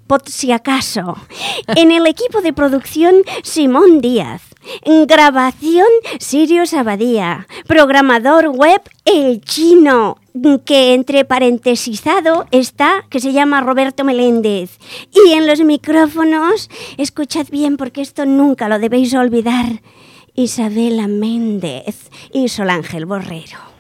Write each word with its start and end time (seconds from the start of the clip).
por 0.07 0.23
si 0.29 0.53
acaso. 0.53 1.17
En 1.77 1.91
el 1.91 2.07
equipo 2.07 2.41
de 2.41 2.53
producción, 2.53 3.17
Simón 3.43 4.01
Díaz. 4.01 4.43
Grabación, 5.07 5.87
Sirius 6.19 6.75
Abadía. 6.75 7.47
Programador 7.67 8.49
web, 8.49 8.81
El 9.05 9.41
Chino 9.41 10.19
que 10.65 10.95
entre 10.95 11.25
paréntesizado 11.25 12.47
está, 12.53 13.05
que 13.11 13.19
se 13.19 13.33
llama 13.33 13.61
Roberto 13.61 14.05
Meléndez. 14.05 14.79
Y 15.13 15.33
en 15.33 15.47
los 15.47 15.61
micrófonos, 15.61 16.71
escuchad 16.97 17.47
bien 17.51 17.77
porque 17.77 18.03
esto 18.03 18.25
nunca 18.25 18.69
lo 18.69 18.79
debéis 18.79 19.15
olvidar, 19.15 19.83
Isabela 20.35 21.09
Méndez 21.09 22.11
y 22.33 22.49
Sol 22.49 22.71
Ángel 22.71 23.07
Borrero. 23.07 23.78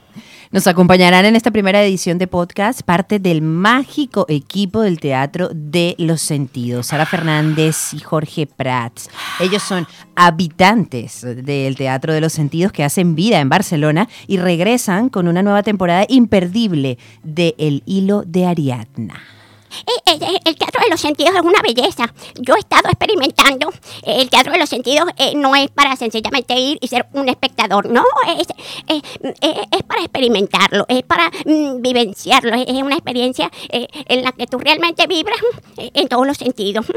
Nos 0.50 0.66
acompañarán 0.66 1.26
en 1.26 1.36
esta 1.36 1.50
primera 1.50 1.82
edición 1.82 2.16
de 2.16 2.26
podcast 2.26 2.80
parte 2.80 3.18
del 3.18 3.42
mágico 3.42 4.24
equipo 4.30 4.80
del 4.80 4.98
Teatro 4.98 5.50
de 5.52 5.94
los 5.98 6.22
Sentidos, 6.22 6.86
Sara 6.86 7.04
Fernández 7.04 7.92
y 7.92 7.98
Jorge 7.98 8.46
Prats. 8.46 9.10
Ellos 9.40 9.62
son 9.62 9.86
habitantes 10.16 11.20
del 11.20 11.76
Teatro 11.76 12.14
de 12.14 12.22
los 12.22 12.32
Sentidos 12.32 12.72
que 12.72 12.82
hacen 12.82 13.14
vida 13.14 13.40
en 13.40 13.50
Barcelona 13.50 14.08
y 14.26 14.38
regresan 14.38 15.10
con 15.10 15.28
una 15.28 15.42
nueva 15.42 15.62
temporada 15.62 16.06
imperdible 16.08 16.96
de 17.22 17.54
El 17.58 17.82
Hilo 17.84 18.22
de 18.26 18.46
Ariadna. 18.46 19.37
Eh, 19.86 19.92
eh, 20.06 20.18
eh, 20.20 20.38
el, 20.44 20.56
teatro 20.56 20.82
de 20.82 20.90
los 20.90 21.00
sentidos 21.00 21.34
es 21.34 21.42
una 21.42 21.60
belleza. 21.62 22.12
Yo 22.40 22.54
he 22.54 22.58
estado 22.58 22.88
experimentando. 22.88 23.72
El 24.02 24.28
teatro 24.30 24.52
de 24.52 24.58
los 24.58 24.68
sentidos 24.68 25.08
no 25.36 25.54
es 25.54 25.70
para 25.70 25.96
sencillamente 25.96 26.54
ir 26.54 26.78
y 26.80 26.88
ser 26.88 27.06
un 27.12 27.28
espectador. 27.28 27.88
No, 27.90 28.04
es, 28.38 28.46
es 28.88 29.82
para 29.84 30.02
experimentarlo, 30.02 30.84
es 30.88 31.02
para 31.02 31.30
mm, 31.44 31.80
vivenciarlo. 31.82 32.54
Es, 32.54 32.78
una 32.78 32.94
experiencia 32.94 33.50
en 33.70 34.22
la 34.22 34.32
que 34.32 34.46
tú 34.46 34.58
realmente 34.58 35.06
vibras 35.06 35.38
en 35.76 36.08
todos 36.08 36.26
los 36.26 36.36
sentidos. 36.36 36.86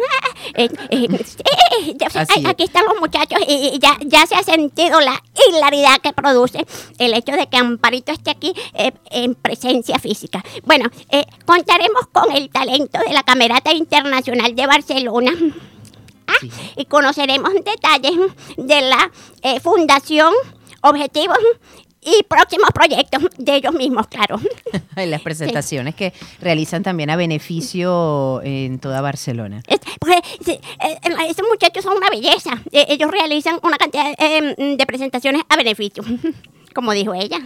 aquí 2.45 2.63
están 2.63 2.85
los 2.85 2.99
muchachos 2.99 3.39
y 3.47 3.79
ya, 3.79 3.97
ya 4.05 4.25
se 4.25 4.35
ha 4.35 4.43
sentido 4.43 4.99
la 4.99 5.21
hilaridad 5.49 5.97
que 6.01 6.13
produce 6.13 6.65
el 6.99 7.13
hecho 7.13 7.33
de 7.33 7.47
que 7.47 7.57
Amparito 7.57 8.11
esté 8.11 8.31
aquí 8.31 8.53
en 9.09 9.35
presencia 9.35 9.97
física. 9.99 10.43
Bueno, 10.63 10.89
contaremos 11.45 12.07
con 12.11 12.31
el 12.31 12.49
talento 12.49 12.60
de 12.65 13.13
la 13.13 13.23
Camerata 13.23 13.73
Internacional 13.73 14.55
de 14.55 14.67
Barcelona. 14.67 15.31
Ah, 16.27 16.45
y 16.75 16.85
conoceremos 16.85 17.53
detalles 17.53 18.13
de 18.57 18.81
la 18.81 19.11
eh, 19.41 19.59
fundación, 19.59 20.33
objetivos 20.81 21.37
y 22.01 22.23
próximos 22.23 22.69
proyectos 22.73 23.23
de 23.37 23.55
ellos 23.55 23.73
mismos, 23.73 24.07
claro. 24.07 24.39
las 24.95 25.21
presentaciones 25.21 25.95
que 25.95 26.13
realizan 26.39 26.83
también 26.83 27.09
a 27.09 27.15
beneficio 27.15 28.41
en 28.43 28.79
toda 28.79 29.01
Barcelona. 29.01 29.61
Pues, 29.99 30.17
eh, 30.47 30.59
estos 31.27 31.47
muchachos 31.47 31.83
son 31.83 31.97
una 31.97 32.09
belleza. 32.09 32.61
Eh, 32.71 32.85
ellos 32.89 33.09
realizan 33.11 33.59
una 33.63 33.77
cantidad 33.77 34.15
de 34.17 34.85
presentaciones 34.85 35.43
a 35.49 35.57
beneficio, 35.57 36.03
como 36.73 36.93
dijo 36.93 37.13
ella. 37.13 37.39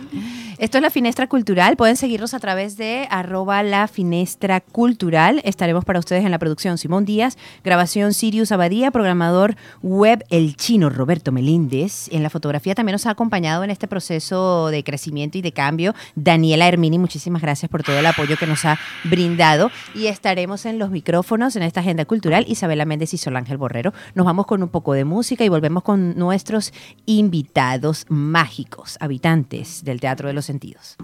Esto 0.58 0.78
es 0.78 0.82
la 0.82 0.90
Finestra 0.90 1.28
Cultural. 1.28 1.76
Pueden 1.76 1.98
seguirnos 1.98 2.34
a 2.34 2.40
través 2.40 2.78
de 2.78 3.10
arroba 3.12 3.62
la 3.62 3.90
Finestra 3.90 4.62
Cultural. 4.62 5.42
Estaremos 5.44 5.84
para 5.84 6.00
ustedes 6.00 6.24
en 6.24 6.32
la 6.32 6.40
producción 6.40 6.78
Simón 6.78 7.04
Díaz, 7.04 7.38
grabación 7.62 8.14
Sirius 8.14 8.54
Abadía, 8.54 8.90
programador 8.90 9.58
web 9.82 10.24
El 10.30 10.56
Chino 10.56 10.90
Roberto 10.90 11.34
Melíndez. 11.34 12.08
En 12.10 12.24
la 12.24 12.30
fotografía 12.30 12.74
también 12.74 12.94
nos 12.94 13.06
ha 13.06 13.10
acompañado 13.10 13.66
en 13.66 13.70
este 13.70 13.90
proceso 13.90 14.70
de 14.70 14.86
crecimiento 14.86 15.38
y 15.38 15.42
de 15.42 15.52
cambio 15.52 15.94
Daniela 16.16 16.70
Hermini. 16.70 17.00
Muchísimas 17.00 17.42
gracias 17.42 17.70
por 17.70 17.84
todo 17.84 18.00
el 18.00 18.06
apoyo 18.06 18.38
que 18.38 18.48
nos 18.48 18.64
ha 18.64 18.80
brindado. 19.04 19.72
Y 19.94 20.08
estaremos 20.08 20.66
en 20.66 20.80
los 20.80 20.90
micrófonos 20.90 21.58
en 21.58 21.64
esta 21.64 21.82
agenda 21.82 22.06
cultural 22.06 22.46
Isabela 22.48 22.86
Méndez 22.86 23.14
y 23.14 23.18
Sol 23.18 23.36
Ángel 23.36 23.58
Borrero. 23.58 23.94
Nos 24.14 24.26
vamos 24.26 24.46
con 24.46 24.64
un 24.64 24.70
poco 24.70 24.94
de 24.94 25.04
música 25.04 25.44
y 25.44 25.50
volvemos 25.50 25.84
con 25.84 26.18
nuestros 26.18 26.72
invitados 27.06 28.06
mágicos, 28.08 28.98
habitantes 29.16 29.86
del 29.86 30.02
Teatro 30.02 30.28
de 30.28 30.34
los 30.34 30.44
sentidos. 30.46 30.98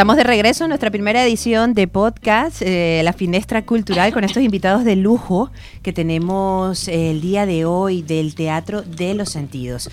Estamos 0.00 0.16
de 0.16 0.24
regreso 0.24 0.64
en 0.64 0.70
nuestra 0.70 0.90
primera 0.90 1.22
edición 1.22 1.74
de 1.74 1.86
podcast, 1.86 2.62
eh, 2.62 3.02
La 3.04 3.12
Finestra 3.12 3.66
Cultural, 3.66 4.14
con 4.14 4.24
estos 4.24 4.42
invitados 4.42 4.82
de 4.82 4.96
lujo 4.96 5.50
que 5.82 5.92
tenemos 5.92 6.88
el 6.88 7.20
día 7.20 7.44
de 7.44 7.66
hoy 7.66 8.00
del 8.00 8.34
Teatro 8.34 8.80
de 8.80 9.12
los 9.12 9.28
Sentidos. 9.28 9.90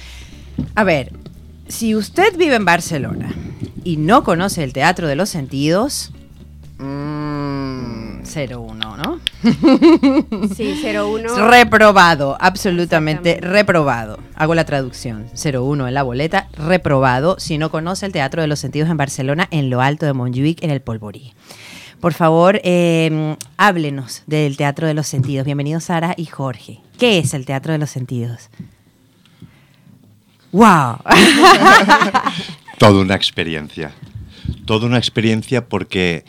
A 0.75 0.85
ver, 0.85 1.11
si 1.67 1.93
usted 1.93 2.37
vive 2.37 2.55
en 2.55 2.63
Barcelona 2.63 3.35
y 3.83 3.97
no 3.97 4.23
conoce 4.23 4.63
el 4.63 4.71
Teatro 4.71 5.09
de 5.09 5.17
los 5.17 5.27
Sentidos, 5.27 6.13
mmm, 6.77 7.96
01, 8.27 8.97
¿no? 8.97 9.19
Sí, 10.55 10.81
01. 10.83 11.47
Reprobado, 11.49 12.37
absolutamente 12.39 13.39
reprobado. 13.41 14.19
Hago 14.35 14.55
la 14.55 14.65
traducción. 14.65 15.27
01 15.33 15.87
en 15.87 15.93
la 15.93 16.03
boleta, 16.03 16.49
reprobado 16.53 17.39
si 17.39 17.57
no 17.57 17.71
conoce 17.71 18.05
el 18.05 18.11
Teatro 18.11 18.41
de 18.41 18.47
los 18.47 18.59
Sentidos 18.59 18.89
en 18.89 18.97
Barcelona, 18.97 19.47
en 19.51 19.69
lo 19.69 19.81
alto 19.81 20.05
de 20.05 20.13
Montjuic, 20.13 20.63
en 20.63 20.71
el 20.71 20.81
Polvorí. 20.81 21.33
Por 21.99 22.13
favor, 22.13 22.61
eh, 22.63 23.35
háblenos 23.57 24.23
del 24.27 24.55
Teatro 24.55 24.85
de 24.85 24.93
los 24.93 25.07
Sentidos. 25.07 25.45
Bienvenidos 25.45 25.85
Sara 25.85 26.13
y 26.15 26.25
Jorge. 26.25 26.79
¿Qué 26.99 27.17
es 27.17 27.33
el 27.33 27.45
Teatro 27.45 27.71
de 27.71 27.79
los 27.79 27.89
Sentidos? 27.89 28.49
¡Wow! 30.51 30.97
Toda 32.77 33.01
una 33.01 33.15
experiencia. 33.15 33.91
Toda 34.65 34.85
una 34.85 34.97
experiencia 34.97 35.67
porque 35.67 36.23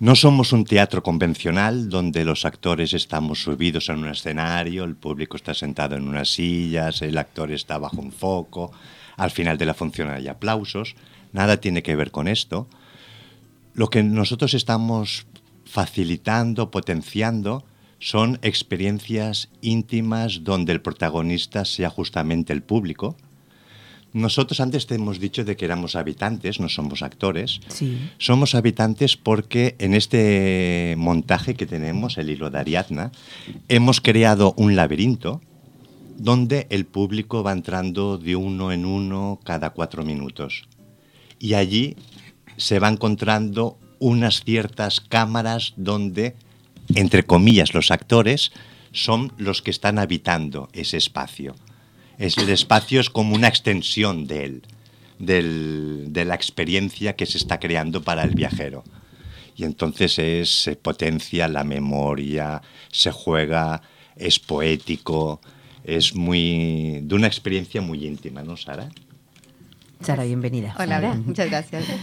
no 0.00 0.16
somos 0.16 0.54
un 0.54 0.64
teatro 0.64 1.02
convencional 1.02 1.90
donde 1.90 2.24
los 2.24 2.46
actores 2.46 2.94
estamos 2.94 3.42
subidos 3.42 3.90
en 3.90 3.98
un 3.98 4.08
escenario, 4.08 4.84
el 4.84 4.96
público 4.96 5.36
está 5.36 5.52
sentado 5.52 5.94
en 5.94 6.08
unas 6.08 6.30
sillas, 6.30 7.02
el 7.02 7.18
actor 7.18 7.52
está 7.52 7.76
bajo 7.76 8.00
un 8.00 8.10
foco, 8.10 8.72
al 9.18 9.30
final 9.30 9.58
de 9.58 9.66
la 9.66 9.74
función 9.74 10.08
hay 10.08 10.26
aplausos. 10.26 10.94
Nada 11.34 11.60
tiene 11.60 11.82
que 11.82 11.96
ver 11.96 12.10
con 12.10 12.28
esto. 12.28 12.66
Lo 13.74 13.90
que 13.90 14.02
nosotros 14.02 14.54
estamos 14.54 15.26
facilitando, 15.66 16.70
potenciando, 16.70 17.66
son 17.98 18.38
experiencias 18.40 19.50
íntimas 19.60 20.44
donde 20.44 20.72
el 20.72 20.80
protagonista 20.80 21.66
sea 21.66 21.90
justamente 21.90 22.54
el 22.54 22.62
público. 22.62 23.18
Nosotros 24.12 24.60
antes 24.60 24.86
te 24.86 24.96
hemos 24.96 25.20
dicho 25.20 25.44
de 25.44 25.56
que 25.56 25.64
éramos 25.64 25.94
habitantes, 25.94 26.58
no 26.58 26.68
somos 26.68 27.02
actores. 27.02 27.60
Sí. 27.68 28.10
Somos 28.18 28.54
habitantes 28.54 29.16
porque 29.16 29.76
en 29.78 29.94
este 29.94 30.94
montaje 30.98 31.54
que 31.54 31.66
tenemos, 31.66 32.18
el 32.18 32.30
hilo 32.30 32.50
de 32.50 32.58
Ariadna, 32.58 33.12
hemos 33.68 34.00
creado 34.00 34.52
un 34.56 34.74
laberinto 34.74 35.40
donde 36.16 36.66
el 36.70 36.86
público 36.86 37.42
va 37.42 37.52
entrando 37.52 38.18
de 38.18 38.36
uno 38.36 38.72
en 38.72 38.84
uno 38.84 39.40
cada 39.44 39.70
cuatro 39.70 40.04
minutos. 40.04 40.64
Y 41.38 41.54
allí 41.54 41.96
se 42.56 42.78
va 42.78 42.88
encontrando 42.88 43.78
unas 43.98 44.44
ciertas 44.44 45.00
cámaras 45.00 45.72
donde, 45.76 46.34
entre 46.94 47.22
comillas, 47.22 47.74
los 47.74 47.90
actores 47.90 48.52
son 48.92 49.32
los 49.38 49.62
que 49.62 49.70
están 49.70 49.98
habitando 49.98 50.68
ese 50.72 50.96
espacio. 50.96 51.54
Es, 52.20 52.36
el 52.38 52.50
espacio 52.50 53.00
es 53.00 53.08
como 53.10 53.34
una 53.34 53.48
extensión 53.48 54.26
de 54.26 54.44
él, 54.44 54.62
del- 55.18 56.12
de 56.12 56.24
la 56.24 56.34
experiencia 56.34 57.16
que 57.16 57.26
se 57.26 57.38
está 57.38 57.58
creando 57.58 58.02
para 58.02 58.22
el 58.24 58.34
viajero. 58.34 58.84
Y 59.56 59.64
entonces 59.64 60.18
es, 60.18 60.62
se 60.62 60.76
potencia 60.76 61.48
la 61.48 61.64
memoria, 61.64 62.62
se 62.92 63.10
juega, 63.10 63.82
es 64.16 64.38
poético, 64.38 65.40
es 65.82 66.14
muy 66.14 67.00
de 67.02 67.14
una 67.14 67.26
experiencia 67.26 67.80
muy 67.80 68.06
íntima, 68.06 68.42
¿no, 68.42 68.56
Sara? 68.56 68.88
Sara, 70.02 70.24
bienvenida. 70.24 70.74
Hola, 70.78 71.00
muchas 71.26 71.48
gracias. 71.50 71.84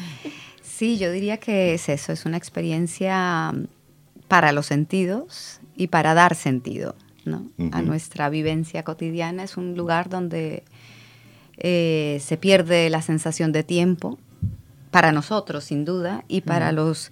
Sí, 0.61 0.99
yo 0.99 1.11
diría 1.11 1.37
que 1.37 1.73
es 1.73 1.89
eso, 1.89 2.11
es 2.11 2.25
una 2.25 2.37
experiencia 2.37 3.51
para 4.27 4.51
los 4.51 4.67
sentidos 4.67 5.59
y 5.75 5.87
para 5.87 6.13
dar 6.13 6.35
sentido 6.35 6.95
¿no? 7.27 7.49
a 7.71 7.81
nuestra 7.81 8.29
vivencia 8.29 8.83
cotidiana. 8.83 9.43
Es 9.43 9.57
un 9.57 9.75
lugar 9.75 10.09
donde 10.09 10.63
eh, 11.57 12.19
se 12.23 12.37
pierde 12.37 12.89
la 12.89 13.01
sensación 13.01 13.51
de 13.51 13.63
tiempo, 13.63 14.17
para 14.91 15.11
nosotros 15.11 15.63
sin 15.65 15.85
duda, 15.85 16.23
y 16.27 16.41
para 16.41 16.71
los, 16.71 17.11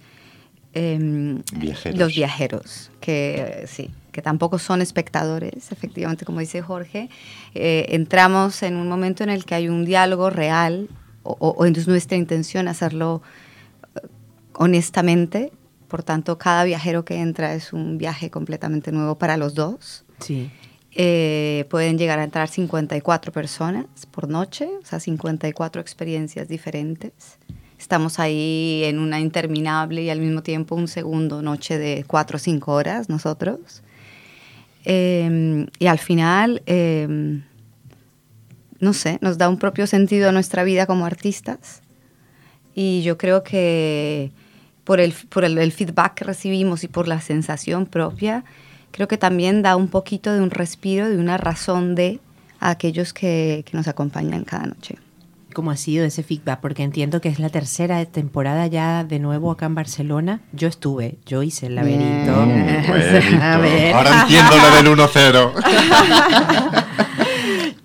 em, 0.72 1.42
Viajeros. 1.54 1.98
los 1.98 2.14
viajeros, 2.14 2.90
que 3.00 3.64
sí, 3.66 3.90
que 4.12 4.22
tampoco 4.22 4.58
son 4.58 4.80
espectadores, 4.82 5.70
efectivamente, 5.72 6.24
como 6.24 6.40
dice 6.40 6.62
Jorge. 6.62 7.10
Eh, 7.54 7.86
entramos 7.90 8.62
en 8.62 8.76
un 8.76 8.88
momento 8.88 9.22
en 9.24 9.30
el 9.30 9.44
que 9.44 9.54
hay 9.54 9.68
un 9.68 9.84
diálogo 9.84 10.30
real, 10.30 10.88
o, 11.22 11.36
o- 11.38 11.50
o 11.50 11.64
es 11.66 11.86
nuestra 11.88 12.16
intención 12.16 12.66
hacerlo 12.68 13.20
eh, 13.96 14.06
honestamente. 14.54 15.52
Por 15.88 16.02
tanto, 16.02 16.38
cada 16.38 16.64
viajero 16.64 17.04
que 17.04 17.20
entra 17.20 17.54
es 17.54 17.72
un 17.72 17.98
viaje 17.98 18.30
completamente 18.30 18.90
nuevo 18.90 19.18
para 19.18 19.36
los 19.36 19.54
dos. 19.54 20.04
Sí. 20.20 20.50
Eh, 20.98 21.66
pueden 21.68 21.98
llegar 21.98 22.18
a 22.18 22.24
entrar 22.24 22.48
54 22.48 23.30
personas 23.30 23.84
por 24.10 24.28
noche, 24.28 24.66
o 24.82 24.86
sea, 24.86 24.98
54 24.98 25.80
experiencias 25.80 26.48
diferentes. 26.48 27.38
Estamos 27.78 28.18
ahí 28.18 28.82
en 28.84 28.98
una 28.98 29.20
interminable 29.20 30.02
y 30.02 30.08
al 30.08 30.20
mismo 30.20 30.42
tiempo 30.42 30.74
un 30.74 30.88
segundo 30.88 31.42
noche 31.42 31.78
de 31.78 32.04
4 32.06 32.36
o 32.36 32.38
5 32.38 32.72
horas 32.72 33.08
nosotros. 33.10 33.82
Eh, 34.86 35.66
y 35.78 35.86
al 35.86 35.98
final, 35.98 36.62
eh, 36.64 37.42
no 38.78 38.92
sé, 38.94 39.18
nos 39.20 39.36
da 39.36 39.50
un 39.50 39.58
propio 39.58 39.86
sentido 39.86 40.30
a 40.30 40.32
nuestra 40.32 40.64
vida 40.64 40.86
como 40.86 41.04
artistas. 41.04 41.82
Y 42.74 43.02
yo 43.02 43.18
creo 43.18 43.42
que 43.42 44.30
por 44.84 45.00
el, 45.00 45.12
por 45.28 45.44
el, 45.44 45.58
el 45.58 45.72
feedback 45.72 46.14
que 46.14 46.24
recibimos 46.24 46.84
y 46.84 46.88
por 46.88 47.06
la 47.06 47.20
sensación 47.20 47.84
propia, 47.84 48.44
creo 48.96 49.08
que 49.08 49.18
también 49.18 49.60
da 49.62 49.76
un 49.76 49.88
poquito 49.88 50.32
de 50.32 50.40
un 50.40 50.50
respiro, 50.50 51.08
de 51.08 51.18
una 51.18 51.36
razón 51.36 51.94
de 51.94 52.18
a 52.60 52.70
aquellos 52.70 53.12
que, 53.12 53.62
que 53.70 53.76
nos 53.76 53.88
acompañan 53.88 54.44
cada 54.44 54.64
noche. 54.64 54.96
¿Cómo 55.52 55.70
ha 55.70 55.76
sido 55.76 56.06
ese 56.06 56.22
feedback? 56.22 56.60
Porque 56.60 56.82
entiendo 56.82 57.20
que 57.20 57.28
es 57.28 57.38
la 57.38 57.50
tercera 57.50 58.02
temporada 58.06 58.66
ya 58.66 59.04
de 59.04 59.18
nuevo 59.18 59.50
acá 59.50 59.66
en 59.66 59.74
Barcelona. 59.74 60.40
Yo 60.52 60.66
estuve, 60.68 61.18
yo 61.26 61.42
hice 61.42 61.66
el 61.66 61.74
laberinto. 61.74 62.32
Mm, 62.32 63.40
A 63.42 63.58
ver. 63.58 63.94
Ahora 63.94 64.22
entiendo 64.22 64.56
lo 64.56 64.70
del 64.76 64.86
1-0. 64.98 65.52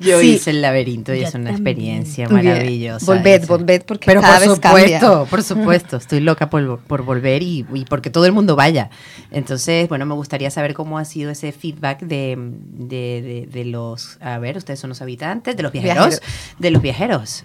Yo 0.02 0.20
Sí. 0.20 0.32
hice 0.34 0.50
el 0.50 0.62
laberinto 0.62 1.14
y 1.14 1.22
Yo 1.22 1.28
es 1.28 1.36
una 1.36 1.52
también. 1.52 1.56
experiencia 1.78 2.28
maravillosa. 2.30 3.06
Volved, 3.06 3.44
esa. 3.44 3.48
volved, 3.48 3.82
porque 3.86 4.06
Pero 4.06 4.22
cada 4.22 4.40
por 4.40 4.48
vez 4.50 4.60
cambia. 4.60 5.00
supuesto, 5.00 5.28
por 5.30 5.44
supuesto, 5.44 5.98
estoy 5.98 6.20
loca 6.20 6.50
por, 6.50 6.80
por 6.80 7.04
volver 7.04 7.44
y, 7.44 7.66
y 7.74 7.86
porque 7.86 8.10
todo 8.10 8.26
el 8.26 8.32
mundo 8.32 8.56
vaya. 8.56 8.90
Entonces, 9.32 9.88
bueno, 9.90 10.06
me 10.06 10.14
gustaría 10.16 10.50
saber 10.52 10.74
cómo 10.74 10.98
ha 10.98 11.06
sido 11.06 11.32
ese 11.32 11.52
feedback 11.52 12.02
de, 12.02 12.36
de- 12.38 13.22
de- 13.22 13.48
de 13.52 13.66
los, 13.66 14.18
a 14.22 14.38
ver, 14.40 14.58
ustedes 14.58 14.80
son 14.80 14.90
los 14.90 15.02
habitantes, 15.02 15.56
de 15.56 15.64
los 15.64 15.72
viajeros, 15.72 16.08
Viajeros. 16.10 16.22
de 16.60 16.72
los 16.72 16.82
viajeros, 16.82 17.44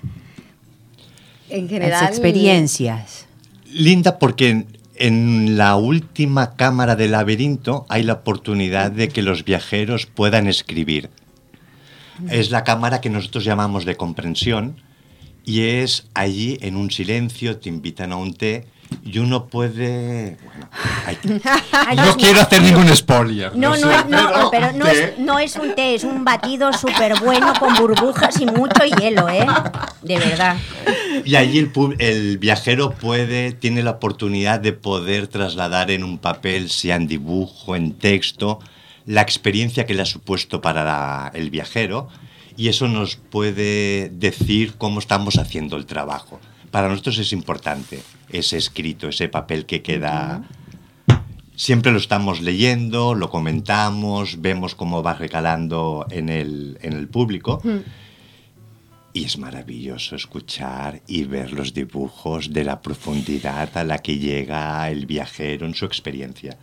En 1.49 1.63
las 1.63 1.71
general, 1.71 2.05
experiencias. 2.09 3.27
Linda 3.73 4.19
porque 4.19 4.49
en, 4.51 4.67
en 4.97 5.57
la 5.59 5.77
última 5.77 6.55
cámara 6.57 6.97
del 6.97 7.13
laberinto 7.13 7.85
hay 7.89 8.03
la 8.03 8.15
oportunidad 8.15 8.91
de 8.91 9.09
que 9.09 9.23
los 9.23 9.45
viajeros 9.45 10.07
puedan 10.07 10.47
escribir. 10.47 11.11
Es 12.31 12.51
la 12.51 12.65
cámara 12.65 13.01
que 13.01 13.11
nosotros 13.11 13.45
llamamos 13.45 13.85
de 13.85 13.97
comprensión 13.97 14.77
y 15.45 15.63
es 15.63 16.07
allí 16.15 16.59
en 16.63 16.77
un 16.77 16.91
silencio, 16.91 17.59
te 17.59 17.69
invitan 17.69 18.13
a 18.13 18.17
un 18.17 18.35
té 18.35 18.67
y 19.05 19.19
uno 19.19 19.47
puede... 19.47 20.37
Bueno, 20.45 20.69
hay 21.07 21.17
que- 21.23 21.41
no 21.97 22.17
quiero 22.17 22.41
hacer 22.41 22.63
ningún 22.63 22.89
spoiler. 22.97 23.57
No, 23.57 23.75
sé, 23.77 23.85
no, 24.09 24.31
no, 24.43 24.51
pero 24.51 24.73
no 24.73 24.87
es, 24.87 25.19
no 25.19 25.39
es 25.39 25.57
un 25.57 25.75
té, 25.75 25.95
es 25.95 26.05
un 26.05 26.25
batido 26.25 26.73
súper 26.73 27.19
bueno 27.21 27.53
con 27.59 27.75
burbujas 27.75 28.41
y 28.41 28.47
mucho 28.47 28.85
hielo, 28.85 29.29
¿eh? 29.29 29.47
De 30.03 30.19
verdad. 30.19 30.57
Y 31.25 31.35
allí 31.37 31.59
el, 31.59 31.71
el 31.99 32.39
viajero 32.39 32.91
puede, 32.91 33.53
tiene 33.53 33.83
la 33.83 33.93
oportunidad 33.93 34.61
de 34.61 34.73
poder 34.73 35.27
trasladar 35.29 35.91
en 35.91 36.05
un 36.05 36.19
papel, 36.19 36.71
sea 36.71 36.97
en 36.97 37.07
dibujo, 37.09 37.75
en 37.77 37.93
texto, 37.93 38.61
la 39.07 39.23
experiencia 39.23 39.87
que 39.87 39.95
le 39.95 40.03
ha 40.03 40.07
supuesto 40.07 40.61
para 40.61 40.85
la- 40.85 41.31
el 41.35 41.51
viajero 41.51 42.09
y 42.57 42.69
eso 42.69 42.89
nos 42.89 43.17
puede 43.17 44.09
decir 44.11 44.75
cómo 44.77 44.99
estamos 44.99 45.39
haciendo 45.39 45.77
el 45.77 45.87
trabajo. 45.87 46.41
Para 46.71 46.89
nosotros 46.89 47.19
es 47.19 47.33
importante 47.33 48.03
ese 48.31 48.57
escrito, 48.57 49.09
ese 49.09 49.29
papel 49.29 49.65
que 49.67 49.83
queda... 49.83 50.45
Siempre 51.55 51.91
lo 51.91 51.97
estamos 51.99 52.43
leyendo, 52.43 53.15
lo 53.15 53.31
comentamos, 53.31 54.43
vemos 54.43 54.75
cómo 54.75 55.03
va 55.03 55.15
recalando 55.15 56.07
en 56.11 56.29
el, 56.29 56.77
en 56.83 56.93
el 56.93 57.09
público. 57.09 57.63
Y 59.15 59.25
es 59.25 59.39
maravilloso 59.39 60.17
escuchar 60.17 61.01
y 61.07 61.25
ver 61.25 61.53
los 61.53 61.73
dibujos 61.73 62.53
de 62.53 62.65
la 62.65 62.83
profundidad 62.83 63.75
a 63.79 63.85
la 63.85 63.99
que 63.99 64.19
llega 64.19 64.91
el 64.91 65.07
viajero 65.07 65.65
en 65.65 65.75
su 65.75 65.87
experiencia. 65.87 66.59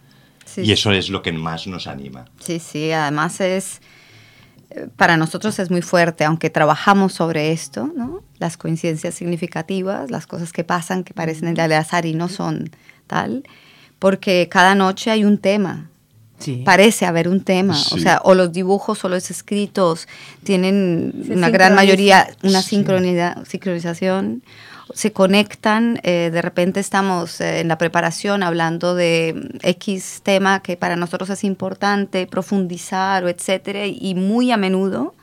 Sí, 0.56 0.62
y 0.62 0.72
eso 0.72 0.92
es 0.92 1.10
lo 1.10 1.22
que 1.22 1.32
más 1.32 1.68
nos 1.68 1.88
anima. 1.88 2.26
Sí, 2.40 2.60
sí, 2.60 2.92
además 2.92 3.40
es, 3.42 3.82
para 4.96 5.18
nosotros 5.18 5.58
es 5.60 5.70
muy 5.72 5.82
fuerte, 5.82 6.24
aunque 6.26 6.50
trabajamos 6.50 7.14
sobre 7.14 7.52
esto, 7.52 7.92
¿no? 7.96 8.22
las 8.40 8.58
coincidencias 8.58 9.14
significativas, 9.16 10.12
las 10.12 10.28
cosas 10.28 10.52
que 10.52 10.64
pasan 10.64 11.04
que 11.04 11.14
parecen 11.14 11.58
al 11.60 11.72
azar 11.74 12.06
y 12.06 12.14
no 12.14 12.28
son 12.30 12.70
tal, 13.08 13.44
porque 14.00 14.50
cada 14.52 14.76
noche 14.76 15.12
hay 15.12 15.24
un 15.24 15.38
tema. 15.38 15.90
Sí. 16.40 16.62
Parece 16.66 17.06
haber 17.06 17.30
un 17.30 17.42
tema, 17.42 17.74
o 17.92 17.98
sea, 17.98 18.20
o 18.26 18.34
los 18.36 18.52
dibujos 18.52 19.06
o 19.06 19.10
los 19.10 19.32
escritos 19.32 20.10
tienen 20.44 21.14
Se 21.26 21.34
una 21.36 21.50
gran 21.50 21.74
mayoría, 21.74 22.28
una 22.44 22.62
Sí. 22.62 22.70
sincronidad, 22.72 23.46
sincronización, 23.46 24.44
se 24.94 25.12
conectan, 25.12 26.00
eh, 26.04 26.30
de 26.32 26.42
repente 26.42 26.80
estamos 26.80 27.40
eh, 27.42 27.62
en 27.62 27.68
la 27.68 27.78
preparación 27.78 28.44
hablando 28.44 28.96
de 28.96 29.34
mm, 29.36 29.58
X 29.68 30.22
tema 30.24 30.62
que 30.62 30.78
para 30.78 30.96
nosotros 30.96 31.30
es 31.30 31.44
importante 31.44 32.28
profundizar 32.28 33.24
o 33.24 33.30
etcétera, 33.30 33.86
y 33.86 34.16
muy 34.16 34.52
a 34.52 34.58
menudo, 34.58 35.14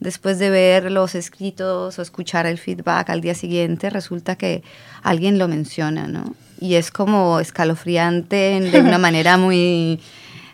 después 0.00 0.38
de 0.38 0.50
ver 0.50 0.90
los 0.90 1.14
escritos 1.14 1.98
o 1.98 2.02
escuchar 2.02 2.46
el 2.46 2.58
feedback 2.58 3.10
al 3.10 3.20
día 3.20 3.34
siguiente, 3.34 3.90
resulta 3.90 4.36
que 4.36 4.62
alguien 5.02 5.38
lo 5.38 5.48
menciona, 5.48 6.06
¿no? 6.06 6.34
Y 6.60 6.74
es 6.74 6.90
como 6.90 7.40
escalofriante 7.40 8.60
de 8.60 8.80
una 8.80 8.98
manera 9.06 9.36
muy, 9.36 10.00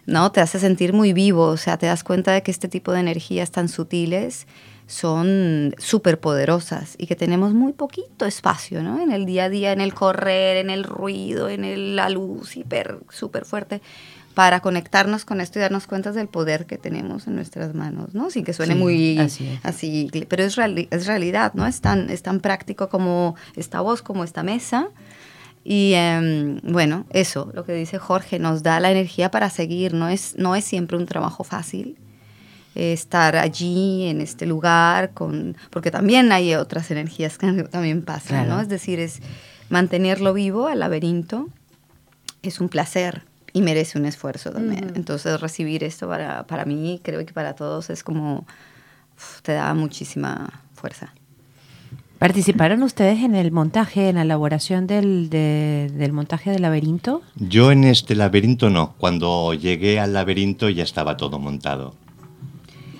¿no? 0.07 0.33
Te 0.33 0.41
hace 0.41 0.59
sentir 0.59 0.93
muy 0.93 1.13
vivo, 1.13 1.47
o 1.47 1.57
sea, 1.57 1.77
te 1.77 1.87
das 1.87 2.05
cuenta 2.05 2.33
de 2.33 2.43
que 2.43 2.51
este 2.51 2.69
tipo 2.69 2.93
de 2.93 3.01
energías 3.01 3.51
tan 3.51 3.69
sutiles 3.69 4.47
son 4.93 5.75
súper 5.79 6.21
poderosas 6.21 6.97
y 6.99 7.07
que 7.07 7.17
tenemos 7.17 7.55
muy 7.55 7.73
poquito 7.73 8.27
espacio, 8.27 8.83
¿no? 8.83 9.01
En 9.01 9.11
el 9.11 9.25
día 9.25 9.45
a 9.45 9.49
día, 9.49 9.73
en 9.73 9.81
el 9.81 9.95
correr, 9.95 10.59
en 10.59 10.69
el 10.69 10.85
ruido, 10.85 11.49
en 11.49 11.65
el- 11.65 11.97
la 11.97 12.11
luz 12.11 12.57
hiper, 12.59 12.99
súper 13.09 13.47
fuerte, 13.47 13.81
para 14.35 14.61
conectarnos 14.61 15.25
con 15.25 15.41
esto 15.41 15.59
y 15.59 15.63
darnos 15.63 15.87
cuenta 15.87 16.13
del 16.13 16.29
poder 16.29 16.67
que 16.67 16.77
tenemos 16.77 17.27
en 17.27 17.37
nuestras 17.37 17.75
manos, 17.75 18.15
¿no? 18.15 18.31
Sin 18.31 18.45
que 18.45 18.53
suene 18.53 18.75
Sí, 18.75 18.79
muy 18.81 19.19
así 19.19 19.59
así, 19.63 20.11
pero 20.29 20.43
es, 20.45 20.57
reali- 20.59 20.89
es 20.91 21.07
realidad, 21.07 21.53
¿no? 21.55 21.67
Es 21.67 21.81
tan, 21.81 22.11
es 22.11 22.23
tan 22.23 22.41
práctico 22.41 22.89
como 22.91 23.35
esta 23.57 23.81
voz, 23.81 24.03
como 24.03 24.25
esta 24.25 24.43
mesa. 24.43 24.89
Y 25.65 25.93
em, 25.95 26.61
bueno, 26.65 27.07
eso, 27.11 27.51
lo 27.55 27.65
que 27.65 27.73
dice 27.73 27.99
Jorge, 27.99 28.39
nos 28.39 28.63
da 28.63 28.79
la 28.81 28.91
energía 28.91 29.31
para 29.31 29.49
seguir, 29.49 29.95
no 29.95 30.09
es, 30.09 30.35
no 30.37 30.55
es 30.55 30.65
siempre 30.65 30.97
un 30.99 31.07
trabajo 31.07 31.45
fácil 31.45 31.97
estar 32.75 33.37
allí, 33.37 34.05
en 34.07 34.21
este 34.21 34.47
lugar, 34.47 35.11
con, 35.13 35.57
porque 35.71 35.91
también 35.91 36.33
hay 36.33 36.55
otras 36.55 36.91
energías 36.91 37.39
que 37.39 37.63
también 37.71 38.03
pasan, 38.03 38.45
Claro. 38.45 38.57
¿no? 38.57 38.61
Es 38.61 38.69
decir, 38.69 38.99
es 39.01 39.21
mantenerlo 39.71 40.33
vivo 40.35 40.69
al 40.69 40.81
laberinto 40.81 41.49
es 42.43 42.61
un 42.61 42.69
placer 42.69 43.23
y 43.53 43.63
merece 43.63 43.99
un 43.99 44.05
esfuerzo 44.07 44.51
también. 44.51 44.93
Entonces 44.97 45.41
recibir 45.41 45.85
esto 45.85 46.09
para, 46.09 46.45
para 46.47 46.65
mí, 46.65 47.01
creo 47.05 47.25
que 47.25 47.33
para 47.33 47.55
todos 47.55 47.89
es 47.91 48.03
como, 48.03 48.47
uf, 49.17 49.43
te 49.43 49.53
da 49.53 49.73
muchísima 49.75 50.63
fuerza. 50.75 51.13
¿Participaron 52.19 52.83
ustedes 52.85 53.21
en 53.23 53.35
el 53.35 53.51
montaje, 53.51 54.09
en 54.09 54.15
la 54.15 54.23
elaboración 54.23 54.87
del, 54.87 55.29
de- 55.29 55.91
del 55.95 56.13
montaje 56.13 56.51
del 56.51 56.63
laberinto? 56.63 57.21
Yo 57.35 57.73
en 57.73 57.83
este 57.85 58.15
laberinto 58.15 58.71
no. 58.71 58.95
Cuando 58.99 59.55
llegué 59.55 59.99
al 59.99 60.13
laberinto 60.13 60.69
ya 60.69 60.85
estaba 60.85 61.17
todo 61.17 61.39
montado. 61.41 61.95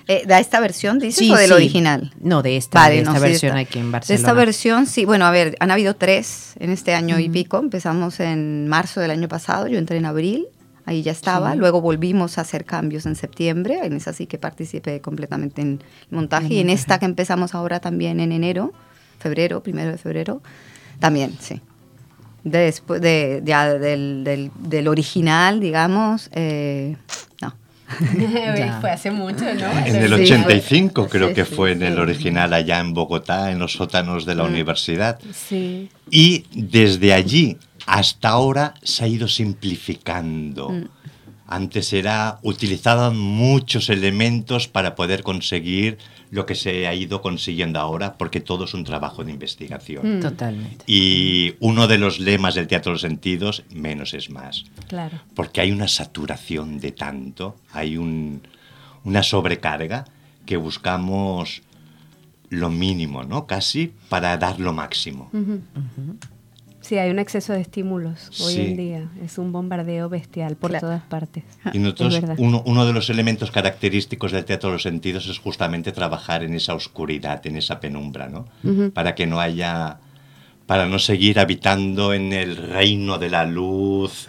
Eh, 0.07 0.23
¿De 0.25 0.37
esta 0.39 0.59
versión 0.59 0.99
dices 0.99 1.29
o 1.29 1.35
del 1.35 1.53
original? 1.53 2.13
No, 2.19 2.41
de 2.41 2.57
esta, 2.57 2.79
Vale, 2.79 2.95
de 2.95 3.01
esta 3.01 3.13
no, 3.13 3.19
sí, 3.19 3.23
versión 3.23 3.57
esta. 3.57 3.69
aquí 3.69 3.79
en 3.79 3.85
De 3.85 3.91
Barcelona. 3.91 4.19
esta 4.19 4.33
versión, 4.33 4.85
sí, 4.85 5.05
bueno, 5.05 5.25
a 5.25 5.31
ver, 5.31 5.55
han 5.59 5.71
habido 5.71 5.95
tres 5.95 6.53
en 6.59 6.71
este 6.71 6.93
año 6.93 7.19
y 7.19 7.29
pico. 7.29 7.57
Empezamos 7.59 8.19
en 8.19 8.67
marzo 8.67 8.99
del 8.99 9.11
año 9.11 9.27
pasado, 9.29 9.67
yo 9.67 9.77
entré 9.77 9.97
en 9.97 10.05
abril, 10.05 10.47
ahí 10.85 11.03
ya 11.03 11.11
estaba. 11.13 11.53
Sí. 11.53 11.57
Luego 11.57 11.79
volvimos 11.81 12.37
a 12.37 12.41
hacer 12.41 12.65
cambios 12.65 13.05
en 13.05 13.15
septiembre, 13.15 13.79
en 13.83 13.93
esa 13.93 14.11
sí 14.11 14.25
que 14.27 14.37
participé 14.37 14.99
completamente 14.99 15.61
en 15.61 15.79
el 16.09 16.15
montaje. 16.15 16.53
y 16.55 16.59
en 16.59 16.69
esta 16.69 16.99
que 16.99 17.05
empezamos 17.05 17.55
ahora 17.55 17.79
también 17.79 18.19
en 18.19 18.33
enero, 18.33 18.73
febrero, 19.19 19.63
primero 19.63 19.91
de 19.91 19.97
febrero, 19.97 20.41
también, 20.99 21.37
sí. 21.39 21.61
Después 22.43 22.99
de, 22.99 23.41
ya 23.45 23.73
del, 23.73 24.23
del, 24.25 24.51
del 24.59 24.87
original, 24.89 25.61
digamos, 25.61 26.29
eh. 26.33 26.97
Fue 28.81 28.91
hace 28.91 29.11
mucho, 29.11 29.43
¿no? 29.53 29.71
En 29.85 29.95
el 29.95 30.07
Sí, 30.07 30.33
85 30.33 31.07
creo 31.09 31.29
sí, 31.29 31.33
que 31.35 31.45
sí, 31.45 31.53
fue 31.55 31.71
en 31.73 31.83
el 31.83 31.95
sí. 31.95 31.99
original 31.99 32.53
allá 32.53 32.79
en 32.79 32.93
Bogotá, 32.93 33.51
en 33.51 33.59
los 33.59 33.73
sótanos 33.73 34.25
de 34.25 34.35
la 34.35 34.43
universidad. 34.43 35.19
Sí. 35.33 35.89
Y 36.09 36.45
desde 36.53 37.13
allí 37.13 37.57
hasta 37.85 38.29
ahora 38.29 38.73
se 38.81 39.03
ha 39.03 39.07
ido 39.07 39.27
simplificando. 39.27 40.69
Mm. 40.69 40.83
Antes 41.45 41.91
era, 41.93 42.39
utilizaban 42.41 43.17
muchos 43.17 43.89
elementos 43.89 44.67
para 44.67 44.95
poder 44.95 45.23
conseguir 45.23 45.97
lo 46.31 46.45
que 46.45 46.55
se 46.55 46.87
ha 46.87 46.95
ido 46.95 47.21
consiguiendo 47.21 47.79
ahora, 47.79 48.13
porque 48.17 48.39
todo 48.39 48.63
es 48.65 48.73
un 48.73 48.83
trabajo 48.85 49.23
de 49.23 49.31
investigación. 49.31 50.19
Totalmente. 50.19 50.83
Y 50.87 51.55
uno 51.59 51.87
de 51.87 51.97
los 51.99 52.19
lemas 52.19 52.55
del 52.55 52.67
Teatro 52.67 52.91
de 52.91 52.93
los 52.95 53.01
Sentidos, 53.01 53.63
menos 53.71 54.13
es 54.13 54.29
más. 54.29 54.65
Claro. 54.87 55.19
Porque 55.35 55.61
hay 55.61 55.71
una 55.71 55.87
saturación 55.87 56.79
de 56.79 56.91
tanto, 56.91 57.57
hay 57.71 57.97
un- 57.97 58.41
una 59.03 59.21
sobrecarga 59.21 60.05
que 60.45 60.57
buscamos 60.57 61.61
lo 62.49 62.69
mínimo, 62.69 63.23
¿no? 63.23 63.45
Casi 63.47 63.91
para 64.09 64.37
dar 64.37 64.59
lo 64.59 64.73
máximo. 64.73 65.29
Sí, 66.83 66.97
hay 66.97 67.09
un 67.09 67.17
exceso 67.17 67.53
de 67.53 67.61
estímulos 67.61 68.29
hoy 68.41 68.53
Sí. 68.53 68.61
en 68.61 68.77
día. 68.77 69.09
Es 69.23 69.37
un 69.37 69.51
bombardeo 69.53 70.09
bestial 70.09 70.57
por 70.57 70.69
Claro. 70.71 70.87
todas 70.87 71.01
partes. 71.03 71.43
Y 71.71 71.79
nosotros, 71.79 72.19
uno, 72.37 72.61
uno 72.65 72.85
de 72.85 72.91
los 72.91 73.09
elementos 73.09 73.51
característicos 73.51 74.33
del 74.33 74.43
teatro 74.43 74.69
de 74.69 74.73
los 74.73 74.83
sentidos 74.83 75.27
es 75.27 75.39
justamente 75.39 75.93
trabajar 75.93 76.43
en 76.43 76.53
esa 76.53 76.73
oscuridad, 76.75 77.45
en 77.47 77.55
esa 77.55 77.79
penumbra, 77.79 78.27
¿no? 78.27 78.45
Para 78.91 79.15
que 79.15 79.25
no 79.25 79.39
haya, 79.39 79.97
para 80.65 80.85
no 80.85 80.99
seguir 80.99 81.39
habitando 81.39 82.13
en 82.13 82.33
el 82.33 82.57
reino 82.57 83.17
de 83.17 83.29
la 83.29 83.45
luz 83.45 84.27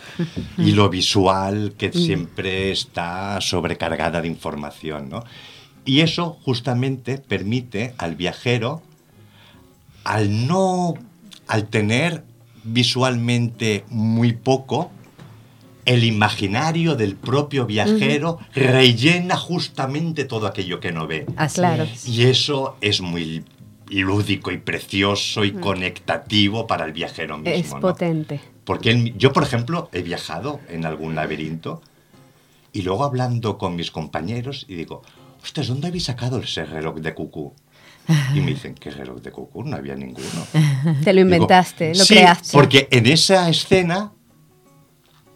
y 0.56 0.72
lo 0.72 0.88
visual 0.88 1.74
que 1.76 1.92
siempre 1.92 2.70
está 2.70 3.40
sobrecargada 3.40 4.20
de 4.22 4.28
información, 4.28 5.08
¿no? 5.08 5.24
Y 5.84 6.00
eso 6.00 6.38
justamente 6.44 7.18
permite 7.18 7.94
al 7.98 8.14
viajero, 8.14 8.80
al 10.04 10.46
no, 10.46 10.94
al 11.48 11.66
tener 11.66 12.22
visualmente 12.64 13.84
muy 13.90 14.32
poco, 14.32 14.90
el 15.84 16.02
imaginario 16.04 16.96
del 16.96 17.14
propio 17.14 17.66
viajero 17.66 18.38
rellena 18.54 19.36
justamente 19.36 20.24
todo 20.24 20.46
aquello 20.46 20.80
que 20.80 20.92
no 20.92 21.06
ve. 21.06 21.26
Así 21.36 21.56
Claro. 21.56 21.86
Y 22.06 22.22
eso 22.24 22.76
es 22.80 23.00
muy 23.00 23.44
lúdico 23.90 24.50
y 24.50 24.58
precioso 24.58 25.44
y 25.44 25.52
conectativo 25.52 26.66
para 26.66 26.86
el 26.86 26.92
viajero 26.92 27.36
mismo. 27.36 27.54
Es 27.54 27.72
¿no? 27.74 27.80
potente. 27.80 28.40
Porque 28.64 28.90
él- 28.90 29.14
yo, 29.18 29.32
por 29.32 29.42
ejemplo, 29.42 29.90
he 29.92 30.02
viajado 30.02 30.60
en 30.68 30.86
algún 30.86 31.14
laberinto 31.14 31.82
y 32.72 32.82
luego 32.82 33.04
hablando 33.04 33.58
con 33.58 33.76
mis 33.76 33.90
compañeros 33.90 34.64
y 34.68 34.74
digo, 34.74 35.02
ostras, 35.42 35.68
¿dónde 35.68 35.88
habéis 35.88 36.04
sacado 36.04 36.38
ese 36.38 36.64
reloj 36.64 36.96
de 36.96 37.14
cucú? 37.14 37.52
Y 38.34 38.40
me 38.40 38.48
dicen, 38.52 38.74
¿qué 38.74 38.90
reloj 38.90 39.20
de 39.22 39.30
cucú? 39.30 39.64
No 39.64 39.76
había 39.76 39.94
ninguno. 39.94 40.26
Te 41.02 41.12
lo 41.12 41.22
Digo, 41.24 41.34
inventaste, 41.34 41.94
lo 41.94 42.04
"Sí, 42.04 42.14
creaste. 42.14 42.50
Porque 42.52 42.86
en 42.90 43.06
esa 43.06 43.48
escena, 43.48 44.12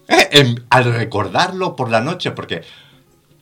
eh, 0.09 0.29
en- 0.33 0.65
al 0.69 0.93
recordarlo 0.93 1.77
por 1.77 1.91
la 1.91 2.01
noche, 2.01 2.31
porque 2.33 2.63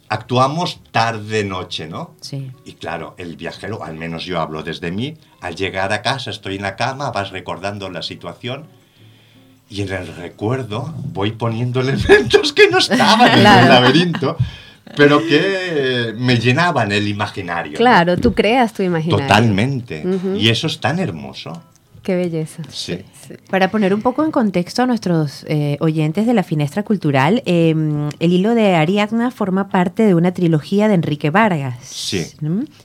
actuamos 0.09 0.80
tarde-noche, 0.92 1.88
¿no? 1.88 2.14
Sí. 2.21 2.52
Y 2.64 2.75
claro, 2.75 3.14
el 3.18 3.37
viajero, 3.37 3.83
al 3.83 3.95
menos 3.97 4.25
yo 4.25 4.40
hablo 4.40 4.62
desde 4.62 4.92
mí, 4.92 5.14
al 5.40 5.56
llegar 5.56 5.92
a 5.92 6.02
casa 6.02 6.30
estoy 6.30 6.56
en 6.56 6.62
la 6.62 6.76
cama, 6.76 7.11
vas 7.11 7.30
recordando 7.30 7.90
la 7.90 8.02
situación 8.02 8.66
y 9.68 9.83
en 9.83 9.92
el 9.92 10.06
recuerdo 10.14 10.95
voy 11.12 11.33
poniendo 11.33 11.80
elementos 12.40 12.52
que 12.52 12.68
no 12.71 12.78
estaban 12.78 13.33
en 13.33 13.38
el 13.38 13.42
laberinto, 13.68 14.37
pero 14.95 15.21
que 15.26 16.14
me 16.16 16.38
llenaban 16.38 16.93
el 16.93 17.09
imaginario. 17.09 17.73
¿no? 17.73 17.78
Claro, 17.78 18.16
tú 18.16 18.35
creas 18.35 18.73
tu 18.73 18.83
imaginario. 18.83 19.26
Totalmente. 19.26 20.05
Y 20.37 20.49
eso 20.49 20.66
es 20.66 20.78
tan 20.81 20.99
hermoso. 20.99 21.62
Qué 22.06 22.14
belleza. 22.14 22.62
Sí. 22.70 23.00
Para 23.50 23.72
poner 23.72 23.92
un 23.92 24.00
poco 24.00 24.25
en 24.25 24.30
contexto 24.30 24.82
a 24.84 24.86
nuestros 24.86 25.44
eh, 25.48 25.76
oyentes 25.80 26.25
de 26.25 26.34
la 26.34 26.44
Finestra 26.44 26.84
Cultural, 26.84 27.42
eh, 27.46 27.75
el 28.20 28.32
hilo 28.32 28.54
de 28.54 28.76
Ariadna 28.76 29.32
forma 29.32 29.68
parte 29.70 30.04
de 30.04 30.14
una 30.14 30.30
trilogía 30.32 30.86
de 30.86 30.94
Enrique 30.94 31.30
Vargas. 31.30 31.75
Sí. 31.82 32.25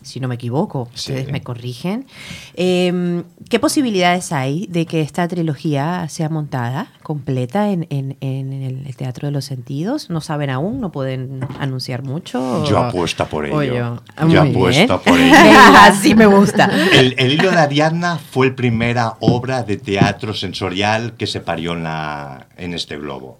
Si 0.02 0.20
no 0.20 0.28
me 0.28 0.34
equivoco, 0.34 0.90
Sí. 0.96 1.12
ustedes 1.12 1.32
me 1.32 1.44
corrigen. 1.44 2.08
Eh, 2.56 3.22
¿Qué 3.48 3.60
posibilidades 3.60 4.32
hay 4.32 4.66
de 4.72 4.88
que 4.88 5.02
esta 5.02 5.28
trilogía 5.28 6.08
sea 6.10 6.30
montada 6.30 6.88
completa 7.04 7.70
en, 7.70 7.86
en- 7.92 8.18
en 8.22 8.54
el 8.88 8.96
Teatro 8.96 9.28
de 9.28 9.32
los 9.34 9.46
Sentidos? 9.46 10.10
¿No 10.10 10.20
saben 10.22 10.50
aún? 10.50 10.82
¿No 10.82 10.92
pueden 10.92 11.42
anunciar 11.60 12.02
mucho? 12.02 12.66
Yo 12.66 12.80
apuesta 12.80 13.26
por 13.26 13.46
ello. 13.46 13.56
O 13.58 13.62
yo. 13.64 14.02
Ah, 14.16 14.28
Yo 14.28 14.42
apuesto 14.42 15.00
bien. 15.06 15.14
por 15.14 15.20
ello. 15.20 15.78
Así 15.78 16.16
me 16.16 16.26
gusta. 16.26 16.72
El, 16.94 17.14
el 17.20 17.34
hilo 17.34 17.52
de 17.52 17.58
Ariadna 17.60 18.18
fue 18.18 18.48
la 18.50 18.56
primera 18.56 19.11
obra 19.20 19.64
de 19.64 19.78
teatro 19.78 20.34
sensorial 20.34 21.16
que 21.16 21.28
se 21.28 21.42
parió 21.42 21.74
en, 21.74 21.84
la, 21.84 22.48
en 22.58 22.74
este 22.74 22.98
globo. 22.98 23.40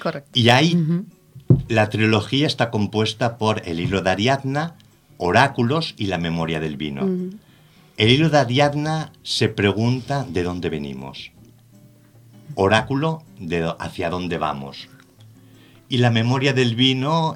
Correcto. 0.00 0.30
Y 0.34 0.48
ahí 0.48 0.76
la 1.68 1.88
trilogía 1.88 2.46
está 2.46 2.70
compuesta 2.70 3.38
por 3.38 3.62
el 3.66 3.80
hilo 3.80 4.02
de 4.02 4.10
Ariadna, 4.10 4.76
Oráculos 5.16 5.94
y 5.96 6.06
la 6.06 6.18
memoria 6.18 6.60
del 6.60 6.76
vino. 6.76 7.06
El 7.96 8.10
hilo 8.10 8.28
de 8.28 8.38
Ariadna 8.38 9.12
se 9.22 9.48
pregunta 9.48 10.26
de 10.28 10.42
dónde 10.42 10.68
venimos. 10.68 11.30
Oráculo 12.56 13.22
de 13.38 13.72
hacia 13.78 14.10
dónde 14.10 14.38
vamos. 14.38 14.88
Y 15.88 15.98
la 15.98 16.10
memoria 16.10 16.52
del 16.52 16.74
vino, 16.74 17.34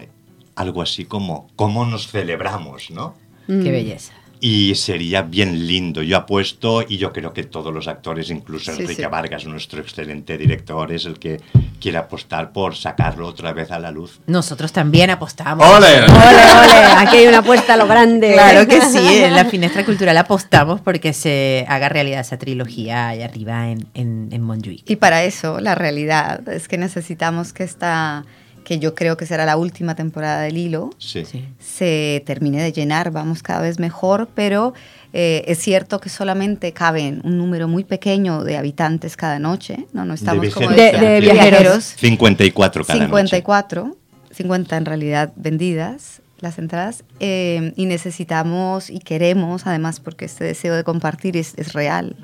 algo 0.57 0.83
así 0.83 1.05
como 1.05 1.49
cómo 1.55 1.87
nos 1.87 2.09
celebramos, 2.09 2.91
¿no? 2.91 3.15
Qué 3.47 3.71
belleza. 3.71 4.13
Y 4.41 4.75
sería 4.75 5.23
bien 5.23 5.67
lindo. 5.67 6.03
Yo 6.03 6.17
apuesto, 6.17 6.85
y 6.89 6.97
yo 6.97 7.13
creo 7.13 7.33
que 7.33 7.45
todos 7.45 7.73
los 7.75 7.89
actores, 7.89 8.31
incluso 8.31 8.73
Sí, 8.73 8.83
Enrique 8.83 9.03
sí. 9.03 9.09
Vargas, 9.09 9.47
nuestro 9.47 9.81
excelente 9.81 10.39
director, 10.39 10.93
es 10.93 11.05
el 11.07 11.19
que 11.19 11.41
quiere 11.81 11.99
apostar 11.99 12.53
por 12.53 12.77
sacarlo 12.77 13.27
otra 13.27 13.53
vez 13.53 13.71
a 13.71 13.79
la 13.79 13.91
luz. 13.91 14.21
Nosotros 14.27 14.73
también 14.73 15.11
apostamos. 15.11 15.67
¡Ole! 15.67 16.03
Ole, 16.03 16.09
ole, 16.09 16.83
aquí 16.99 17.17
hay 17.17 17.27
una 17.27 17.39
apuesta 17.39 17.75
a 17.75 17.77
lo 17.77 17.87
grande. 17.87 18.33
Claro 18.33 18.67
que 18.69 18.81
sí, 18.81 18.99
en 19.25 19.35
la 19.35 19.45
Finestra 19.45 19.85
Cultural 19.85 20.17
apostamos 20.17 20.81
porque 20.81 21.13
se 21.13 21.65
haga 21.69 21.89
realidad 21.89 22.21
esa 22.21 22.39
trilogía 22.39 23.09
allá 23.09 23.25
arriba 23.27 23.71
en, 23.71 23.87
en, 23.95 24.29
en 24.31 24.43
Montjuic. 24.43 24.89
Y 24.91 24.97
para 24.97 25.25
eso, 25.25 25.61
la 25.61 25.75
realidad 25.75 26.49
es 26.49 26.69
que 26.69 26.79
necesitamos 26.79 27.53
que 27.53 27.65
esta, 27.65 28.25
que 28.69 28.79
yo 28.79 28.95
creo 28.95 29.17
que 29.17 29.25
será 29.25 29.47
la 29.47 29.57
última 29.57 29.95
temporada 29.95 30.43
del 30.43 30.59
hilo, 30.59 30.91
Sí. 30.99 31.25
Sí. 31.25 31.43
se 31.59 32.23
termine 32.27 32.63
de 32.63 32.71
llenar, 32.71 33.11
vamos 33.11 33.43
cada 33.43 33.63
vez 33.63 33.79
mejor, 33.79 34.29
pero 34.35 34.75
eh, 35.15 35.43
es 35.47 35.57
cierto 35.59 36.01
que 36.01 36.11
solamente 36.11 36.73
caben 36.73 37.23
un 37.25 37.39
número 37.39 37.67
muy 37.67 37.83
pequeño 37.85 38.45
de 38.45 38.59
habitantes 38.59 39.17
cada 39.17 39.39
noche, 39.39 39.87
no, 39.95 40.05
no 40.05 40.13
estamos 40.13 40.43
De 40.43 40.51
como 40.51 40.69
viajeros. 40.69 41.01
De- 41.01 41.09
de 41.09 41.21
viajeros. 41.23 41.85
54 41.97 42.85
cada 42.85 42.99
54, 43.05 43.97
50 44.33 44.77
en 44.77 44.85
realidad 44.85 45.33
vendidas 45.35 46.21
las 46.41 46.59
entradas 46.59 47.05
eh, 47.21 47.73
y 47.75 47.87
necesitamos 47.87 48.91
y 48.91 48.99
queremos, 48.99 49.67
además 49.67 49.99
porque 49.99 50.27
este 50.27 50.45
deseo 50.45 50.75
de 50.77 50.85
compartir 50.85 51.39
es, 51.39 51.55
es 51.57 51.73
real, 51.73 52.17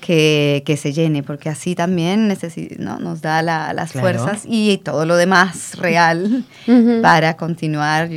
que, 0.00 0.62
que 0.64 0.76
se 0.76 0.92
llene, 0.92 1.22
porque 1.22 1.48
así 1.48 1.74
también 1.74 2.32
¿no? 2.78 2.98
nos 2.98 3.20
da 3.20 3.42
la- 3.42 3.72
las 3.72 3.92
Claro. 3.92 4.04
fuerzas 4.20 4.42
y 4.46 4.78
todo 4.78 5.04
lo 5.06 5.16
demás 5.16 5.76
real 5.78 6.44
para 7.02 7.36
continuar 7.36 8.08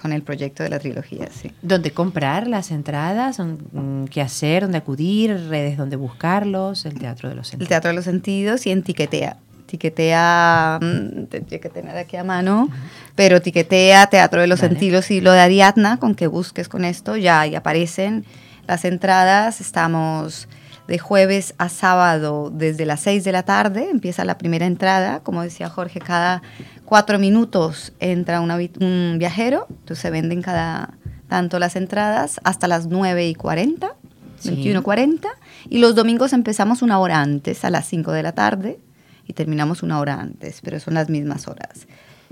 con 0.00 0.12
el 0.12 0.22
proyecto 0.22 0.62
de 0.62 0.68
la 0.68 0.78
trilogía. 0.78 1.28
Sí. 1.32 1.50
¿Dónde 1.62 1.90
comprar 1.90 2.46
las 2.46 2.70
entradas? 2.70 3.38
¿Dónde- 3.38 4.10
¿Qué 4.10 4.20
hacer? 4.20 4.62
¿Dónde 4.62 4.78
acudir? 4.78 5.30
¿Redes 5.48 5.76
donde 5.76 5.96
buscarlos? 5.96 6.84
El 6.86 6.98
Teatro 6.98 7.28
de 7.28 7.34
los 7.34 7.46
El 7.46 7.50
Sentidos. 7.50 7.68
Teatro 7.68 7.88
de 7.90 7.94
los 7.96 8.04
Sentidos 8.04 8.66
y 8.66 8.70
en 8.70 8.82
Tiquetea. 8.82 9.36
Tiquetea, 9.66 10.78
mm, 10.82 11.24
tendría 11.30 11.58
que 11.58 11.68
tener 11.70 11.96
aquí 11.96 12.16
a 12.16 12.24
mano, 12.24 12.68
pero 13.14 13.40
Tiquetea, 13.40 14.06
Teatro 14.08 14.40
de 14.42 14.46
los 14.46 14.60
Vale. 14.60 14.70
Sentidos 14.74 15.10
y 15.10 15.20
lo 15.22 15.32
de 15.32 15.40
Ariadna, 15.40 15.96
con 15.96 16.14
que 16.14 16.26
busques 16.26 16.68
con 16.68 16.84
esto, 16.84 17.16
ya 17.16 17.40
ahí 17.40 17.54
aparecen 17.54 18.24
las 18.68 18.84
entradas. 18.84 19.60
Estamos 19.62 20.46
de 20.88 20.98
jueves 20.98 21.54
a 21.58 21.68
sábado 21.68 22.50
desde 22.52 22.86
las 22.86 23.00
6 23.00 23.24
de 23.24 23.32
la 23.32 23.44
tarde, 23.44 23.88
empieza 23.90 24.24
la 24.24 24.38
primera 24.38 24.66
entrada. 24.66 25.20
Como 25.20 25.42
decía 25.42 25.68
Jorge, 25.68 26.00
cada 26.00 26.42
cuatro 26.84 27.18
minutos 27.18 27.92
entra 28.00 28.40
una 28.40 28.56
un 28.56 29.16
viajero, 29.18 29.66
entonces 29.68 29.98
se 29.98 30.10
venden 30.10 30.42
cada 30.42 30.94
tanto 31.28 31.58
las 31.58 31.76
entradas 31.76 32.40
hasta 32.44 32.68
las 32.68 32.86
9 32.86 33.28
y 33.28 33.34
40. 33.34 33.94
Sí. 34.38 34.50
21.40 34.50 35.28
y 35.68 35.78
los 35.78 35.94
domingos 35.94 36.32
empezamos 36.32 36.82
una 36.82 36.98
hora 36.98 37.20
antes, 37.20 37.64
a 37.64 37.70
las 37.70 37.86
5 37.86 38.10
de 38.10 38.22
la 38.24 38.32
tarde 38.32 38.80
y 39.24 39.34
terminamos 39.34 39.84
una 39.84 40.00
hora 40.00 40.20
antes, 40.20 40.60
pero 40.62 40.80
son 40.80 40.94
las 40.94 41.08
mismas 41.08 41.46
horas. 41.46 41.86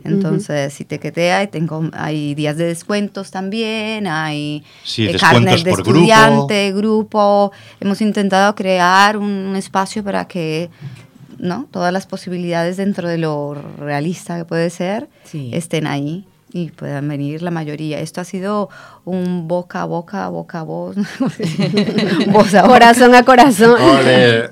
Entonces, 0.05 0.73
si 0.73 0.85
te 0.85 0.99
quetea, 0.99 1.43
y 1.43 1.47
tengo, 1.49 1.89
hay 1.93 2.35
días 2.35 2.57
de 2.57 2.65
descuentos 2.67 3.31
también, 3.31 4.07
hay 4.07 4.65
Sí, 4.85 5.05
eh, 5.07 5.13
descuentos 5.13 5.45
carnet 5.45 5.65
de 5.65 5.71
por 5.71 5.83
grupo. 5.83 5.99
estudiante, 5.99 6.73
grupo. 6.73 7.53
Hemos 7.81 8.01
intentado 8.01 8.55
crear 8.55 9.17
un 9.17 9.55
espacio 9.57 10.03
para 10.05 10.27
que 10.27 10.71
¿no? 11.39 11.67
todas 11.71 11.93
las 11.93 12.07
posibilidades 12.07 12.77
dentro 12.77 13.09
de 13.09 13.19
lo 13.19 13.55
realista 13.79 14.37
que 14.37 14.45
puede 14.45 14.69
ser 14.71 15.09
Sí. 15.25 15.51
estén 15.55 15.87
ahí 15.87 16.27
y 16.53 16.71
puedan 16.71 17.07
venir 17.09 17.43
la 17.43 17.53
mayoría. 17.53 18.01
Esto 18.01 18.21
ha 18.21 18.25
sido 18.25 18.69
un 19.05 19.47
boca 19.47 19.83
a 19.83 19.85
boca, 19.85 20.27
boca 20.29 20.59
a 20.61 20.63
voz, 20.65 20.97
voz 22.27 22.55
a. 22.55 22.63
Corazón 22.65 23.15
a 23.15 23.23
corazón. 23.23 23.77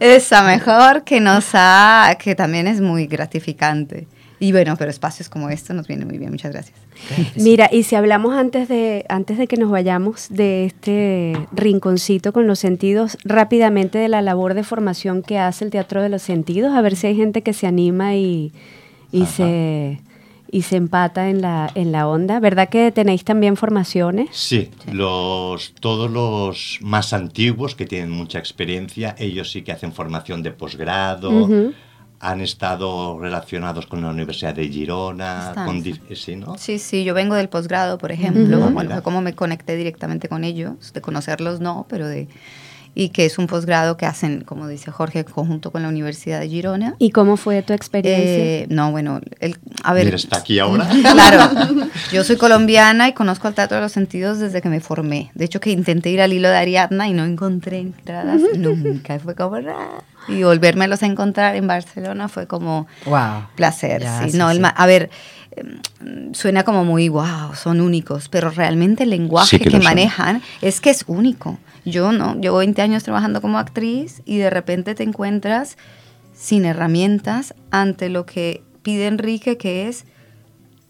Esa 0.01 0.43
mejor 0.45 1.03
que 1.05 1.21
nos 1.21 1.47
ha, 1.55 2.17
que 2.19 2.35
también 2.35 2.67
es 2.69 2.81
muy 2.81 3.07
gratificante. 3.07 4.07
Y 4.41 4.53
bueno, 4.53 4.77
pero 4.77 4.91
espacios 4.91 5.29
como 5.29 5.51
este 5.51 5.75
nos 5.75 5.87
vienen 5.87 6.07
muy 6.07 6.19
bien. 6.19 6.31
Muchas 6.31 6.53
gracias. 6.53 6.79
Mira, 7.37 7.69
y 7.73 7.83
si 7.83 7.97
hablamos 7.97 8.35
antes 8.35 8.69
de, 8.69 9.05
antes 9.09 9.39
de 9.39 9.47
que 9.47 9.57
nos 9.57 9.71
vayamos 9.71 10.29
de 10.31 10.67
este 10.67 11.37
rinconcito 11.53 12.33
con 12.33 12.47
los 12.47 12.59
sentidos, 12.59 13.19
rápidamente 13.25 13.99
de 13.99 14.09
la 14.09 14.23
labor 14.23 14.55
de 14.55 14.65
formación 14.65 15.23
que 15.23 15.39
hace 15.39 15.65
el 15.65 15.71
Teatro 15.71 16.03
de 16.03 16.09
los 16.09 16.23
Sentidos, 16.23 16.75
a 16.75 16.81
ver 16.83 16.97
si 16.97 17.09
hay 17.09 17.17
gente 17.17 17.43
que 17.43 17.53
se 17.53 17.67
anima 17.67 18.15
y, 18.15 18.53
y 19.11 19.27
se 19.27 20.01
y 20.51 20.63
se 20.63 20.77
empata 20.77 21.29
en 21.29 21.43
la, 21.43 21.71
en 21.75 21.93
la 21.93 22.09
onda. 22.09 22.41
¿Verdad 22.41 22.69
que 22.69 22.91
tenéis 22.91 23.25
también 23.25 23.57
formaciones? 23.57 24.31
Sí, 24.33 24.71
los, 24.93 25.75
todos 25.79 26.11
los 26.11 26.79
más 26.81 27.13
antiguos 27.13 27.75
que 27.75 27.85
tienen 27.85 28.11
mucha 28.11 28.39
experiencia, 28.39 29.15
ellos 29.19 29.51
sí 29.51 29.63
que 29.63 29.73
hacen 29.73 29.93
formación 29.93 30.43
de 30.43 30.53
posgrado, 30.53 31.45
Ujú. 31.45 31.75
Han 32.21 32.41
estado 32.41 33.19
relacionados 33.21 33.87
con 33.87 34.03
la 34.03 34.09
Universidad 34.09 34.55
de 34.55 34.69
Girona, 34.69 35.53
con, 35.65 35.83
sí. 35.83 35.93
di- 36.09 36.17
sí, 36.17 36.37
¿no? 36.37 36.59
Sí, 36.59 36.79
sí, 36.79 37.05
yo 37.05 37.15
vengo 37.15 37.35
del 37.37 37.49
posgrado, 37.49 37.97
por 37.99 38.11
ejemplo. 38.11 38.59
Bueno, 38.59 38.81
Mira. 38.81 38.95
fue 38.97 39.03
como 39.03 39.21
me 39.21 39.35
conecté 39.35 39.77
directamente 39.77 40.29
con 40.29 40.43
ellos, 40.45 40.93
de 40.93 41.01
conocerlos 41.01 41.61
no, 41.61 41.87
pero 41.89 42.09
de... 42.09 42.29
Y 43.01 43.11
que 43.11 43.27
es 43.27 43.39
un 43.39 43.47
posgrado 43.47 43.97
que 43.97 44.07
hacen, 44.07 44.41
como 44.41 44.67
dice 44.67 44.91
Jorge, 44.91 45.25
conjunto 45.25 45.71
con 45.71 45.83
la 45.83 45.89
Universidad 45.89 46.41
de 46.41 46.49
Girona. 46.49 46.97
¿Y 46.99 47.11
cómo 47.11 47.37
fue 47.37 47.63
tu 47.63 47.73
experiencia? 47.73 48.25
Eh, 48.45 48.67
no, 48.71 48.91
bueno, 48.91 49.21
el, 49.39 49.57
a 49.85 49.93
ver... 49.95 50.07
Mira, 50.07 50.17
está 50.17 50.39
aquí 50.39 50.59
ahora. 50.59 50.89
Claro, 51.03 51.49
yo 52.13 52.25
soy 52.25 52.35
colombiana 52.37 53.07
y 53.09 53.13
conozco 53.13 53.47
el 53.47 53.55
Teatro 53.55 53.77
de 53.77 53.85
los 53.85 53.93
Sentidos 53.93 54.41
desde 54.41 54.61
que 54.61 54.69
me 54.69 54.81
formé. 54.81 55.31
De 55.37 55.45
hecho, 55.45 55.61
que 55.61 55.71
intenté 55.71 56.11
ir 56.11 56.21
al 56.21 56.33
hilo 56.33 56.49
de 56.49 56.57
Ariadna 56.57 57.07
y 57.09 57.13
no 57.13 57.25
encontré 57.25 57.79
entradas 57.79 58.41
nunca. 58.57 59.17
Fue 59.21 59.37
como... 59.37 59.59
Y 60.27 60.43
volvérmelos 60.43 61.01
a 61.05 61.07
encontrar 61.07 61.55
en 61.55 61.69
Barcelona 61.69 62.27
fue 62.27 62.49
como 62.49 62.89
Wow. 63.07 63.45
placer. 63.55 64.03
Ya, 64.03 64.25
sí. 64.25 64.33
sí, 64.33 64.39
no, 64.39 64.51
el 64.51 64.57
sí. 64.57 64.61
ma- 64.63 64.69
a 64.71 64.87
ver, 64.87 65.09
em, 65.55 66.35
suena 66.35 66.65
como 66.65 66.85
muy 66.85 67.09
wow, 67.09 67.55
son 67.55 67.81
únicos, 67.81 68.29
pero 68.29 68.51
realmente 68.51 69.05
el 69.05 69.11
lenguaje 69.11 69.57
Sí 69.57 69.63
que 69.63 69.71
que, 69.71 69.79
manejan 69.79 70.43
es 70.63 70.81
que 70.81 70.91
es 70.91 71.05
único. 71.07 71.59
Yo 71.91 72.13
no, 72.13 72.39
llevo 72.41 72.59
20 72.59 72.81
años 72.83 73.05
trabajando 73.05 73.41
como 73.41 73.59
actriz 73.59 74.23
y 74.25 74.39
de 74.39 74.51
repente 74.51 74.95
te 74.95 75.03
encuentras 75.03 75.77
sin 76.35 76.65
herramientas 76.65 77.55
ante 77.71 78.09
lo 78.09 78.25
que 78.27 78.63
pide 78.83 79.07
Enrique, 79.07 79.57
que 79.57 79.89
es 79.89 80.05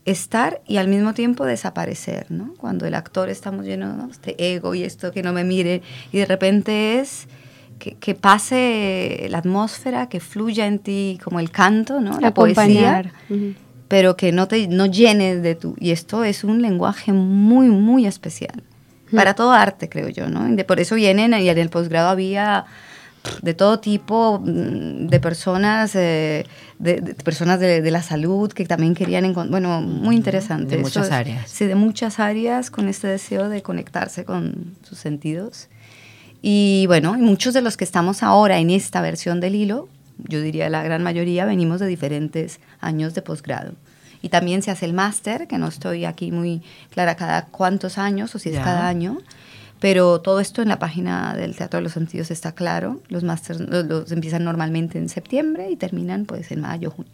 estar 0.05 0.61
y 0.67 0.77
al 0.77 0.89
mismo 0.89 1.15
tiempo 1.15 1.45
desaparecer, 1.45 2.31
¿no? 2.31 2.55
Cuando 2.57 2.87
el 2.87 2.95
actor 2.95 3.29
estamos 3.29 3.65
llenos 3.65 3.97
de 3.97 4.11
este 4.11 4.55
ego 4.55 4.75
y 4.75 4.83
esto 4.83 5.13
que 5.13 5.23
no 5.23 5.33
me 5.33 5.45
mire 5.45 5.83
y 6.13 6.19
de 6.19 6.27
repente 6.27 6.99
es 6.99 7.29
que, 7.79 7.95
que 7.95 8.15
pase 8.15 9.27
la 9.31 9.39
atmósfera, 9.39 10.09
que 10.09 10.21
fluya 10.21 10.67
en 10.67 10.79
ti 10.79 11.19
como 11.23 11.41
el 11.41 11.51
canto, 11.51 12.01
¿no? 12.01 12.19
La 12.21 12.33
poesía, 12.33 13.13
pero 13.89 14.17
que 14.17 14.33
no 14.33 14.49
te 14.49 14.69
no 14.69 14.87
llenes 14.87 15.43
de 15.43 15.55
tu 15.55 15.77
y 15.79 15.91
esto 15.91 16.25
es 16.25 16.45
un 16.45 16.63
lenguaje 16.63 17.13
muy 17.13 17.69
muy 17.69 18.07
especial 18.07 18.63
para 19.15 19.35
todo 19.35 19.53
arte 19.53 19.89
creo 19.89 20.09
yo 20.09 20.29
no 20.29 20.45
de, 20.55 20.65
por 20.65 20.81
eso 20.81 20.95
vienen 20.95 21.33
y 21.35 21.49
en 21.49 21.59
el 21.59 21.71
posgrado 21.71 22.09
había 22.09 22.65
de 23.43 23.53
todo 23.53 23.81
tipo 23.81 24.39
mm, 24.43 25.09
de 25.09 25.21
personas 25.21 25.95
eh, 25.97 26.47
de, 26.79 27.01
de 27.01 27.15
personas 27.15 27.59
de, 27.61 27.83
de 27.83 27.91
la 27.91 28.03
salud 28.03 28.53
que 28.53 28.65
también 28.65 28.95
querían 28.95 29.25
encon- 29.25 29.51
bueno 29.51 29.81
muy 29.83 30.15
interesante. 30.17 30.77
De 30.77 30.83
muchas 30.83 31.07
es- 31.07 31.13
áreas. 31.13 31.51
sí 31.51 31.67
de 31.67 31.75
muchas 31.75 32.21
áreas 32.21 32.71
con 32.71 32.89
este 32.89 33.09
deseo 33.09 33.49
de 33.49 33.61
conectarse 33.63 34.25
con 34.25 34.75
sus 34.83 34.99
sentidos. 34.99 35.69
Y 36.41 36.85
bueno, 36.87 37.17
y 37.17 37.21
muchos 37.21 37.53
de 37.55 37.63
los 37.63 37.77
que 37.77 37.85
estamos 37.85 38.23
ahora 38.23 38.59
en 38.59 38.71
esta 38.71 39.01
versión 39.03 39.41
del 39.41 39.57
hilo, 39.57 39.89
yo 40.19 40.41
diría 40.41 40.71
la 40.71 40.83
gran 40.85 41.03
mayoría, 41.03 41.45
venimos 41.45 41.81
de 41.81 41.89
diferentes 41.89 42.61
años 42.81 43.15
de 43.15 43.23
posgrado. 43.23 43.73
Y 44.23 44.29
también 44.31 44.63
se 44.63 44.71
hace 44.71 44.87
el 44.87 44.93
máster, 44.93 45.47
que 45.47 45.59
no 45.59 45.69
estoy 45.69 46.05
aquí 46.05 46.33
muy 46.33 46.63
clara 46.91 47.15
cada 47.15 47.47
cuántos 47.47 47.99
años 47.99 48.35
o 48.35 48.39
si 48.39 48.51
es 48.51 48.59
cada 48.59 48.89
año, 48.89 49.19
pero 49.81 50.21
todo 50.21 50.41
esto 50.41 50.61
en 50.61 50.69
la 50.69 50.79
página 50.79 51.35
del 51.35 51.55
Teatro 51.55 51.79
de 51.79 51.85
los 51.85 51.93
Sentidos 51.93 52.31
está 52.31 52.53
claro. 52.53 53.01
Los 53.09 53.23
másters 53.23 53.61
los, 53.61 53.87
los 53.87 54.11
empiezan 54.11 54.45
normalmente 54.45 54.99
en 54.99 55.09
septiembre 55.09 55.71
y 55.71 55.77
terminan 55.77 56.25
pues 56.25 56.51
en 56.51 56.61
mayo, 56.61 56.91
junio. 56.91 57.13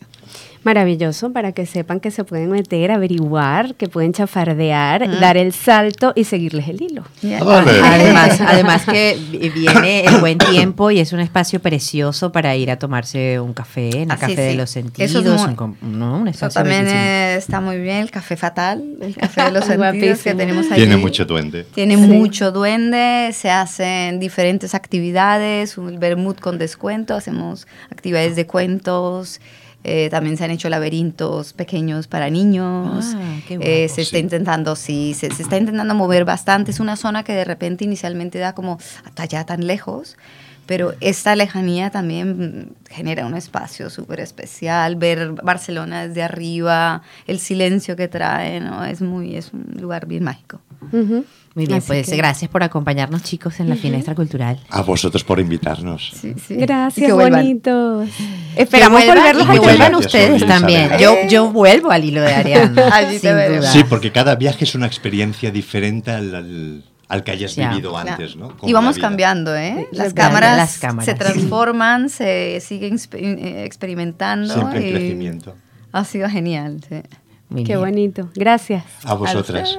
Maravilloso 0.62 1.30
para 1.32 1.52
que 1.52 1.66
sepan 1.66 2.00
que 2.00 2.10
se 2.10 2.24
pueden 2.24 2.50
meter, 2.50 2.90
averiguar, 2.90 3.74
que 3.74 3.86
pueden 3.88 4.12
chafardear, 4.14 5.20
dar 5.20 5.36
el 5.36 5.52
salto 5.52 6.12
y 6.16 6.24
seguirles 6.24 6.68
el 6.68 6.80
hilo. 6.80 7.04
Vale. 7.22 7.72
Además, 7.82 8.40
además 8.46 8.84
que 8.86 9.18
vi- 9.30 9.50
viene 9.50 10.06
el 10.06 10.18
buen 10.20 10.38
tiempo 10.38 10.90
y 10.90 11.00
es 11.00 11.12
un 11.12 11.20
espacio 11.20 11.60
precioso 11.60 12.32
para 12.32 12.56
ir 12.56 12.70
a 12.70 12.78
tomarse 12.78 13.38
un 13.40 13.52
café 13.52 13.90
en 14.02 14.10
el 14.10 14.18
Café 14.18 14.36
de 14.36 14.50
sí. 14.52 14.56
los 14.56 14.70
Eso 14.76 14.78
es 14.78 14.84
Sentidos, 15.12 15.46
muy- 15.46 15.76
un, 15.82 15.98
¿no? 15.98 16.18
un 16.18 16.28
Eso 16.28 16.48
también 16.48 16.84
bellísimo. 16.86 17.38
está 17.38 17.60
muy 17.60 17.78
bien, 17.78 17.98
el 17.98 18.10
café 18.10 18.36
fatal, 18.36 18.82
el 19.02 19.14
café 19.16 19.42
de 19.44 19.50
los 19.50 19.64
sentidos 19.66 20.22
que 20.22 20.34
tenemos 20.34 20.70
ahí. 20.70 20.76
Tiene 20.76 20.96
mucho 20.96 21.26
duende. 21.26 21.64
Tiene 21.74 21.96
mucho 21.98 22.52
duende, 22.52 23.30
se 23.34 23.50
hacen 23.50 24.18
diferentes 24.18 24.74
actividades, 24.74 25.76
un 25.76 26.00
vermut 26.00 26.40
con 26.40 26.56
descuento, 26.58 27.14
hacemos 27.14 27.66
actividades 27.90 28.34
de 28.34 28.46
cuentos, 28.46 29.40
eh, 29.84 30.08
también 30.10 30.38
se 30.38 30.44
han 30.44 30.50
hecho 30.50 30.70
laberintos 30.70 31.52
pequeños 31.52 32.06
para 32.06 32.30
niños. 32.30 33.04
Ah, 33.14 33.36
qué 33.46 33.58
Eh, 33.60 33.88
se 33.90 34.00
está 34.00 34.18
intentando, 34.18 34.76
sí, 34.76 35.12
se, 35.12 35.30
se 35.30 35.42
está 35.42 35.58
intentando 35.58 35.94
mover 35.94 36.24
bastante. 36.24 36.70
Es 36.70 36.80
una 36.80 36.96
zona 36.96 37.22
que 37.22 37.34
de 37.34 37.44
repente 37.44 37.84
inicialmente 37.84 38.38
da 38.38 38.54
como 38.54 38.78
hasta 39.04 39.24
allá 39.24 39.44
tan 39.44 39.66
lejos, 39.66 40.16
pero 40.64 40.94
esta 41.00 41.36
lejanía 41.36 41.90
también 41.90 42.74
genera 42.88 43.26
un 43.26 43.34
espacio 43.34 43.90
súper 43.90 44.20
especial. 44.20 44.96
Ver 44.96 45.32
Barcelona 45.32 46.08
desde 46.08 46.22
arriba, 46.22 47.02
el 47.26 47.38
silencio 47.38 47.94
que 47.94 48.08
trae, 48.08 48.60
¿no? 48.60 48.86
Es 48.86 49.02
muy, 49.02 49.36
es 49.36 49.52
un 49.52 49.76
lugar 49.78 50.06
bien 50.06 50.24
mágico. 50.24 50.60
Muy 51.54 51.66
bien, 51.66 51.78
Así 51.78 51.86
pues 51.86 52.10
que- 52.10 52.16
gracias 52.16 52.50
por 52.50 52.62
acompañarnos 52.64 53.22
chicos 53.22 53.60
en 53.60 53.68
la 53.68 53.76
Finestra 53.76 54.14
Cultural. 54.16 54.58
A 54.70 54.82
vosotros 54.82 55.22
por 55.22 55.38
invitarnos. 55.38 56.12
Sí, 56.20 56.34
sí. 56.44 56.54
Y 56.54 56.56
Gracias, 56.56 57.12
bonitos. 57.12 58.08
Esperamos 58.56 59.00
que 59.00 59.06
vuelvan, 59.06 59.24
volverlos 59.24 59.46
y 59.46 59.52
que 59.52 59.58
vuelvan 59.60 59.92
gracias, 59.92 60.06
ustedes 60.06 60.46
también. 60.46 60.84
Isabel. 60.86 61.00
Yo, 61.00 61.14
yo 61.28 61.52
vuelvo 61.52 61.90
al 61.92 62.02
hilo 62.04 62.22
de 62.22 62.34
Ariana. 62.34 62.82
Allí 62.92 63.14
te 63.20 63.28
sin 63.28 63.36
veremos. 63.36 63.60
duda. 63.66 63.72
Sí, 63.72 63.84
porque 63.88 64.10
cada 64.10 64.34
viaje 64.34 64.64
es 64.64 64.74
una 64.74 64.86
experiencia 64.86 65.50
diferente 65.52 66.10
al, 66.10 66.34
al- 66.34 66.84
al 67.06 67.22
que 67.22 67.30
hayas 67.30 67.54
Ya. 67.54 67.68
vivido 67.70 67.96
antes, 67.96 68.34
¿no? 68.34 68.56
Como 68.56 68.68
Y 68.68 68.72
vamos 68.72 68.98
cambiando, 68.98 69.54
¿eh? 69.54 69.86
Las 69.92 70.12
cámaras, 70.14 70.56
las 70.56 70.78
cámaras. 70.78 71.04
se 71.04 71.14
transforman, 71.14 72.08
se 72.08 72.60
siguen 72.60 72.98
eh, 73.12 73.62
experimentando. 73.64 74.52
Siempre 74.54 74.80
en 74.80 74.88
y 74.88 74.90
crecimiento. 74.90 75.54
Ha 75.92 76.04
sido 76.04 76.28
genial, 76.28 76.80
sí. 76.88 76.96
Muy 77.48 77.62
Qué 77.64 77.76
bien. 77.76 77.80
bonito. 77.80 78.28
Gracias. 78.34 78.84
A 79.04 79.14
vosotras. 79.14 79.78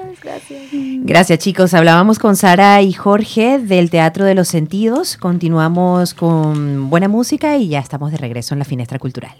Gracias 1.01 1.39
chicos. 1.39 1.73
Hablábamos 1.73 2.19
con 2.19 2.35
Sara 2.35 2.81
y 2.81 2.93
Jorge 2.93 3.59
del 3.59 3.89
Teatro 3.89 4.23
de 4.25 4.35
los 4.35 4.47
Sentidos. 4.47 5.17
Continuamos 5.17 6.13
con 6.13 6.89
buena 6.89 7.07
música 7.07 7.57
y 7.57 7.69
ya 7.69 7.79
estamos 7.79 8.11
de 8.11 8.17
regreso 8.17 8.53
en 8.55 8.59
la 8.59 8.65
Finestra 8.65 8.99
Cultural. 8.99 9.35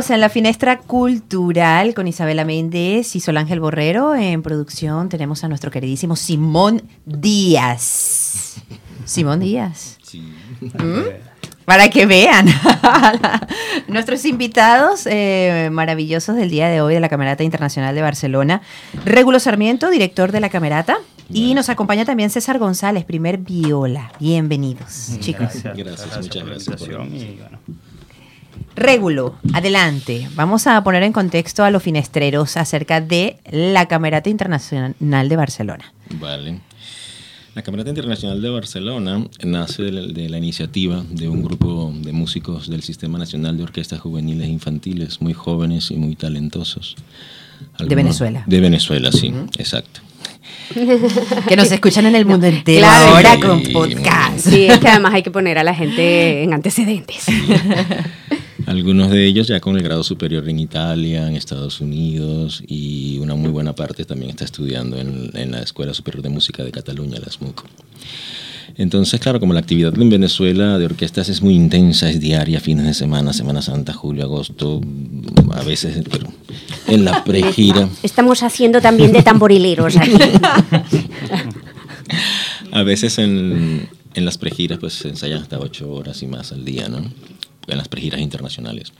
Amigos, 0.00 0.10
en 0.10 0.20
la 0.20 0.28
finestra 0.30 0.78
cultural 0.78 1.92
con 1.92 2.08
Isabela 2.08 2.46
Méndez 2.46 3.14
y 3.16 3.20
Sol 3.20 3.36
Ángel 3.36 3.60
Borrero. 3.60 4.14
En 4.14 4.40
producción 4.40 5.10
tenemos 5.10 5.44
a 5.44 5.48
nuestro 5.48 5.70
queridísimo 5.70 6.16
Simón 6.16 6.82
Díaz. 7.04 8.62
Simón 9.04 9.40
Díaz. 9.40 9.98
¿Mm? 10.62 11.02
Para 11.66 11.90
que 11.90 12.06
vean 12.06 12.46
nuestros 13.88 14.24
invitados 14.24 15.06
eh, 15.06 15.68
maravillosos 15.70 16.34
del 16.34 16.48
día 16.48 16.68
de 16.68 16.80
hoy 16.80 16.94
de 16.94 17.00
la 17.00 17.10
Camerata 17.10 17.44
Internacional 17.44 17.94
de 17.94 18.00
Barcelona. 18.00 18.62
Regulo 19.04 19.38
Sarmiento, 19.38 19.90
director 19.90 20.32
de 20.32 20.40
la 20.40 20.48
Camerata. 20.48 20.96
Y 21.32 21.54
nos 21.54 21.68
acompaña 21.68 22.04
también 22.04 22.30
César 22.30 22.58
González, 22.58 23.04
primer 23.04 23.38
viola. 23.38 24.12
Bienvenidos, 24.18 25.10
chicos. 25.20 25.62
Gracias, 25.62 26.18
muchas 26.22 26.46
gracias 26.46 26.76
por 26.76 26.88
la 26.88 27.04
invitación 27.04 27.14
y 27.14 27.38
bueno, 27.38 27.58
Régulo, 28.80 29.34
adelante. 29.52 30.26
Vamos 30.34 30.66
a 30.66 30.82
poner 30.82 31.02
en 31.02 31.12
contexto 31.12 31.62
a 31.64 31.70
los 31.70 31.82
finestreros 31.82 32.56
acerca 32.56 33.02
de 33.02 33.36
la 33.50 33.86
Camerata 33.86 34.30
Internacional 34.30 35.28
de 35.28 35.36
Barcelona. 35.36 35.92
Vale. 36.18 36.60
La 37.54 37.60
Camerata 37.62 37.90
Internacional 37.90 38.40
de 38.40 38.48
Barcelona 38.48 39.22
nace 39.44 39.82
de 39.82 39.92
la, 39.92 40.00
de 40.06 40.30
la 40.30 40.38
iniciativa 40.38 41.04
de 41.10 41.28
un 41.28 41.42
grupo 41.42 41.92
de 41.94 42.12
músicos 42.12 42.70
del 42.70 42.82
Sistema 42.82 43.18
Nacional 43.18 43.58
de 43.58 43.64
Orquestas 43.64 44.00
Juveniles 44.00 44.46
e 44.48 44.50
Infantiles, 44.50 45.20
muy 45.20 45.34
jóvenes 45.34 45.90
y 45.90 45.96
muy 45.96 46.16
talentosos. 46.16 46.96
De 47.78 47.94
Venezuela. 47.94 48.44
De 48.46 48.60
Venezuela, 48.60 49.12
sí, 49.12 49.30
exacto. 49.58 50.00
Que 51.48 51.56
nos 51.56 51.70
escuchan 51.70 52.06
en 52.06 52.14
el 52.14 52.24
mundo 52.24 52.46
entero 52.46 52.78
Claro. 52.86 53.14
ahora 53.16 53.34
Sí. 53.34 53.40
con 53.42 53.62
podcast. 53.74 54.38
Sí, 54.38 54.64
es 54.66 54.78
que 54.78 54.88
además 54.88 55.12
hay 55.12 55.22
que 55.22 55.30
poner 55.30 55.58
a 55.58 55.64
la 55.64 55.74
gente 55.74 56.42
en 56.44 56.54
antecedentes. 56.54 57.26
Algunos 58.70 59.10
de 59.10 59.26
ellos 59.26 59.48
ya 59.48 59.58
con 59.58 59.76
el 59.76 59.82
grado 59.82 60.04
superior 60.04 60.48
en 60.48 60.60
Italia, 60.60 61.26
en 61.26 61.34
Estados 61.34 61.80
Unidos 61.80 62.62
y 62.68 63.18
una 63.18 63.34
muy 63.34 63.50
buena 63.50 63.74
parte 63.74 64.04
también 64.04 64.30
está 64.30 64.44
estudiando 64.44 64.96
en, 64.96 65.32
en 65.34 65.50
la 65.50 65.58
Escuela 65.60 65.92
Superior 65.92 66.22
de 66.22 66.28
Música 66.28 66.62
de 66.62 66.70
Cataluña, 66.70 67.18
la 67.18 67.32
SMUC. 67.32 67.64
Entonces, 68.76 69.18
claro, 69.18 69.40
como 69.40 69.54
la 69.54 69.58
actividad 69.58 69.92
en 70.00 70.08
Venezuela 70.08 70.78
de 70.78 70.84
orquestas 70.84 71.28
es 71.28 71.42
muy 71.42 71.54
intensa, 71.54 72.08
es 72.08 72.20
diaria, 72.20 72.60
fines 72.60 72.86
de 72.86 72.94
semana, 72.94 73.32
Semana 73.32 73.60
Santa, 73.60 73.92
julio, 73.92 74.22
agosto, 74.22 74.80
a 75.52 75.64
veces 75.64 76.04
pero 76.08 76.28
en 76.86 77.04
la 77.04 77.24
pregira. 77.24 77.88
Estamos 78.04 78.44
haciendo 78.44 78.80
también 78.80 79.10
de 79.10 79.24
tamborileros 79.24 79.96
aquí. 79.96 80.12
A 82.70 82.84
veces 82.84 83.18
en, 83.18 83.88
en 84.14 84.24
las 84.24 84.38
pregiras 84.38 84.78
pues 84.78 84.92
se 84.92 85.08
ensayan 85.08 85.42
hasta 85.42 85.58
ocho 85.58 85.90
horas 85.90 86.22
y 86.22 86.28
más 86.28 86.52
al 86.52 86.64
día, 86.64 86.88
¿no? 86.88 87.02
En 87.72 87.78
las 87.78 87.88
pregiras 87.88 88.20
internacionales. 88.20 88.92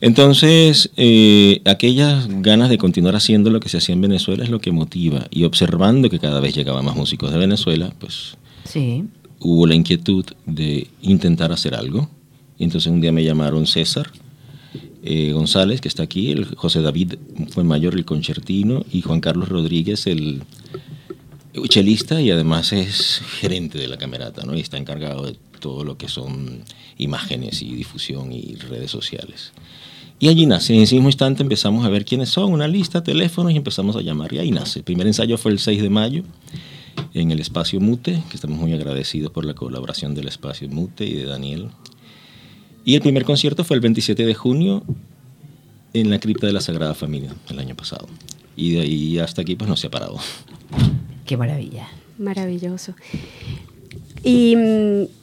Entonces, 0.00 0.90
eh, 0.96 1.60
aquellas 1.64 2.26
ganas 2.28 2.68
de 2.70 2.78
continuar 2.78 3.14
haciendo 3.14 3.50
lo 3.50 3.60
que 3.60 3.68
se 3.68 3.78
hacía 3.78 3.92
en 3.94 4.00
Venezuela 4.00 4.42
es 4.42 4.50
lo 4.50 4.60
que 4.60 4.72
motiva. 4.72 5.26
Y 5.30 5.44
observando 5.44 6.10
que 6.10 6.18
cada 6.18 6.40
vez 6.40 6.54
llegaban 6.54 6.84
más 6.84 6.96
músicos 6.96 7.30
de 7.30 7.38
Venezuela, 7.38 7.92
pues 8.00 8.36
Sí. 8.64 9.04
hubo 9.38 9.66
la 9.66 9.74
inquietud 9.76 10.24
de 10.46 10.88
intentar 11.02 11.52
hacer 11.52 11.74
algo. 11.76 12.08
Y 12.58 12.64
entonces 12.64 12.90
un 12.90 13.00
día 13.00 13.12
me 13.12 13.22
llamaron 13.24 13.66
César 13.66 14.10
eh, 15.04 15.32
González, 15.32 15.80
que 15.80 15.88
está 15.88 16.04
aquí, 16.04 16.30
el 16.30 16.44
José 16.54 16.80
David 16.80 17.14
fue 17.50 17.64
mayor, 17.64 17.94
el 17.94 18.04
concertino, 18.04 18.84
y 18.92 19.02
Juan 19.02 19.20
Carlos 19.20 19.48
Rodríguez, 19.48 20.06
el 20.06 20.42
chelista 21.68 22.20
y 22.20 22.30
además 22.30 22.72
es 22.72 23.20
gerente 23.40 23.78
de 23.78 23.88
la 23.88 23.98
camerata, 23.98 24.44
¿no? 24.44 24.56
Y 24.56 24.60
está 24.60 24.78
encargado 24.78 25.26
de 25.26 25.36
todo 25.62 25.84
lo 25.84 25.96
que 25.96 26.08
son 26.08 26.62
imágenes 26.98 27.62
y 27.62 27.74
difusión 27.74 28.32
y 28.32 28.56
redes 28.56 28.90
sociales. 28.90 29.52
Y 30.18 30.28
allí 30.28 30.44
nace, 30.44 30.74
en 30.74 30.82
ese 30.82 30.96
mismo 30.96 31.08
instante 31.08 31.42
empezamos 31.42 31.86
a 31.86 31.88
ver 31.88 32.04
quiénes 32.04 32.28
son, 32.28 32.52
una 32.52 32.68
lista, 32.68 33.02
teléfonos 33.02 33.52
y 33.52 33.56
empezamos 33.56 33.96
a 33.96 34.02
llamar 34.02 34.32
y 34.34 34.38
ahí 34.38 34.50
nace. 34.50 34.80
El 34.80 34.84
primer 34.84 35.06
ensayo 35.06 35.38
fue 35.38 35.52
el 35.52 35.58
6 35.58 35.80
de 35.80 35.90
mayo 35.90 36.22
en 37.14 37.30
el 37.30 37.40
espacio 37.40 37.80
Mute, 37.80 38.22
que 38.28 38.36
estamos 38.36 38.58
muy 38.58 38.72
agradecidos 38.72 39.32
por 39.32 39.44
la 39.44 39.54
colaboración 39.54 40.14
del 40.14 40.28
espacio 40.28 40.68
Mute 40.68 41.06
y 41.06 41.14
de 41.14 41.24
Daniel. 41.24 41.70
Y 42.84 42.94
el 42.94 43.00
primer 43.00 43.24
concierto 43.24 43.64
fue 43.64 43.76
el 43.76 43.80
27 43.80 44.26
de 44.26 44.34
junio 44.34 44.82
en 45.94 46.10
la 46.10 46.18
cripta 46.18 46.46
de 46.46 46.52
la 46.52 46.60
Sagrada 46.60 46.94
Familia 46.94 47.34
el 47.48 47.58
año 47.58 47.74
pasado. 47.74 48.06
Y 48.56 48.72
de 48.72 48.80
ahí 48.80 49.18
hasta 49.18 49.42
aquí 49.42 49.54
pues 49.54 49.68
no 49.68 49.76
se 49.76 49.86
ha 49.86 49.90
parado. 49.90 50.18
Qué 51.24 51.36
maravilla. 51.36 51.88
Maravilloso. 52.18 52.94
Y 54.22 54.56
mm, 54.56 55.21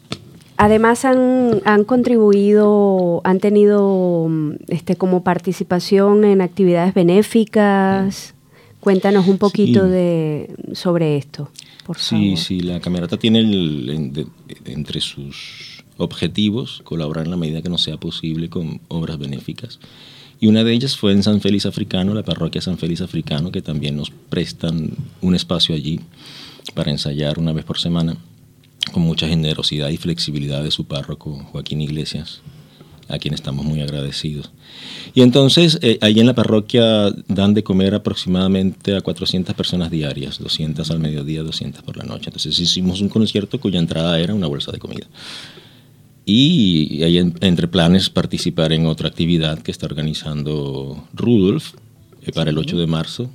además 0.60 1.06
han, 1.06 1.62
han 1.66 1.84
contribuido, 1.86 3.22
han 3.24 3.40
tenido 3.40 4.28
mm, 4.30 4.52
este, 4.68 4.96
como 4.96 5.24
participación 5.24 6.24
en 6.26 6.42
actividades 6.42 6.94
benéficas. 6.94 8.36
Cuéntanos 8.80 9.28
un 9.28 9.38
poquito 9.38 9.86
Sí. 9.86 9.90
de, 9.92 10.56
sobre 10.74 11.18
esto, 11.18 11.50
por 11.86 11.98
Sí, 11.98 12.16
favor. 12.16 12.38
sí, 12.38 12.60
la 12.62 12.80
camerata 12.80 13.18
tiene 13.18 13.40
el- 13.40 13.90
en- 13.90 14.14
de- 14.14 14.28
entre 14.66 15.02
sus 15.02 15.84
objetivos 15.98 16.82
colaborar 16.86 17.26
en 17.26 17.32
la 17.32 17.38
medida 17.38 17.62
que 17.62 17.68
nos 17.70 17.82
sea 17.82 17.98
posible 17.98 18.50
con 18.50 18.80
obras 18.88 19.18
benéficas. 19.20 19.80
Y 20.40 20.48
una 20.48 20.64
de 20.64 20.72
ellas 20.72 20.96
fue 20.96 21.12
en 21.12 21.24
San 21.24 21.42
Félix 21.42 21.66
Africano, 21.66 22.14
la 22.14 22.24
parroquia 22.24 22.62
San 22.62 22.78
Félix 22.78 23.02
Africano, 23.02 23.52
que 23.52 23.62
también 23.62 23.98
nos 23.98 24.10
prestan 24.12 24.92
un 25.22 25.36
espacio 25.36 25.76
allí 25.76 26.00
para 26.74 26.92
ensayar 26.92 27.38
una 27.40 27.52
vez 27.52 27.66
por 27.66 27.78
semana, 27.80 28.16
con 28.90 29.04
mucha 29.04 29.28
generosidad 29.28 29.90
y 29.90 29.98
flexibilidad 29.98 30.64
de 30.64 30.72
su 30.72 30.86
párroco 30.86 31.36
Joaquín 31.52 31.82
Iglesias, 31.82 32.42
a 33.08 33.18
quien 33.18 33.34
estamos 33.34 33.66
muy 33.66 33.82
agradecidos. 33.82 34.52
Y 35.16 35.22
entonces, 35.22 35.80
eh, 35.82 35.98
ahí 36.02 36.20
en 36.20 36.28
la 36.28 36.36
parroquia 36.36 37.12
dan 37.28 37.54
de 37.56 37.64
comer 37.64 37.96
aproximadamente 37.96 38.96
a 38.96 39.02
400 39.02 39.56
personas 39.56 39.90
diarias, 39.90 40.38
200 40.40 40.92
al 40.92 41.00
mediodía, 41.00 41.42
200 41.42 41.82
por 41.82 41.98
la 41.98 42.04
noche. 42.04 42.26
Entonces 42.28 42.60
hicimos 42.60 43.02
un 43.02 43.10
concierto 43.10 43.60
cuya 43.60 43.80
entrada 43.80 44.20
era 44.20 44.34
una 44.36 44.46
bolsa 44.48 44.72
de 44.72 44.78
comida. 44.78 45.08
Y 46.26 47.02
hay 47.04 47.18
en- 47.18 47.34
entre 47.42 47.68
planes 47.68 48.10
participar 48.10 48.72
en 48.74 48.86
otra 48.86 49.08
actividad 49.08 49.60
que 49.60 49.72
está 49.72 49.88
organizando 49.88 51.04
Rudolf 51.14 51.74
eh, 52.22 52.32
para 52.32 52.52
el 52.52 52.58
8 52.58 52.78
de 52.78 52.86
marzo. 52.88 53.30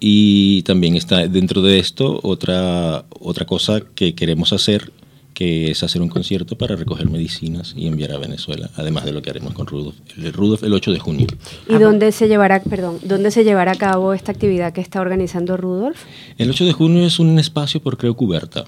Y 0.00 0.62
también 0.62 0.96
está 0.96 1.26
dentro 1.26 1.62
de 1.62 1.78
esto 1.78 2.20
otra, 2.22 3.04
otra 3.18 3.46
cosa 3.46 3.80
que 3.94 4.14
queremos 4.14 4.52
hacer, 4.52 4.92
que 5.34 5.70
es 5.70 5.82
hacer 5.82 6.02
un 6.02 6.08
concierto 6.08 6.56
para 6.56 6.76
recoger 6.76 7.08
medicinas 7.08 7.74
y 7.76 7.86
enviar 7.86 8.12
a 8.12 8.18
Venezuela, 8.18 8.70
además 8.76 9.04
de 9.04 9.12
lo 9.12 9.22
que 9.22 9.30
haremos 9.30 9.54
con 9.54 9.66
Rudolf. 9.66 9.96
El 10.16 10.32
Rudolf 10.32 10.62
el 10.62 10.72
8 10.72 10.92
de 10.92 10.98
junio. 10.98 11.26
¿Y 11.68 11.74
dónde 11.74 12.12
se 12.12 12.28
llevará, 12.28 12.60
perdón, 12.60 12.98
dónde 13.02 13.30
se 13.30 13.44
llevará 13.44 13.72
a 13.72 13.76
cabo 13.76 14.14
esta 14.14 14.32
actividad 14.32 14.72
que 14.72 14.80
está 14.80 15.00
organizando 15.00 15.56
Rudolf? 15.56 16.04
El 16.38 16.50
8 16.50 16.64
de 16.64 16.72
junio 16.72 17.06
es 17.06 17.18
un 17.18 17.38
espacio 17.38 17.80
por 17.80 17.96
Creo 17.96 18.14
Cuberta, 18.14 18.64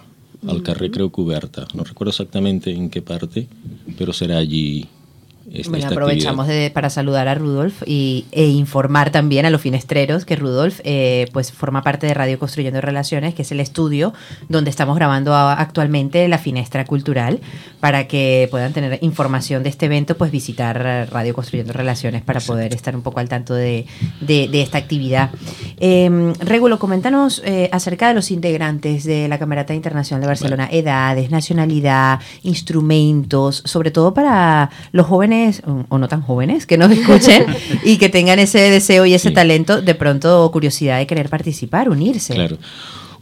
al 0.46 0.62
carré 0.62 0.90
Creo 0.90 1.10
Cuberta. 1.10 1.66
No 1.74 1.84
recuerdo 1.84 2.10
exactamente 2.10 2.72
en 2.72 2.88
qué 2.88 3.02
parte, 3.02 3.48
pero 3.98 4.12
será 4.12 4.38
allí 4.38 4.88
esta, 5.52 5.70
Bueno, 5.70 5.84
esta 5.84 5.94
aprovechamos 5.94 6.46
de- 6.46 6.70
para 6.70 6.90
saludar 6.90 7.28
a 7.28 7.34
Rudolf 7.34 7.82
y, 7.86 8.24
e 8.32 8.46
informar 8.46 9.10
también 9.10 9.46
a 9.46 9.50
los 9.50 9.60
finestreros 9.60 10.24
que 10.24 10.36
Rudolf 10.36 10.80
eh, 10.84 11.26
pues 11.32 11.52
forma 11.52 11.82
parte 11.82 12.06
de 12.06 12.14
Radio 12.14 12.38
Construyendo 12.38 12.80
Relaciones, 12.80 13.34
que 13.34 13.42
es 13.42 13.52
el 13.52 13.60
estudio 13.60 14.12
donde 14.48 14.70
estamos 14.70 14.96
grabando 14.96 15.34
a- 15.34 15.54
actualmente 15.54 16.26
la 16.28 16.38
Finestra 16.38 16.84
Cultural, 16.84 17.40
para 17.80 18.06
que 18.06 18.46
puedan 18.50 18.72
tener 18.72 18.98
información 19.02 19.62
de 19.62 19.70
este 19.70 19.86
evento, 19.86 20.16
pues 20.16 20.30
visitar 20.30 21.08
Radio 21.10 21.34
Construyendo 21.34 21.72
Relaciones 21.72 22.22
para 22.22 22.40
poder 22.40 22.74
estar 22.74 22.94
un 22.94 23.02
poco 23.02 23.20
al 23.20 23.28
tanto 23.28 23.54
de, 23.54 23.86
de- 24.20 24.48
de 24.48 24.62
esta 24.62 24.78
actividad. 24.78 25.30
Eh, 25.78 26.32
Regulo, 26.40 26.78
coméntanos 26.78 27.42
eh, 27.44 27.68
acerca 27.72 28.08
de 28.08 28.14
los 28.14 28.30
integrantes 28.30 29.04
de 29.04 29.28
la 29.28 29.38
Camerata 29.38 29.74
Internacional 29.74 30.20
de 30.20 30.26
Barcelona, 30.26 30.68
edades, 30.70 31.30
nacionalidad, 31.30 32.20
instrumentos, 32.42 33.62
sobre 33.64 33.90
todo 33.90 34.14
para 34.14 34.70
los 34.92 35.06
jóvenes 35.06 35.39
o, 35.66 35.84
o 35.88 35.98
no 35.98 36.08
tan 36.08 36.22
jóvenes 36.22 36.66
que 36.66 36.76
nos 36.78 36.90
escuchen 36.90 37.44
y 37.84 37.96
que 37.98 38.08
tengan 38.08 38.38
ese 38.38 38.58
deseo 38.70 39.06
y 39.06 39.14
ese 39.14 39.28
Sí. 39.30 39.34
talento, 39.34 39.80
de 39.82 39.94
pronto 39.94 40.48
curiosidad 40.52 40.98
de 40.98 41.06
querer 41.06 41.28
participar, 41.28 41.88
unirse. 41.88 42.34
Claro. 42.34 42.56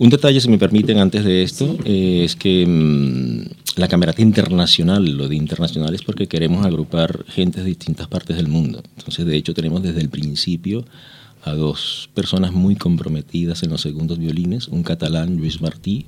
Un 0.01 0.11
detalle, 0.11 0.41
si 0.41 0.49
me 0.49 0.59
permiten, 0.59 0.99
antes 0.99 1.25
de 1.25 1.43
esto, 1.43 1.77
eh, 1.85 2.23
es 2.25 2.37
que 2.37 2.65
mm, 2.67 3.81
la 3.81 3.89
Camerata 3.89 4.23
Internacional, 4.23 5.05
lo 5.17 5.27
de 5.29 5.35
internacional 5.35 5.93
es 5.95 6.03
porque 6.03 6.29
queremos 6.29 6.65
agrupar 6.65 7.25
gente 7.27 7.61
de 7.61 7.67
distintas 7.67 8.07
partes 8.07 8.37
del 8.37 8.47
mundo. 8.49 8.81
Entonces, 8.97 9.27
de 9.27 9.37
hecho, 9.37 9.55
tenemos 9.55 9.83
desde 9.83 10.01
el 10.01 10.09
principio 10.09 10.85
a 11.45 11.53
dos 11.53 12.11
personas 12.15 12.53
muy 12.53 12.77
comprometidas 12.77 13.63
en 13.65 13.71
los 13.71 13.81
segundos 13.81 14.19
violines, 14.19 14.69
un 14.69 14.83
catalán, 14.85 15.37
Luis 15.37 15.61
Martí, 15.61 16.07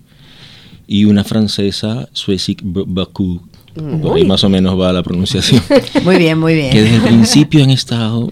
y 0.86 1.04
una 1.04 1.22
francesa, 1.24 2.08
Suesik 2.12 2.62
Baku. 2.64 3.40
Por 3.74 4.16
ahí 4.16 4.24
más 4.24 4.42
o 4.44 4.48
menos 4.48 4.78
va 4.78 4.92
la 4.92 5.02
pronunciación. 5.02 5.62
Muy 6.04 6.16
bien, 6.16 6.38
muy 6.38 6.54
bien. 6.54 6.70
que 6.70 6.82
desde 6.82 6.96
el 6.96 7.02
principio 7.02 7.62
han 7.62 7.70
estado 7.70 8.30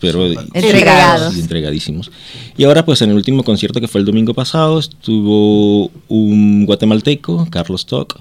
pero 0.00 0.26
Entregados. 0.26 1.36
entregadísimos. 1.38 2.10
Y 2.56 2.64
ahora 2.64 2.84
pues 2.84 3.00
en 3.02 3.10
el 3.10 3.16
último 3.16 3.42
concierto 3.44 3.80
que 3.80 3.88
fue 3.88 4.00
el 4.00 4.06
domingo 4.06 4.34
pasado 4.34 4.78
estuvo 4.78 5.90
un 6.08 6.66
guatemalteco, 6.66 7.48
Carlos 7.50 7.86
Toc, 7.86 8.20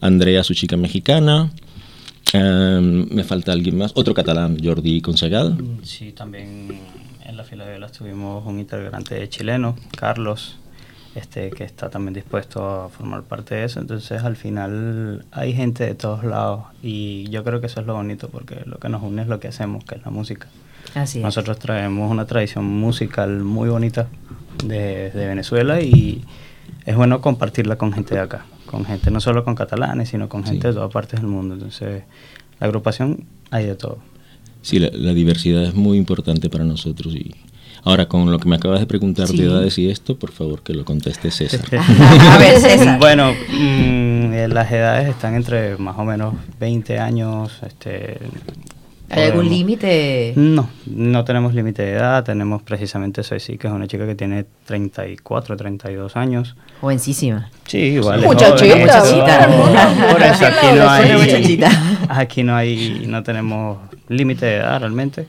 Andrea, 0.00 0.44
su 0.44 0.54
chica 0.54 0.76
mexicana, 0.76 1.50
em, 2.32 3.06
me 3.10 3.24
falta 3.24 3.52
alguien 3.52 3.76
más, 3.76 3.92
otro 3.94 4.14
catalán, 4.14 4.58
Jordi 4.62 5.00
Consegal. 5.00 5.56
Sí, 5.82 6.12
también 6.12 6.80
en 7.24 7.36
la 7.36 7.44
fila 7.44 7.64
de 7.64 7.72
violas 7.72 7.92
tuvimos 7.92 8.46
un 8.46 8.58
integrante 8.58 9.28
chileno, 9.28 9.76
Carlos, 9.96 10.56
este, 11.18 11.50
que 11.50 11.64
está 11.64 11.90
también 11.90 12.14
dispuesto 12.14 12.64
a 12.84 12.88
formar 12.88 13.22
parte 13.22 13.54
de 13.56 13.64
eso. 13.64 13.80
Entonces, 13.80 14.22
al 14.22 14.36
final 14.36 15.24
hay 15.32 15.52
gente 15.52 15.84
de 15.84 15.94
todos 15.94 16.24
lados 16.24 16.64
y 16.82 17.28
yo 17.30 17.44
creo 17.44 17.60
que 17.60 17.66
eso 17.66 17.80
es 17.80 17.86
lo 17.86 17.94
bonito 17.94 18.28
porque 18.28 18.62
lo 18.64 18.78
que 18.78 18.88
nos 18.88 19.02
une 19.02 19.22
es 19.22 19.28
lo 19.28 19.38
que 19.40 19.48
hacemos, 19.48 19.84
que 19.84 19.96
es 19.96 20.04
la 20.04 20.10
música. 20.10 20.48
Así 20.94 21.18
es. 21.18 21.24
Nosotros 21.24 21.58
traemos 21.58 22.10
una 22.10 22.24
tradición 22.26 22.64
musical 22.64 23.40
muy 23.40 23.68
bonita 23.68 24.08
de, 24.64 25.10
de 25.10 25.26
Venezuela 25.26 25.80
y 25.80 26.24
es 26.86 26.96
bueno 26.96 27.20
compartirla 27.20 27.76
con 27.76 27.92
gente 27.92 28.14
de 28.14 28.20
acá, 28.22 28.46
con 28.66 28.84
gente 28.86 29.10
no 29.10 29.20
solo 29.20 29.44
con 29.44 29.54
catalanes, 29.54 30.08
sino 30.08 30.28
con 30.28 30.44
Sí. 30.44 30.52
gente 30.52 30.68
de 30.68 30.74
todas 30.74 30.90
partes 30.92 31.20
del 31.20 31.28
mundo. 31.28 31.54
Entonces, 31.54 32.04
la 32.58 32.66
agrupación 32.66 33.24
hay 33.50 33.66
de 33.66 33.74
todo. 33.74 33.98
Sí, 34.62 34.78
la, 34.78 34.90
la 34.92 35.12
diversidad 35.12 35.62
es 35.62 35.74
muy 35.74 35.98
importante 35.98 36.48
para 36.50 36.64
nosotros 36.64 37.14
y 37.14 37.34
ahora 37.84 38.06
con 38.06 38.30
lo 38.30 38.38
que 38.38 38.48
me 38.48 38.56
acabas 38.56 38.80
de 38.80 38.86
preguntar 38.86 39.28
Sí. 39.28 39.36
de 39.38 39.44
edades 39.46 39.78
y 39.78 39.90
esto, 39.90 40.18
por 40.18 40.32
favor 40.32 40.62
que 40.62 40.74
lo 40.74 40.84
conteste 40.84 41.30
César. 41.30 41.60
A 41.78 42.38
ver, 42.38 42.56
César. 42.60 42.98
Bueno, 42.98 43.32
mm, 43.32 44.32
eh, 44.32 44.48
las 44.48 44.70
edades 44.70 45.08
están 45.08 45.34
entre 45.34 45.76
más 45.76 45.98
o 45.98 46.04
menos 46.04 46.34
20 46.58 46.98
años. 46.98 47.60
Este, 47.66 48.18
¿Hay 49.10 49.22
algún 49.24 49.48
límite? 49.48 50.34
No, 50.36 50.68
no 50.86 51.24
tenemos 51.24 51.54
límite 51.54 51.82
de 51.82 51.92
edad. 51.92 52.24
Tenemos 52.24 52.62
precisamente 52.62 53.22
Soy 53.22 53.38
que 53.38 53.66
es 53.66 53.72
una 53.72 53.86
chica 53.86 54.06
que 54.06 54.14
tiene 54.14 54.44
34, 54.66 55.56
32 55.56 56.14
años. 56.16 56.56
Jovencísima. 56.82 57.50
Sí, 57.66 57.78
igual. 57.78 58.20
Muchachita, 58.20 58.74
joven, 58.74 58.80
muchachita. 58.82 59.48
Por 60.12 60.22
eso 60.22 60.46
aquí 60.46 60.66
no 60.76 60.90
hay. 60.90 61.60
Aquí 62.10 62.42
no 62.42 62.54
hay, 62.56 63.04
no 63.06 63.22
tenemos 63.22 63.78
límite 64.08 64.44
de 64.44 64.56
edad 64.56 64.80
realmente. 64.80 65.26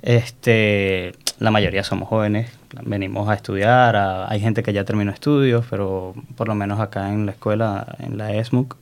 Este, 0.00 1.12
la 1.38 1.50
mayoría 1.50 1.84
somos 1.84 2.08
jóvenes, 2.08 2.50
venimos 2.84 3.28
a 3.28 3.34
estudiar, 3.34 3.96
a- 3.96 4.30
hay 4.30 4.40
gente 4.40 4.62
que 4.62 4.72
ya 4.72 4.84
terminó 4.84 5.10
estudios, 5.12 5.64
pero 5.70 6.14
por 6.36 6.48
lo 6.48 6.54
menos 6.54 6.80
acá 6.80 7.12
en 7.12 7.26
la 7.26 7.32
escuela, 7.32 7.96
en 8.00 8.18
la 8.18 8.32
ESMUC, 8.34 8.76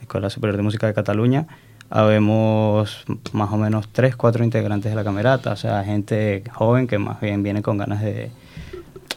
Escuela 0.00 0.30
Superior 0.30 0.56
de 0.56 0.62
Música 0.62 0.86
de 0.86 0.94
Cataluña, 0.94 1.46
habemos 1.90 3.04
más 3.32 3.50
o 3.52 3.56
menos 3.56 3.88
tres, 3.90 4.14
cuatro 4.16 4.44
integrantes 4.44 4.90
de 4.92 4.96
la 4.96 5.04
camerata, 5.04 5.52
o 5.52 5.56
sea, 5.56 5.82
gente 5.84 6.42
joven 6.52 6.86
que 6.86 6.98
más 6.98 7.20
bien 7.20 7.42
viene 7.42 7.62
con 7.62 7.78
ganas 7.78 8.00
de, 8.02 8.30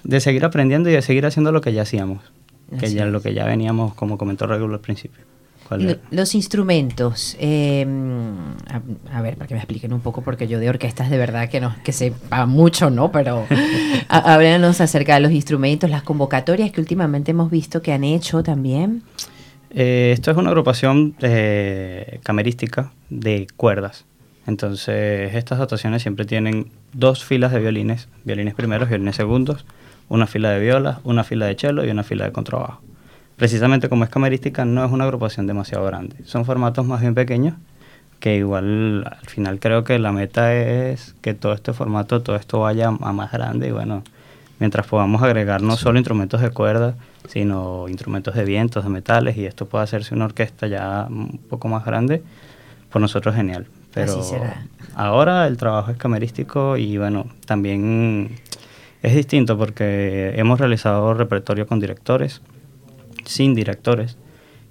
de 0.04 0.20
seguir 0.20 0.44
aprendiendo 0.46 0.90
y 0.90 0.94
de 0.94 1.02
seguir 1.02 1.26
haciendo 1.26 1.52
lo 1.52 1.62
que 1.62 1.74
ya 1.74 1.84
hacíamos, 1.84 2.20
que 2.80 2.92
ya 2.94 3.06
es. 3.06 3.12
lo 3.12 3.22
que 3.22 3.34
ya 3.34 3.46
veníamos, 3.46 3.94
como 3.94 4.18
comentó 4.18 4.48
Regulo 4.48 4.74
al 4.74 4.80
principio. 4.82 5.24
Los 6.12 6.36
instrumentos, 6.36 7.36
eh, 7.40 7.86
a, 8.68 9.18
a 9.18 9.22
ver, 9.22 9.36
para 9.36 9.48
que 9.48 9.54
me 9.54 9.60
expliquen 9.60 9.94
un 9.94 10.02
poco, 10.02 10.22
porque 10.22 10.48
yo 10.48 10.60
de 10.60 10.70
orquestas 10.70 11.10
de 11.10 11.18
verdad 11.18 11.50
que 11.50 11.62
no, 11.62 11.76
que 11.84 11.92
sepa 11.92 12.46
mucho, 12.46 12.90
¿no? 12.90 13.12
Pero 13.12 13.46
háblanos 14.10 14.82
acerca 14.82 15.16
de 15.16 15.22
los 15.22 15.32
instrumentos, 15.32 15.90
las 15.90 16.04
convocatorias 16.04 16.72
que 16.72 16.82
últimamente 16.82 17.32
hemos 17.32 17.50
visto 17.50 17.82
que 17.82 17.94
han 17.94 18.04
hecho 18.04 18.44
también. 18.44 19.04
Eh, 19.74 20.12
esto 20.14 20.32
es 20.32 20.38
una 20.38 20.50
agrupación 20.50 21.16
eh, 21.22 22.20
camerística 22.24 22.92
de 23.10 23.48
cuerdas. 23.56 24.06
Entonces, 24.48 25.34
estas 25.36 25.60
dotaciones 25.60 26.02
siempre 26.02 26.26
tienen 26.26 26.72
dos 26.94 27.24
filas 27.24 27.52
de 27.52 27.60
violines, 27.60 28.10
violines 28.26 28.56
primeros, 28.56 28.90
violines 28.90 29.16
segundos, 29.16 29.66
una 30.10 30.28
fila 30.28 30.50
de 30.50 30.60
violas, 30.60 30.98
una 31.04 31.24
fila 31.24 31.46
de 31.46 31.56
cello 31.56 31.86
y 31.86 31.90
una 31.90 32.04
fila 32.04 32.26
de 32.26 32.32
contrabajo. 32.32 32.82
Precisamente 33.42 33.90
como 33.90 34.04
es 34.04 34.12
camerística, 34.12 34.66
no 34.66 34.86
es 34.86 34.92
una 34.92 35.06
agrupación 35.06 35.48
demasiado 35.48 35.84
grande. 35.84 36.16
Son 36.26 36.46
formatos 36.46 36.86
más 36.86 37.02
bien 37.02 37.16
pequeños, 37.16 37.56
que 38.20 38.36
igual 38.36 39.04
al 39.04 39.26
final 39.28 39.60
creo 39.60 39.84
que 39.84 39.98
la 39.98 40.12
meta 40.12 40.54
es 40.54 41.16
que 41.22 41.34
todo 41.34 41.54
este 41.54 41.74
formato, 41.74 42.22
todo 42.22 42.36
esto 42.36 42.60
vaya 42.60 42.90
a 42.90 43.14
más 43.14 43.32
grande 43.32 43.70
y 43.70 43.72
bueno, 43.72 44.04
mientras 44.60 44.86
podamos 44.86 45.24
agregar 45.24 45.64
no 45.64 45.76
solo 45.76 45.98
instrumentos 45.98 46.40
de 46.40 46.52
cuerda, 46.52 46.94
sino 47.30 47.90
instrumentos 47.90 48.36
de 48.36 48.46
vientos, 48.46 48.84
de 48.84 48.92
metales, 48.92 49.36
y 49.38 49.48
esto 49.48 49.66
puede 49.66 49.86
hacerse 49.86 50.14
una 50.14 50.26
orquesta 50.26 50.68
ya 50.68 51.08
un 51.10 51.40
poco 51.50 51.68
más 51.68 51.84
grande, 51.84 52.22
por 52.92 53.02
nosotros 53.02 53.34
genial. 53.34 53.66
Pero 53.92 54.20
Así 54.20 54.30
será. 54.36 54.68
ahora 54.94 55.48
el 55.48 55.58
trabajo 55.58 55.90
es 55.90 55.98
camerístico 55.98 56.78
y 56.78 57.00
bueno, 57.00 57.26
también 57.48 58.36
es 59.02 59.16
distinto 59.16 59.58
porque 59.58 60.34
hemos 60.36 60.60
realizado 60.60 61.16
repertorio 61.16 61.66
con 61.66 61.80
directores, 61.80 62.40
sin 63.32 63.54
directores, 63.56 64.18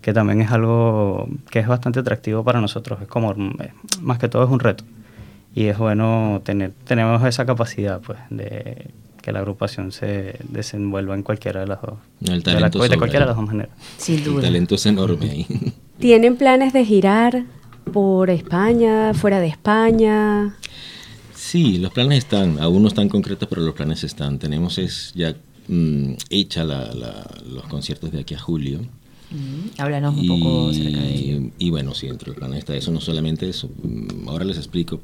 que 0.03 0.13
también 0.13 0.41
es 0.43 0.51
algo 0.51 1.29
que 1.51 1.59
es 1.61 1.67
bastante 1.67 2.01
atractivo 2.01 2.45
para 2.45 2.61
nosotros. 2.61 3.01
Es 3.03 3.09
como, 3.09 3.33
eh, 3.33 3.73
más 4.01 4.19
que 4.19 4.29
todo 4.29 4.45
es 4.45 4.51
un 4.51 4.61
reto. 4.61 4.85
Y 5.55 5.65
es 5.67 5.79
bueno 5.79 6.41
tener, 6.45 6.73
tenemos 6.85 7.23
esa 7.25 7.45
capacidad 7.45 8.01
pues 8.01 8.19
de 8.31 8.89
que 9.21 9.33
la 9.33 9.41
agrupación 9.41 9.93
se 9.93 10.37
desenvuelva 10.49 11.15
en 11.15 11.23
cualquiera 11.23 11.61
de 11.61 11.67
las 11.67 11.81
dos. 11.83 11.95
El 12.23 12.43
de, 12.43 12.61
la- 12.61 12.69
de 12.71 12.79
cualquiera 12.97 13.27
de 13.27 13.31
las 13.31 13.37
dos 13.37 13.47
maneras. 13.47 13.71
Sin 13.99 14.17
El 14.19 14.25
duda. 14.25 14.43
talento 14.43 14.75
es 14.77 14.87
enorme 14.87 15.31
ahí. 15.31 15.47
¿Tienen 15.99 16.37
planes 16.37 16.73
de 16.73 16.85
girar 16.85 17.45
por 17.93 18.31
España, 18.31 19.13
fuera 19.13 19.41
de 19.41 19.49
España? 19.49 20.55
Sí, 21.35 21.79
los 21.79 21.93
planes 21.93 22.19
están, 22.19 22.59
aún 22.61 22.83
no 22.83 22.89
están 22.89 23.09
concretos, 23.09 23.49
pero 23.49 23.63
los 23.63 23.75
planes 23.75 24.05
están. 24.05 24.39
Tenemos 24.39 24.79
es 24.79 25.13
ya 25.15 25.35
mm, 25.71 26.13
hecha 26.31 26.65
la- 26.65 26.93
la- 26.95 27.31
los 27.49 27.65
conciertos 27.69 28.11
de 28.13 28.21
aquí 28.21 28.35
a 28.35 28.39
julio. 28.39 28.81
Mm, 29.31 29.81
Háblanos 29.81 30.17
un 30.17 30.27
poco 30.27 30.69
acerca 30.71 31.01
de 31.01 31.15
ello. 31.15 31.37
Y, 31.59 31.67
y 31.67 31.71
bueno, 31.71 31.95
sí, 31.95 32.09
dentro 32.09 32.33
del 32.33 32.39
plan 32.39 32.53
está 32.55 32.75
eso, 32.75 32.91
no 32.91 33.01
solamente 33.01 33.49
eso. 33.49 33.71
mm, 33.83 34.29
Ahora 34.29 34.45
les 34.45 34.57
explico. 34.57 35.01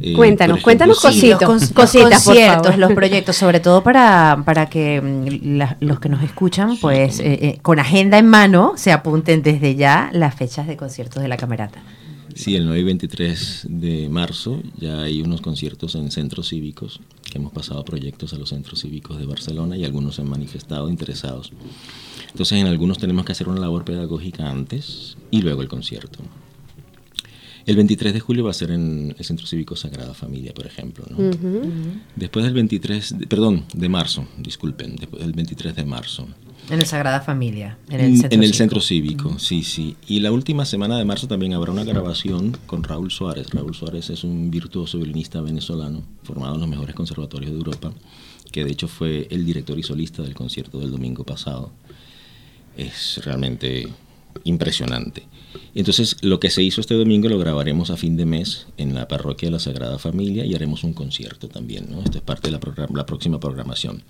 Eh, 0.00 0.12
Cuéntanos, 0.14 0.60
cuéntanos 0.60 1.04
ejemplo, 1.04 1.20
Sí, 1.20 1.28
los, 1.30 1.72
cositas, 1.72 2.24
conciertos, 2.24 2.62
favor. 2.66 2.78
los 2.78 2.92
proyectos, 2.92 3.34
sobre 3.36 3.58
todo 3.58 3.82
para, 3.82 4.40
para 4.44 4.66
que 4.70 5.00
mm, 5.00 5.56
la- 5.58 5.76
los 5.80 5.98
que 6.00 6.08
nos 6.08 6.22
escuchan, 6.22 6.76
pues 6.80 7.18
eh, 7.18 7.24
eh, 7.42 7.58
con 7.62 7.78
agenda 7.80 8.16
en 8.16 8.28
mano, 8.28 8.74
se 8.76 8.92
apunten 8.92 9.42
desde 9.42 9.74
ya 9.74 10.08
las 10.12 10.34
fechas 10.36 10.66
de 10.68 10.76
conciertos 10.76 11.20
de 11.22 11.28
la 11.28 11.36
camerata. 11.36 11.80
Sí, 12.38 12.54
el 12.54 12.66
9 12.66 12.80
y 12.80 12.84
23 12.84 13.66
de 13.68 14.08
marzo 14.08 14.62
ya 14.78 15.02
hay 15.02 15.22
unos 15.22 15.40
conciertos 15.40 15.96
en 15.96 16.10
centros 16.12 16.48
cívicos, 16.50 17.00
que 17.28 17.38
hemos 17.38 17.52
pasado 17.52 17.84
proyectos 17.84 18.32
a 18.32 18.38
los 18.38 18.50
centros 18.50 18.80
cívicos 18.82 19.18
de 19.18 19.26
Barcelona 19.26 19.76
y 19.76 19.84
algunos 19.84 20.14
se 20.14 20.22
han 20.22 20.28
manifestado 20.30 20.88
interesados. 20.88 21.50
Entonces 22.30 22.58
en 22.60 22.68
algunos 22.68 22.98
tenemos 22.98 23.24
que 23.24 23.32
hacer 23.32 23.48
una 23.48 23.60
labor 23.60 23.84
pedagógica 23.84 24.48
antes 24.48 25.16
y 25.32 25.42
luego 25.42 25.62
el 25.62 25.68
concierto. 25.68 26.20
El 27.66 27.74
23 27.76 28.14
de 28.14 28.20
julio 28.20 28.44
va 28.44 28.50
a 28.50 28.54
ser 28.54 28.70
en 28.70 29.14
el 29.18 29.24
Centro 29.24 29.46
Cívico 29.46 29.74
Sagrada 29.76 30.14
Familia, 30.14 30.54
por 30.54 30.66
ejemplo. 30.66 31.04
¿no? 31.10 31.16
Después 32.16 32.44
del 32.44 32.54
23, 32.54 33.18
de- 33.18 33.26
perdón, 33.26 33.64
de 33.74 33.88
marzo, 33.88 34.26
disculpen, 34.38 34.94
después 34.96 35.22
del 35.22 35.32
23 35.32 35.74
de 35.74 35.84
marzo. 35.84 36.28
En 36.70 36.80
el 36.80 36.86
Sagrada 36.86 37.20
Familia. 37.20 37.78
En 37.88 38.00
En 38.00 38.10
el 38.10 38.18
centro, 38.18 38.30
cívico. 38.40 38.56
centro 38.56 38.80
cívico, 38.80 39.38
sí, 39.38 39.62
sí. 39.62 39.96
Y 40.06 40.20
la 40.20 40.32
última 40.32 40.64
semana 40.64 40.98
de 40.98 41.04
marzo 41.04 41.26
también 41.26 41.54
habrá 41.54 41.72
una 41.72 41.84
grabación 41.84 42.56
con 42.66 42.82
Raúl 42.82 43.10
Suárez. 43.10 43.48
Raúl 43.50 43.74
Suárez 43.74 44.10
es 44.10 44.22
un 44.24 44.50
virtuoso 44.50 44.98
violinista 44.98 45.40
venezolano 45.40 46.02
formado 46.22 46.54
en 46.54 46.60
los 46.60 46.68
mejores 46.68 46.94
conservatorios 46.94 47.52
de 47.52 47.58
Europa, 47.58 47.92
que 48.52 48.64
de 48.64 48.70
hecho 48.72 48.86
fue 48.86 49.28
el 49.30 49.46
director 49.46 49.78
y 49.78 49.82
solista 49.82 50.22
del 50.22 50.34
concierto 50.34 50.78
del 50.78 50.90
domingo 50.90 51.24
pasado. 51.24 51.72
Es 52.76 53.20
realmente 53.24 53.88
impresionante. 54.44 55.24
Entonces, 55.74 56.16
lo 56.20 56.38
que 56.38 56.50
se 56.50 56.62
hizo 56.62 56.80
este 56.80 56.94
domingo 56.94 57.28
lo 57.28 57.38
grabaremos 57.38 57.90
a 57.90 57.96
fin 57.96 58.16
de 58.16 58.26
mes 58.26 58.66
en 58.76 58.94
la 58.94 59.08
parroquia 59.08 59.48
de 59.48 59.52
la 59.52 59.58
Sagrada 59.58 59.98
Familia 59.98 60.44
y 60.44 60.54
haremos 60.54 60.84
un 60.84 60.92
concierto 60.92 61.48
también, 61.48 61.88
¿no? 61.90 62.02
Esto 62.02 62.18
es 62.18 62.24
parte 62.24 62.50
de 62.50 62.58
la, 62.58 62.88
la 62.94 63.06
próxima 63.06 63.40
programación. 63.40 64.02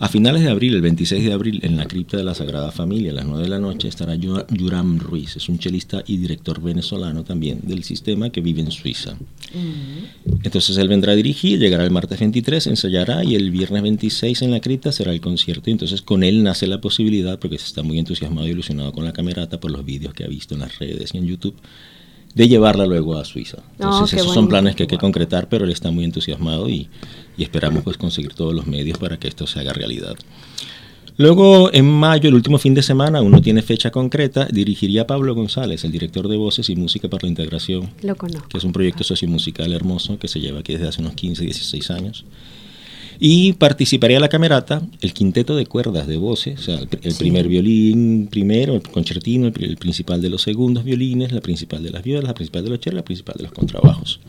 A 0.00 0.08
finales 0.08 0.42
de 0.42 0.48
abril, 0.48 0.74
el 0.74 0.80
26 0.80 1.24
de 1.24 1.32
abril, 1.32 1.58
en 1.64 1.76
la 1.76 1.86
cripta 1.86 2.16
de 2.16 2.22
la 2.22 2.32
Sagrada 2.32 2.70
Familia, 2.70 3.10
a 3.10 3.14
las 3.14 3.26
9 3.26 3.42
de 3.42 3.48
la 3.48 3.58
noche, 3.58 3.88
estará 3.88 4.14
Yu- 4.14 4.46
Yuram 4.56 5.00
Ruiz, 5.00 5.34
es 5.34 5.48
un 5.48 5.58
chelista 5.58 6.04
y 6.06 6.18
director 6.18 6.62
venezolano 6.62 7.24
también 7.24 7.58
del 7.64 7.82
sistema 7.82 8.30
que 8.30 8.40
vive 8.40 8.60
en 8.60 8.70
Suiza. 8.70 9.16
Entonces 10.44 10.76
él 10.76 10.86
vendrá 10.86 11.14
a 11.14 11.16
dirigir, 11.16 11.58
llegará 11.58 11.84
el 11.84 11.90
martes 11.90 12.20
23, 12.20 12.68
ensayará 12.68 13.24
y 13.24 13.34
el 13.34 13.50
viernes 13.50 13.82
26 13.82 14.42
en 14.42 14.52
la 14.52 14.60
cripta 14.60 14.92
será 14.92 15.12
el 15.12 15.20
concierto. 15.20 15.68
Y 15.68 15.72
entonces 15.72 16.00
con 16.00 16.22
él 16.22 16.44
nace 16.44 16.68
la 16.68 16.80
posibilidad, 16.80 17.40
porque 17.40 17.58
se 17.58 17.64
está 17.66 17.82
muy 17.82 17.98
entusiasmado 17.98 18.46
y 18.46 18.50
ilusionado 18.52 18.92
con 18.92 19.04
la 19.04 19.12
camerata 19.12 19.58
por 19.58 19.72
los 19.72 19.84
vídeos 19.84 20.14
que 20.14 20.22
ha 20.22 20.28
visto 20.28 20.54
en 20.54 20.60
las 20.60 20.78
redes 20.78 21.10
y 21.12 21.18
en 21.18 21.26
YouTube, 21.26 21.56
de 22.38 22.48
llevarla 22.48 22.86
luego 22.86 23.16
a 23.18 23.24
Suiza. 23.24 23.58
Entonces 23.72 24.12
Oh, 24.12 24.16
qué 24.16 24.22
esos 24.22 24.32
son 24.32 24.48
planes 24.48 24.76
que 24.76 24.84
hay 24.84 24.86
que 24.86 24.96
concretar, 24.96 25.48
pero 25.48 25.64
él 25.64 25.72
está 25.72 25.90
muy 25.90 26.04
entusiasmado 26.04 26.68
y, 26.68 26.88
y 27.36 27.42
esperamos 27.42 27.82
pues 27.82 27.96
conseguir 27.98 28.32
todos 28.32 28.54
los 28.54 28.66
medios 28.68 28.96
para 28.96 29.18
que 29.18 29.26
esto 29.26 29.46
se 29.48 29.58
haga 29.58 29.72
realidad. 29.72 30.14
Luego, 31.16 31.72
en 31.74 31.84
mayo, 31.90 32.28
el 32.28 32.36
último 32.36 32.58
fin 32.58 32.74
de 32.74 32.82
semana, 32.84 33.20
uno 33.22 33.40
tiene 33.42 33.60
fecha 33.62 33.90
concreta, 33.90 34.46
dirigiría 34.52 35.04
Pablo 35.04 35.34
González, 35.34 35.82
el 35.84 35.90
director 35.90 36.28
de 36.28 36.36
Voces 36.36 36.70
y 36.70 36.76
Música 36.76 37.08
para 37.08 37.22
la 37.24 37.30
Integración, 37.30 37.90
Lo 38.02 38.14
conozco. 38.14 38.48
que 38.48 38.58
es 38.58 38.62
un 38.62 38.70
proyecto 38.72 39.02
sociomusical 39.02 39.72
hermoso 39.72 40.16
que 40.20 40.28
se 40.28 40.38
lleva 40.38 40.60
aquí 40.60 40.74
desde 40.74 40.86
hace 40.86 41.00
unos 41.00 41.14
15, 41.14 41.42
16 41.44 41.90
años. 41.90 42.24
Y 43.20 43.54
participaría 43.54 44.20
la 44.20 44.28
camerata, 44.28 44.80
el 45.00 45.12
quinteto 45.12 45.56
de 45.56 45.66
cuerdas 45.66 46.06
de 46.06 46.16
voces, 46.18 46.60
o 46.60 46.62
sea, 46.62 46.74
el, 46.78 46.88
el 47.02 47.14
primer 47.14 47.48
violín 47.48 48.28
primero, 48.30 48.74
el 48.76 48.82
concertino, 48.82 49.46
el, 49.46 49.52
pri- 49.52 49.66
el 49.66 49.76
principal 49.76 50.22
de 50.22 50.30
los 50.30 50.42
segundos 50.42 50.84
violines, 50.84 51.32
la 51.32 51.40
principal 51.40 51.82
de 51.82 51.90
las 51.90 52.04
violas, 52.04 52.24
la 52.28 52.34
principal 52.34 52.62
de 52.64 52.70
los 52.70 52.78
chelos, 52.80 52.96
la 52.96 53.04
principal 53.04 53.34
de 53.36 53.42
los 53.44 53.52
contrabajos. 53.52 54.20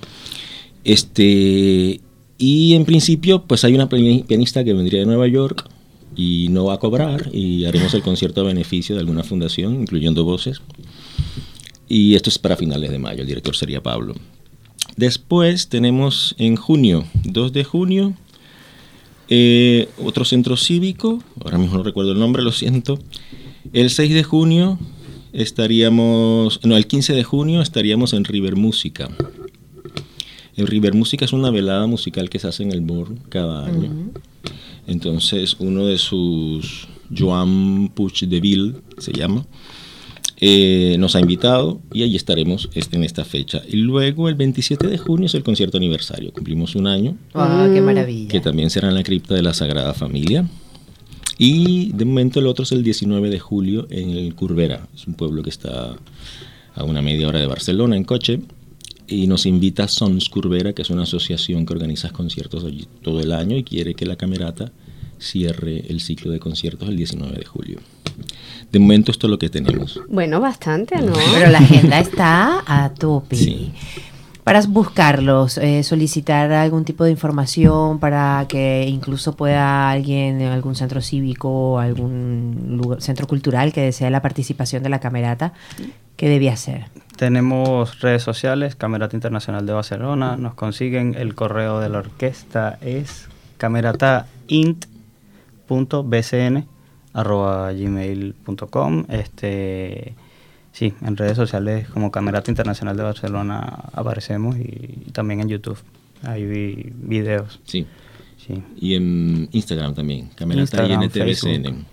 Este, 0.83 2.01
y 2.37 2.73
en 2.73 2.85
principio, 2.85 3.43
pues 3.43 3.63
hay 3.63 3.73
una 3.75 3.87
piani- 3.89 4.25
pianista 4.25 4.63
que 4.63 4.73
vendría 4.73 5.01
de 5.01 5.05
Nueva 5.05 5.27
York 5.27 5.69
y 6.15 6.47
no 6.49 6.65
va 6.65 6.73
a 6.75 6.79
cobrar 6.79 7.29
y 7.33 7.65
haremos 7.65 7.93
el 7.93 8.01
concierto 8.01 8.41
a 8.41 8.45
beneficio 8.45 8.95
de 8.95 9.01
alguna 9.01 9.23
fundación, 9.23 9.81
incluyendo 9.81 10.23
voces. 10.23 10.61
Y 11.87 12.15
esto 12.15 12.29
es 12.29 12.39
para 12.39 12.55
finales 12.57 12.91
de 12.91 12.99
mayo, 12.99 13.21
el 13.21 13.27
director 13.27 13.55
sería 13.55 13.83
Pablo. 13.83 14.15
Después 14.95 15.69
tenemos 15.69 16.35
en 16.39 16.55
junio, 16.55 17.05
2 17.23 17.53
de 17.53 17.63
junio, 17.63 18.13
eh, 19.29 19.89
otro 20.03 20.25
centro 20.25 20.57
cívico, 20.57 21.21
ahora 21.43 21.57
mismo 21.57 21.77
no 21.77 21.83
recuerdo 21.83 22.11
el 22.11 22.19
nombre, 22.19 22.43
lo 22.43 22.51
siento. 22.51 22.99
El 23.73 23.89
6 23.89 24.13
de 24.13 24.23
junio 24.23 24.79
estaríamos, 25.33 26.59
no, 26.63 26.75
el 26.75 26.87
15 26.87 27.13
de 27.13 27.23
junio 27.23 27.61
estaríamos 27.61 28.13
en 28.13 28.25
River 28.25 28.55
Música. 28.55 29.09
El 30.55 30.67
River 30.67 30.93
Música 30.93 31.25
es 31.25 31.33
una 31.33 31.51
velada 31.51 31.87
musical 31.87 32.29
que 32.29 32.39
se 32.39 32.47
hace 32.47 32.63
en 32.63 32.71
el 32.71 32.81
Born 32.81 33.19
cada 33.29 33.65
año. 33.65 34.11
Entonces, 34.87 35.55
uno 35.59 35.85
de 35.85 35.97
sus, 35.97 36.87
Joan 37.15 37.89
Puig 37.89 38.27
de 38.27 38.39
Ville, 38.41 38.73
se 38.97 39.13
llama, 39.13 39.45
eh, 40.41 40.95
nos 40.99 41.15
ha 41.15 41.19
invitado 41.19 41.81
y 41.93 42.03
allí 42.03 42.15
estaremos 42.15 42.69
este, 42.73 42.95
en 42.95 43.03
esta 43.03 43.25
fecha. 43.25 43.61
Y 43.67 43.77
luego, 43.77 44.29
el 44.29 44.35
27 44.35 44.87
de 44.87 44.97
junio 44.97 45.25
es 45.25 45.35
el 45.35 45.43
concierto 45.43 45.77
aniversario. 45.77 46.31
Cumplimos 46.31 46.75
un 46.75 46.87
año, 46.87 47.17
Ah, 47.33 47.69
qué 47.73 47.81
maravilla. 47.81 48.29
que 48.29 48.39
también 48.39 48.69
será 48.69 48.87
en 48.89 48.95
la 48.95 49.03
cripta 49.03 49.35
de 49.35 49.41
la 49.41 49.53
Sagrada 49.53 49.93
Familia. 49.93 50.47
Y 51.37 51.91
de 51.93 52.05
momento 52.05 52.39
el 52.39 52.47
otro 52.47 52.63
es 52.63 52.71
el 52.73 52.83
19 52.83 53.29
de 53.29 53.39
julio 53.39 53.87
en 53.89 54.09
el 54.11 54.35
Curbera. 54.35 54.87
Es 54.93 55.07
un 55.07 55.13
pueblo 55.13 55.41
que 55.43 55.49
está 55.49 55.95
a 56.75 56.83
una 56.83 57.01
media 57.01 57.27
hora 57.27 57.39
de 57.39 57.47
Barcelona 57.47 57.95
en 57.95 58.03
coche. 58.03 58.41
Y 59.07 59.25
nos 59.27 59.45
invita 59.45 59.87
Sons 59.87 60.29
Curbera, 60.29 60.73
que 60.73 60.83
es 60.83 60.89
una 60.89 61.03
asociación 61.03 61.65
que 61.65 61.73
organiza 61.73 62.09
conciertos 62.11 62.63
allí 62.63 62.87
todo 63.01 63.19
el 63.21 63.31
año 63.31 63.57
y 63.57 63.63
quiere 63.63 63.95
que 63.95 64.05
la 64.05 64.15
camerata 64.17 64.71
cierre 65.19 65.85
el 65.89 65.99
ciclo 66.01 66.31
de 66.31 66.39
conciertos 66.39 66.89
el 66.89 66.97
19 66.97 67.37
de 67.37 67.45
julio. 67.45 67.79
De 68.71 68.79
momento 68.79 69.11
esto 69.11 69.27
es 69.27 69.31
lo 69.31 69.39
que 69.39 69.49
tenemos. 69.49 69.99
Bueno, 70.09 70.39
bastante, 70.39 71.01
¿no? 71.01 71.13
Pero 71.33 71.49
la 71.51 71.59
agenda 71.59 71.99
está 71.99 72.63
a 72.65 72.89
tope. 72.93 73.35
Sí. 73.35 73.71
Para 74.43 74.61
buscarlos, 74.61 75.57
eh, 75.59 75.83
solicitar 75.83 76.51
algún 76.51 76.83
tipo 76.83 77.03
de 77.03 77.11
información 77.11 77.99
para 77.99 78.45
que 78.49 78.87
incluso 78.89 79.35
pueda 79.35 79.91
alguien 79.91 80.41
en 80.41 80.47
algún 80.51 80.75
centro 80.75 81.01
cívico 81.01 81.49
o 81.73 81.79
algún 81.79 82.77
lugar- 82.81 83.01
centro 83.01 83.27
cultural 83.27 83.71
que 83.73 83.81
desee 83.81 84.09
la 84.09 84.21
participación 84.23 84.81
de 84.81 84.89
la 84.89 84.99
camerata, 84.99 85.53
¿qué 86.15 86.29
debía 86.29 86.53
hacer? 86.53 86.85
Tenemos 87.15 87.99
redes 87.99 88.23
sociales, 88.23 88.75
Camerata 88.75 89.15
Internacional 89.15 89.65
de 89.67 89.73
Barcelona, 89.73 90.35
nos 90.35 90.55
consiguen, 90.55 91.13
el 91.15 91.35
correo 91.35 91.79
de 91.79 91.89
la 91.89 91.99
orquesta 91.99 92.79
es 92.81 93.27
camerataint.bcn 93.57 94.88
arroba 97.13 97.71
gmail.com 97.73 99.05
este 99.09 100.13
sí 100.71 100.93
en 101.01 101.17
redes 101.17 101.35
sociales 101.35 101.87
como 101.89 102.11
Camerata 102.11 102.51
Internacional 102.51 102.95
de 102.97 103.03
Barcelona 103.03 103.85
aparecemos 103.93 104.57
y, 104.57 105.03
y 105.07 105.11
también 105.11 105.39
en 105.41 105.49
YouTube 105.49 105.77
hay 106.23 106.45
vi- 106.45 106.91
videos 106.95 107.59
Sí. 107.63 107.85
sí 108.37 108.61
Y 108.79 108.93
en 108.95 109.49
Instagram 109.51 109.93
también, 109.95 110.29
Camerata 110.35 110.61
Instagram, 110.61 111.03
INTBCN. 111.03 111.23
Facebook. 111.63 111.85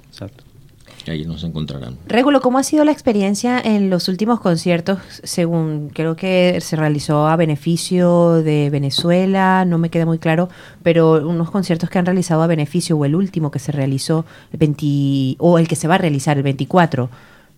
Ahí 1.08 1.24
nos 1.24 1.44
encontrarán. 1.44 1.96
Régulo, 2.06 2.40
¿cómo 2.40 2.58
ha 2.58 2.62
sido 2.62 2.84
la 2.84 2.90
experiencia 2.92 3.60
en 3.60 3.90
los 3.90 4.08
últimos 4.08 4.40
conciertos? 4.40 4.98
Según 5.22 5.90
creo 5.92 6.16
que 6.16 6.58
se 6.60 6.76
realizó 6.76 7.26
a 7.28 7.36
beneficio 7.36 8.42
de 8.42 8.70
Venezuela, 8.70 9.64
no 9.64 9.78
me 9.78 9.88
queda 9.90 10.06
muy 10.06 10.18
claro, 10.18 10.48
pero 10.82 11.26
unos 11.28 11.50
conciertos 11.50 11.90
que 11.90 11.98
han 11.98 12.06
realizado 12.06 12.42
a 12.42 12.46
beneficio 12.46 12.96
o 12.96 13.04
el 13.04 13.14
último 13.14 13.50
que 13.50 13.58
se 13.58 13.72
realizó 13.72 14.24
el 14.52 14.58
20 14.58 15.36
o 15.38 15.58
el 15.58 15.68
que 15.68 15.76
se 15.76 15.88
va 15.88 15.94
a 15.96 15.98
realizar 15.98 16.36
el 16.36 16.42
24. 16.42 17.08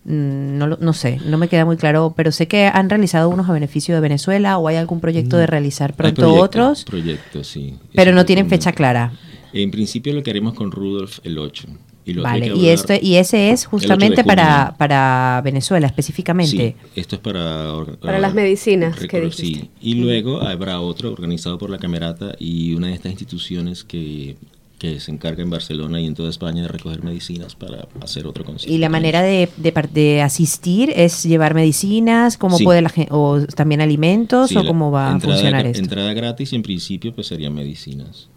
mm, 0.05 0.57
No, 0.57 0.67
lo- 0.67 0.77
no 0.79 0.93
sé, 0.93 1.19
no 1.25 1.37
me 1.37 1.47
queda 1.47 1.65
muy 1.65 1.75
claro, 1.77 2.13
pero 2.15 2.31
sé 2.31 2.47
que 2.47 2.67
han 2.67 2.89
realizado 2.89 3.29
unos 3.29 3.49
a 3.49 3.53
beneficio 3.53 3.95
de 3.95 4.01
Venezuela 4.01 4.57
o 4.57 4.67
hay 4.67 4.75
algún 4.77 4.99
proyecto 5.01 5.37
de 5.37 5.47
realizar 5.47 5.89
Mm. 5.91 5.93
Hay 5.93 5.97
pronto 5.97 6.21
proyecto, 6.21 6.43
otros, 6.43 6.83
Proyectos, 6.85 7.47
sí. 7.47 7.75
pero 7.95 8.11
no 8.13 8.25
tienen 8.25 8.47
fecha 8.47 8.71
clara. 8.71 9.11
En 9.53 9.71
principio 9.71 10.13
lo 10.13 10.21
que 10.23 10.29
haremos 10.29 10.53
con 10.53 10.71
Rudolf 10.71 11.19
el 11.23 11.37
8. 11.39 11.67
Y 12.09 12.21
Vale, 12.21 12.53
y, 12.55 12.69
esto, 12.69 12.93
y 13.01 13.15
ese 13.15 13.51
es 13.51 13.61
8 13.61 13.69
de 13.69 13.69
justamente 13.69 14.23
para, 14.23 15.41
Venezuela 15.43 15.87
específicamente. 15.87 16.75
Sí, 16.93 16.99
esto 16.99 17.15
es 17.15 17.21
para... 17.21 17.73
Para 18.01 18.19
las 18.19 18.33
medicinas 18.33 18.97
que 18.97 19.21
dijiste. 19.21 19.61
Sí, 19.61 19.69
y 19.81 19.95
luego 19.95 20.41
habrá 20.41 20.79
otro 20.81 21.11
organizado 21.11 21.57
por 21.57 21.69
la 21.69 21.77
Camerata 21.77 22.35
y 22.39 22.73
una 22.73 22.87
de 22.87 22.93
estas 22.93 23.11
instituciones 23.11 23.83
que, 23.83 24.37
que 24.79 24.99
se 24.99 25.11
encarga 25.11 25.43
en 25.43 25.49
Barcelona 25.49 25.99
y 25.99 26.07
en 26.07 26.15
toda 26.15 26.29
España 26.29 26.63
de 26.63 26.69
recoger 26.69 27.03
medicinas 27.03 27.53
para 27.55 27.87
hacer 28.01 28.25
otro 28.25 28.45
concierto. 28.45 28.73
Y 28.73 28.77
la 28.77 28.89
manera 28.89 29.21
de, 29.21 29.49
de, 29.57 30.21
asistir 30.21 30.91
es 30.95 31.23
llevar 31.23 31.53
medicinas, 31.53 32.37
cómo 32.37 32.57
Sí. 32.57 32.63
puede 32.63 32.81
la 32.81 32.89
gente, 32.89 33.11
o 33.13 33.41
también 33.55 33.81
alimentos, 33.81 34.49
Sí, 34.49 34.57
o 34.57 34.63
la 34.63 34.67
cómo 34.67 34.89
va 34.89 35.13
a 35.13 35.19
funcionar 35.19 35.65
esto. 35.67 35.83
Entrada 35.83 36.13
gratis 36.13 36.53
y 36.53 36.55
en 36.55 36.63
principio 36.63 37.13
pues 37.13 37.27
serían 37.27 37.53
medicinas. 37.53 38.29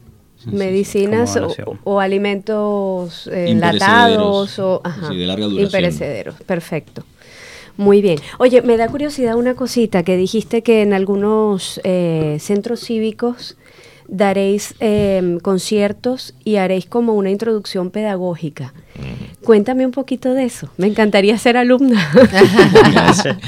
Medicinas 0.47 1.39
o, 1.85 2.01
alimentos 2.01 3.27
eh, 3.29 3.51
enlatados 3.51 4.59
o 4.59 4.81
ajá, 4.85 5.09
Sí, 5.09 5.17
de 5.17 5.27
larga 5.27 5.47
duración. 5.47 5.67
imperecederos. 5.67 6.35
Perfecto. 6.47 7.05
Muy 7.77 8.03
bien. 8.03 8.19
Oye, 8.39 8.61
me 8.63 8.77
da 8.77 8.89
curiosidad 8.89 9.37
una 9.37 9.55
cosita 9.55 10.03
que 10.03 10.17
dijiste 10.17 10.63
que 10.63 10.83
en 10.83 10.93
algunos 10.93 11.81
eh, 11.85 12.37
centros 12.39 12.81
cívicos 12.81 13.57
daréis 14.13 14.75
eh, 14.79 15.39
conciertos 15.41 16.35
y 16.45 16.57
haréis 16.57 16.85
como 16.85 17.15
una 17.15 17.31
introducción 17.31 17.91
pedagógica. 17.91 18.75
Cuéntame 19.43 19.87
un 19.87 19.91
poquito 19.91 20.35
de 20.35 20.45
eso. 20.45 20.69
Me 20.77 20.87
encantaría 20.87 21.37
ser 21.39 21.57
alumna. 21.57 22.11
Gracias. 22.93 23.39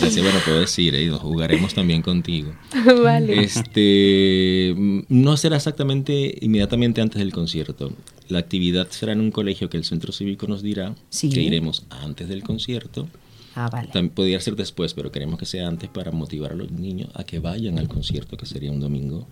Gracias. 0.00 0.22
Bueno, 0.22 0.40
puedes 0.44 0.76
ir 0.80 0.94
y 0.96 1.06
nos 1.06 1.20
jugaremos 1.20 1.72
también 1.72 2.02
contigo. 2.02 2.52
vale. 3.02 3.44
Este, 3.44 4.74
mm, 4.76 5.02
no 5.08 5.36
será 5.36 5.56
exactamente 5.56 6.36
inmediatamente 6.40 7.00
antes 7.00 7.20
del 7.20 7.32
concierto. 7.32 7.92
La 8.28 8.40
actividad 8.40 8.88
será 8.90 9.12
en 9.12 9.20
un 9.20 9.30
colegio 9.30 9.70
que 9.70 9.76
el 9.76 9.84
centro 9.84 10.12
cívico 10.12 10.48
nos 10.48 10.62
dirá 10.62 10.96
Sí. 11.10 11.30
que 11.30 11.40
iremos 11.40 11.86
antes 11.90 12.28
del 12.28 12.42
concierto. 12.42 13.08
Ah, 13.54 13.70
vale. 13.72 13.88
También 13.92 14.12
podría 14.12 14.40
ser 14.40 14.56
después, 14.56 14.94
pero 14.94 15.12
queremos 15.12 15.38
que 15.38 15.46
sea 15.46 15.68
antes 15.68 15.88
para 15.88 16.10
motivar 16.10 16.52
a 16.52 16.56
los 16.56 16.72
niños 16.72 17.08
a 17.14 17.22
que 17.22 17.38
vayan 17.38 17.78
al 17.78 17.86
concierto, 17.88 18.36
que 18.36 18.46
sería 18.46 18.72
un 18.72 18.80
domingo. 18.80 19.28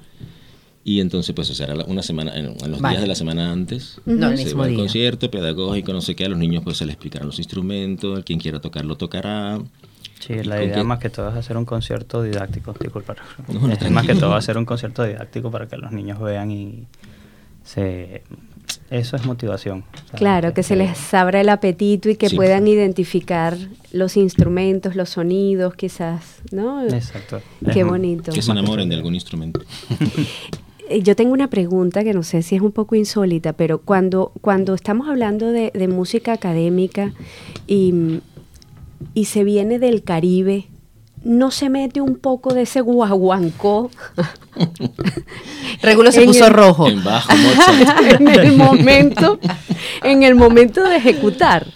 Y 0.89 1.01
entonces, 1.01 1.35
pues, 1.35 1.49
será 1.49 1.75
la- 1.75 1.85
una 1.87 2.01
semana, 2.03 2.37
en, 2.37 2.47
en 2.63 2.71
los 2.71 2.81
Vale. 2.81 2.93
días 2.95 3.03
de 3.03 3.09
la 3.09 3.17
semana 3.17 3.51
antes. 3.51 4.01
No, 4.07 4.31
el 4.31 4.39
se 4.39 4.45
mismo 4.45 4.61
va 4.61 4.67
al 4.67 4.77
concierto 4.77 5.29
pedagógico, 5.33 5.93
no 5.93 6.01
sé 6.01 6.15
qué. 6.15 6.27
A 6.27 6.29
los 6.29 6.39
niños, 6.39 6.63
pues, 6.63 6.77
se 6.77 6.87
les 6.87 6.93
explicarán 6.95 7.27
los 7.27 7.39
instrumentos. 7.41 8.23
Quien 8.25 8.39
quiera 8.39 8.61
tocar, 8.61 8.85
lo 8.85 8.95
tocará. 8.97 9.59
Sí, 10.21 10.35
¿Y 10.35 10.45
la 10.45 10.63
idea 10.63 10.77
qué? 10.77 10.85
más 10.85 11.01
que 11.01 11.11
todo 11.11 11.29
es 11.31 11.35
hacer 11.35 11.57
un 11.57 11.65
concierto 11.65 12.23
didáctico, 12.23 12.73
disculpa. 12.81 13.17
No, 13.53 13.67
no, 13.67 13.73
es 13.75 13.91
más 13.91 14.07
que 14.07 14.15
todo 14.15 14.35
hacer 14.37 14.57
un 14.59 14.65
concierto 14.65 15.03
didáctico 15.03 15.51
para 15.51 15.67
que 15.67 15.77
los 15.77 15.91
niños 15.91 16.21
vean 16.21 16.53
y 16.53 16.85
se... 17.65 18.23
Eso 18.89 19.17
es 19.17 19.25
motivación. 19.27 19.81
O 19.93 20.09
sea, 20.11 20.19
Claro, 20.19 20.55
que 20.55 20.63
se 20.63 20.75
este, 20.75 20.87
les 20.87 21.15
abra 21.15 21.41
el 21.41 21.49
apetito 21.49 22.09
y 22.09 22.15
que 22.15 22.29
Sí. 22.29 22.37
puedan 22.37 22.69
identificar 22.69 23.57
los 23.91 24.17
instrumentos, 24.17 24.95
los 24.95 25.11
sonidos, 25.11 25.75
quizás, 25.75 26.41
¿no? 26.53 26.85
Exacto. 26.87 27.41
Qué 27.73 27.81
Es- 27.81 27.87
bonito. 27.87 28.31
Que 28.33 28.41
se 28.43 28.53
enamoren 28.53 28.89
de 28.89 28.95
algún 28.95 29.15
instrumento. 29.17 29.61
Eh, 30.89 31.03
Yo 31.03 31.17
tengo 31.17 31.33
una 31.33 31.49
pregunta 31.49 32.05
que 32.05 32.13
no 32.15 32.23
sé 32.23 32.43
si 32.43 32.57
es 32.57 32.63
un 32.63 32.73
poco 32.73 32.95
insólita, 32.95 33.53
pero 33.53 33.79
cuando, 33.79 34.33
cuando 34.41 34.75
estamos 34.75 35.09
hablando 35.09 35.51
de, 35.53 35.71
de 35.75 35.89
música 35.89 36.33
académica 36.33 37.13
y, 37.67 38.21
y 39.15 39.25
se 39.27 39.45
viene 39.45 39.79
del 39.79 40.03
Caribe, 40.03 40.67
¿no 41.25 41.51
se 41.51 41.69
mete 41.71 42.01
un 42.01 42.17
poco 42.17 42.55
de 42.55 42.63
ese 42.63 42.81
guaguancó 42.81 43.91
Regulo 45.83 46.11
se 46.13 46.21
En 46.23 46.27
puso 46.27 46.47
el- 46.47 46.53
rojo. 46.53 46.89
En 46.89 47.03
bajo, 47.05 47.33
Mozart. 47.37 48.21
en 48.21 48.29
el 48.29 48.53
momento, 48.57 49.39
en 50.03 50.23
el 50.23 50.35
momento 50.35 50.83
de 50.89 50.97
ejecutar? 50.97 51.67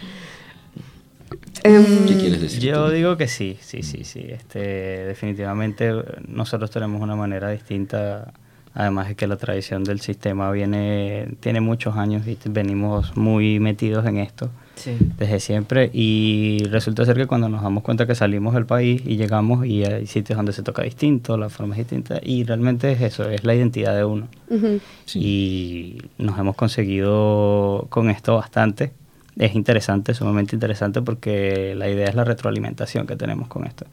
Em, 1.63 2.07
¿Qué 2.07 2.17
quieres 2.17 2.41
decir? 2.41 2.61
Yo 2.61 2.87
tú? 2.87 2.93
digo 2.93 3.17
que 3.19 3.29
sí, 3.29 3.59
sí, 3.61 3.83
sí, 3.83 4.05
sí. 4.05 4.21
Este, 4.29 4.59
definitivamente 5.05 5.93
nosotros 6.27 6.71
tenemos 6.71 7.03
una 7.03 7.17
manera 7.17 7.51
distinta, 7.51 8.33
además 8.75 9.09
de 9.09 9.15
que 9.17 9.27
la 9.27 9.37
tradición 9.37 9.83
del 9.85 10.01
sistema 10.01 10.51
viene, 10.53 11.29
tiene 11.41 11.61
muchos 11.61 11.97
años 11.97 12.27
y 12.27 12.39
venimos 12.49 13.17
muy 13.17 13.59
metidos 13.61 14.07
en 14.07 14.19
esto 14.19 14.51
Sí. 14.77 14.97
desde 15.19 15.41
siempre 15.41 15.91
y 15.93 16.65
resulta 16.71 17.05
ser 17.05 17.15
que 17.17 17.27
cuando 17.27 17.51
nos 17.51 17.63
damos 17.63 17.83
cuenta 17.83 18.07
que 18.07 18.15
salimos 18.15 18.55
del 18.55 18.65
país 18.65 19.03
y 19.05 19.17
llegamos 19.17 19.67
y 19.67 19.85
hay 19.85 20.07
sitios 20.07 20.39
donde 20.39 20.53
se 20.55 20.63
toca 20.63 20.83
distinto, 20.83 21.37
la 21.37 21.51
forma 21.51 21.75
es 21.75 21.79
distinta 21.81 22.19
y 22.23 22.45
realmente 22.45 22.91
es 22.93 23.01
eso, 23.03 23.29
es 23.29 23.45
la 23.45 23.55
identidad 23.55 23.95
de 23.95 24.05
uno. 24.05 24.29
ujú. 24.49 24.81
Sí. 25.05 25.19
Y 25.21 26.03
nos 26.23 26.39
hemos 26.39 26.57
conseguido 26.57 27.87
con 27.91 28.09
esto 28.11 28.37
bastante. 28.37 28.93
Es 29.37 29.55
interesante, 29.55 30.15
sumamente 30.15 30.57
interesante, 30.57 31.03
porque 31.03 31.75
la 31.77 31.89
idea 31.91 32.09
es 32.09 32.15
la 32.15 32.25
retroalimentación 32.25 33.07
que 33.07 33.17
tenemos 33.17 33.49
con 33.49 33.67
esto. 33.67 33.85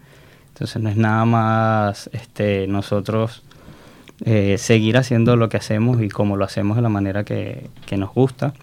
Entonces 0.53 0.81
no 0.81 0.89
es 0.89 0.97
nada 0.97 1.25
más 1.25 2.09
este, 2.13 2.65
nosotros 2.67 3.43
eh, 4.25 4.55
seguir 4.57 4.97
haciendo 4.97 5.35
lo 5.35 5.49
que 5.49 5.57
hacemos 5.57 6.01
y 6.01 6.09
como 6.09 6.37
lo 6.37 6.45
hacemos 6.45 6.75
de 6.77 6.81
la 6.81 6.89
manera 6.89 7.23
que, 7.23 7.69
que 7.85 7.97
nos 7.97 8.13
gusta, 8.13 8.53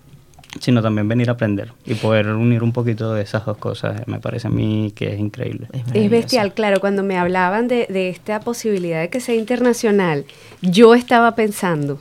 sino 0.61 0.82
también 0.82 1.09
venir 1.09 1.30
a 1.30 1.32
aprender 1.32 1.72
y 1.84 1.94
poder 1.94 2.28
unir 2.28 2.62
un 2.62 2.70
poquito 2.72 3.12
de 3.12 3.22
esas 3.22 3.44
dos 3.44 3.57
cosas. 3.57 4.00
eh, 4.00 4.05
Me 4.07 4.20
parece 4.20 4.46
a 4.46 4.50
mí 4.50 4.92
que 4.94 5.12
es 5.12 5.18
increíble. 5.18 5.66
Es 5.92 6.09
bestial, 6.11 6.55
claro, 6.55 6.78
cuando 6.80 7.02
me 7.02 7.18
hablaban 7.18 7.66
de, 7.66 7.86
de 7.90 8.09
esta 8.09 8.38
posibilidad 8.40 9.00
de 9.00 9.09
que 9.11 9.18
sea 9.20 9.34
internacional, 9.34 10.24
yo 10.62 10.94
estaba 10.94 11.34
pensando, 11.34 11.98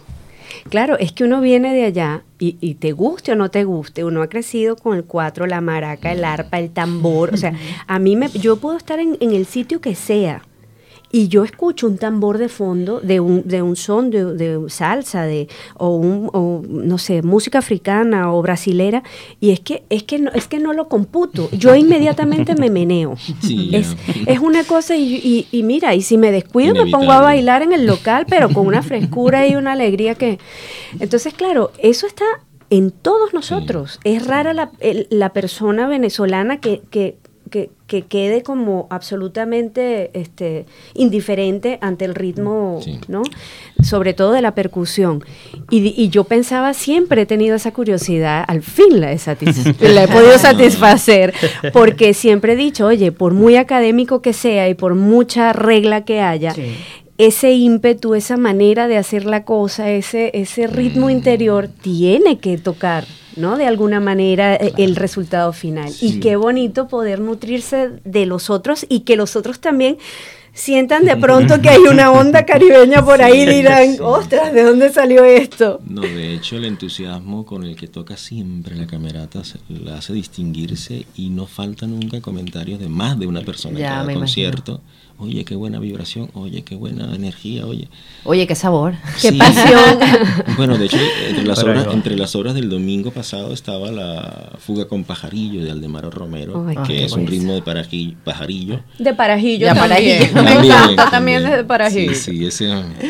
claro, 0.69 0.99
es 0.99 1.11
que 1.13 1.23
uno 1.23 1.41
viene 1.41 1.73
de 1.73 1.85
allá 1.85 2.21
y, 2.37 2.57
y 2.61 2.75
te 2.75 2.91
guste 2.91 3.31
o 3.31 3.35
no 3.35 3.49
te 3.49 3.63
guste, 3.63 4.03
uno 4.03 4.21
ha 4.21 4.27
crecido 4.29 4.75
con 4.75 4.97
el 4.97 5.03
cuatro, 5.03 5.47
la 5.47 5.61
maraca, 5.61 6.11
el 6.11 6.23
arpa, 6.23 6.59
el 6.59 6.69
tambor, 6.69 7.33
o 7.33 7.37
sea, 7.37 7.53
a 7.87 7.97
mí 7.97 8.15
me, 8.15 8.29
yo 8.29 8.57
puedo 8.57 8.77
estar 8.77 8.99
en, 8.99 9.17
en 9.19 9.31
el 9.31 9.45
sitio 9.47 9.81
que 9.81 9.95
sea. 9.95 10.43
Y 11.15 11.27
yo 11.27 11.43
escucho 11.43 11.85
un 11.85 11.97
tambor 11.99 12.39
de 12.39 12.49
fondo 12.49 12.99
de 12.99 13.19
un, 13.19 13.47
de 13.47 13.61
un 13.61 13.75
son 13.75 14.09
de, 14.09 14.33
de 14.33 14.59
salsa 14.69 15.21
de, 15.23 15.47
o, 15.75 15.95
un, 15.95 16.27
o, 16.33 16.63
no 16.67 16.97
sé, 16.97 17.21
música 17.21 17.59
africana 17.59 18.33
o 18.33 18.41
brasilera, 18.41 19.03
y 19.39 19.51
es 19.51 19.59
que, 19.59 19.83
es, 19.91 20.01
que 20.01 20.17
no, 20.17 20.31
es 20.31 20.47
que 20.47 20.57
no 20.59 20.73
lo 20.73 20.87
computo. 20.87 21.49
Yo 21.51 21.75
inmediatamente 21.85 22.55
me 22.55 22.71
meneo. 22.71 23.15
Sí, 23.41 23.69
es, 23.73 23.95
es 24.25 24.39
una 24.39 24.63
cosa, 24.63 24.95
y, 24.95 25.15
y- 25.17 25.47
y 25.51 25.61
mira, 25.61 25.93
y 25.93 26.01
si 26.01 26.17
me 26.17 26.31
descuido 26.31 26.73
me 26.73 26.89
pongo 26.89 27.11
a 27.11 27.21
bailar 27.21 27.61
en 27.61 27.73
el 27.73 27.85
local, 27.85 28.25
pero 28.27 28.49
con 28.49 28.65
una 28.65 28.81
frescura 28.81 29.45
y 29.47 29.55
una 29.55 29.73
alegría 29.73 30.15
que... 30.15 30.39
Entonces, 30.99 31.35
claro, 31.35 31.71
eso 31.77 32.07
está 32.07 32.25
en 32.71 32.89
todos 32.89 33.35
nosotros. 33.35 33.99
Es 34.03 34.25
rara 34.25 34.53
la, 34.55 34.71
la 35.11 35.29
persona 35.31 35.87
venezolana 35.87 36.59
que, 36.59 36.81
que, 36.89 37.17
que, 37.53 37.69
que 37.85 38.01
quede 38.01 38.41
como 38.41 38.87
absolutamente 38.89 40.09
este, 40.19 40.65
indiferente 40.95 41.77
ante 41.81 42.03
el 42.05 42.15
ritmo, 42.15 42.79
Sí. 42.83 42.99
¿no? 43.07 43.21
Sobre 43.83 44.15
todo 44.15 44.31
de 44.31 44.41
la 44.41 44.55
percusión. 44.55 45.23
Y, 45.69 46.09
yo 46.09 46.23
pensaba, 46.23 46.73
siempre 46.73 47.21
he 47.21 47.25
tenido 47.27 47.55
esa 47.55 47.71
curiosidad, 47.71 48.43
al 48.47 48.63
fin 48.63 48.99
la 48.99 49.11
he, 49.11 49.17
satis- 49.17 49.75
la 49.79 50.05
he 50.05 50.07
podido 50.07 50.37
satisfacer, 50.39 51.31
porque 51.73 52.15
siempre 52.15 52.53
he 52.53 52.55
dicho, 52.55 52.87
oye, 52.87 53.11
por 53.11 53.33
muy 53.35 53.55
académico 53.55 54.23
que 54.23 54.33
sea 54.33 54.67
y 54.67 54.73
por 54.73 54.95
mucha 54.95 55.53
regla 55.53 56.05
que 56.05 56.21
haya, 56.21 56.53
Sí. 56.55 56.73
ese 57.19 57.51
ímpetu, 57.53 58.15
esa 58.15 58.35
manera 58.37 58.87
de 58.87 58.97
hacer 58.97 59.25
la 59.25 59.45
cosa, 59.45 59.91
ese, 59.91 60.31
ese 60.33 60.65
ritmo 60.65 61.11
interior 61.11 61.67
tiene 61.67 62.39
que 62.39 62.57
tocar, 62.57 63.05
¿no? 63.35 63.57
De 63.57 63.65
alguna 63.65 63.99
manera 63.99 64.55
eh, 64.55 64.73
el 64.77 64.95
resultado 64.95 65.53
final. 65.53 65.91
Y 66.01 66.19
qué 66.19 66.35
bonito 66.35 66.87
poder 66.87 67.19
nutrirse 67.19 67.91
de 68.03 68.25
los 68.25 68.49
otros 68.49 68.85
y 68.89 69.01
que 69.01 69.15
los 69.15 69.35
otros 69.35 69.59
también 69.59 69.97
sientan 70.53 71.03
de 71.03 71.17
pronto 71.17 71.59
que 71.61 71.69
hay 71.69 71.81
una 71.81 72.11
onda 72.11 72.45
caribeña 72.45 73.03
por 73.03 73.21
ahí 73.21 73.41
y 73.41 73.45
dirán, 73.45 73.97
ostras, 74.01 74.53
¿de 74.53 74.63
dónde 74.63 74.91
salió 74.91 75.25
esto? 75.25 75.81
No, 75.85 76.01
de 76.01 76.35
hecho 76.35 76.57
el 76.57 76.65
entusiasmo 76.65 77.45
con 77.45 77.63
el 77.63 77.75
que 77.75 77.87
toca 77.87 78.17
siempre 78.17 78.75
la 78.75 78.85
camerata 78.85 79.41
la 79.69 79.97
hace 79.97 80.13
distinguirse 80.13 81.05
y 81.15 81.29
no 81.29 81.47
falta 81.47 81.87
nunca 81.87 82.21
comentarios 82.21 82.79
de 82.79 82.87
más 82.87 83.19
de 83.19 83.25
una 83.25 83.41
persona 83.41 83.79
en 83.79 83.85
cada 83.85 84.13
concierto. 84.13 84.81
Oye, 85.23 85.45
qué 85.45 85.55
buena 85.55 85.79
vibración, 85.79 86.29
oye, 86.33 86.63
qué 86.63 86.75
buena 86.75 87.15
energía, 87.15 87.65
oye. 87.65 87.87
Oye, 88.25 88.45
qué 88.45 88.55
sabor. 88.55 88.93
Qué 89.21 89.31
pasión. 89.33 89.79
Bueno, 90.57 90.77
de 90.77 90.85
hecho, 90.85 90.97
entre 91.29 91.45
las, 91.45 91.63
obras, 91.63 91.87
entre 91.91 92.15
las 92.17 92.35
obras 92.35 92.53
del 92.53 92.69
domingo 92.69 93.11
pasado 93.11 93.53
estaba 93.53 93.91
la 93.91 94.51
Fuga 94.59 94.85
con 94.87 95.03
Pajarillo 95.03 95.63
de 95.63 95.71
Aldemaro 95.71 96.11
Romero, 96.11 96.65
Ay, 96.67 96.77
que 96.85 97.05
es 97.05 97.13
un 97.13 97.25
ritmo 97.25 97.53
de 97.53 97.63
paraji- 97.63 98.15
pajarillo. 98.23 98.81
De 98.99 99.13
Parajillo 99.13 99.67
De 99.69 99.73
también. 99.73 100.29
Parajillo. 100.31 100.43
Me 100.43 100.51
También, 100.53 100.73
encanta 100.75 101.09
también 101.11 101.43
de 101.43 101.63
Parajillo. 101.63 102.13
Sí, 102.13 102.15
sí, 102.39 102.45
ese. 102.45 102.67
sí. 103.01 103.07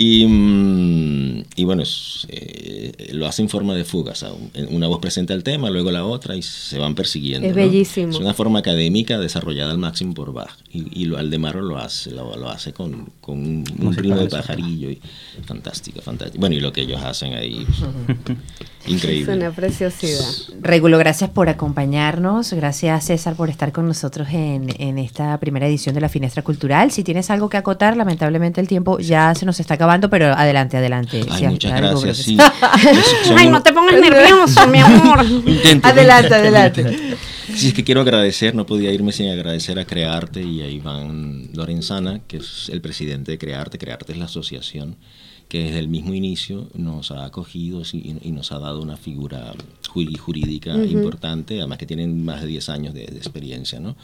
Y, 0.00 0.24
mm, 0.26 1.44
y 1.56 1.64
bueno, 1.64 1.82
es, 1.82 2.24
eh, 2.30 3.08
lo 3.14 3.26
hace 3.26 3.42
en 3.42 3.48
forma 3.48 3.74
de 3.74 3.84
fuga, 3.84 4.12
o 4.12 4.14
sea, 4.14 4.30
un- 4.32 4.50
una 4.70 4.86
voz 4.86 5.00
presenta 5.00 5.34
el 5.34 5.42
tema, 5.42 5.70
luego 5.70 5.90
la 5.90 6.04
otra 6.04 6.36
y 6.36 6.42
se 6.42 6.78
van 6.78 6.94
persiguiendo. 6.94 7.48
Es 7.48 7.56
¿no? 7.56 7.60
bellísimo. 7.62 8.12
Es 8.12 8.18
una 8.18 8.32
forma 8.32 8.60
académica 8.60 9.18
desarrollada 9.18 9.72
al 9.72 9.78
máximo 9.78 10.14
por 10.14 10.32
Bach. 10.32 10.56
Y, 10.72 11.02
y 11.02 11.06
lo, 11.06 11.18
Aldemaro 11.18 11.62
lo 11.62 11.78
hace, 11.78 12.12
lo, 12.12 12.36
lo 12.36 12.48
hace 12.48 12.72
con, 12.72 13.10
con 13.20 13.38
un, 13.38 13.64
un 13.80 13.92
ritmo 13.96 14.16
de 14.20 14.28
pajarillo. 14.28 14.88
Y, 14.88 15.00
fantástico, 15.44 16.00
fantástico. 16.00 16.38
Bueno, 16.38 16.54
y 16.54 16.60
lo 16.60 16.72
que 16.72 16.82
ellos 16.82 17.02
hacen 17.02 17.34
ahí, 17.34 17.66
increíble. 18.86 19.32
Es 19.32 19.36
una 19.38 19.50
preciosidad. 19.50 20.24
Regulo, 20.60 20.98
gracias 20.98 21.30
por 21.30 21.48
acompañarnos. 21.48 22.52
Gracias, 22.52 23.06
César, 23.06 23.34
por 23.34 23.50
estar 23.50 23.72
con 23.72 23.88
nosotros 23.88 24.28
en, 24.30 24.68
en 24.78 24.98
esta 24.98 25.38
primera 25.40 25.66
edición 25.66 25.94
de 25.96 26.00
la 26.02 26.08
Finestra 26.08 26.42
Cultural. 26.42 26.92
Si 26.92 27.02
tienes 27.02 27.30
algo 27.30 27.48
que 27.48 27.56
acotar, 27.56 27.96
lamentablemente 27.96 28.60
el 28.60 28.68
tiempo 28.68 29.00
ya 29.00 29.34
se 29.34 29.44
nos 29.44 29.58
está 29.58 29.74
acabando, 29.74 29.87
pero 30.10 30.26
adelante, 30.32 30.76
adelante. 30.76 31.22
Ay, 31.30 31.38
Si 31.38 31.44
hay 31.44 31.50
muchas 31.52 31.72
gracias. 31.80 32.16
Sí. 32.18 32.36
Es- 32.90 33.26
son 33.28 33.38
Ay, 33.38 33.48
no 33.48 33.62
te 33.62 33.72
pongas 33.72 34.00
nervioso, 34.00 34.66
mi 34.68 34.78
amor. 34.78 35.24
Intento, 35.46 35.88
Adelante, 35.88 36.34
adelante. 36.34 37.16
Sí, 37.54 37.68
es 37.68 37.74
que 37.74 37.82
quiero 37.82 38.02
agradecer, 38.02 38.54
no 38.54 38.66
podía 38.66 38.92
irme 38.92 39.10
sin 39.12 39.30
agradecer 39.30 39.78
a 39.78 39.84
Crearte 39.84 40.42
y 40.42 40.60
a 40.62 40.68
Iván 40.68 41.48
Lorenzana, 41.54 42.20
que 42.28 42.36
es 42.38 42.68
el 42.72 42.80
presidente 42.80 43.32
de 43.32 43.38
Crearte. 43.38 43.78
Crearte 43.78 44.12
es 44.12 44.18
la 44.18 44.26
asociación 44.26 44.96
que 45.48 45.64
desde 45.64 45.78
el 45.78 45.88
mismo 45.88 46.12
inicio 46.12 46.68
nos 46.74 47.10
ha 47.10 47.24
acogido 47.24 47.80
y, 47.92 48.16
y 48.22 48.32
nos 48.32 48.52
ha 48.52 48.58
dado 48.58 48.82
una 48.82 48.98
figura 48.98 49.54
ju- 49.88 50.18
jurídica 50.18 50.74
importante, 50.92 51.58
además 51.58 51.78
que 51.78 51.86
tienen 51.86 52.22
más 52.22 52.42
de 52.42 52.48
10 52.48 52.68
años 52.68 52.92
de, 52.92 53.06
de 53.06 53.16
experiencia. 53.16 53.80
¿no? 53.80 53.96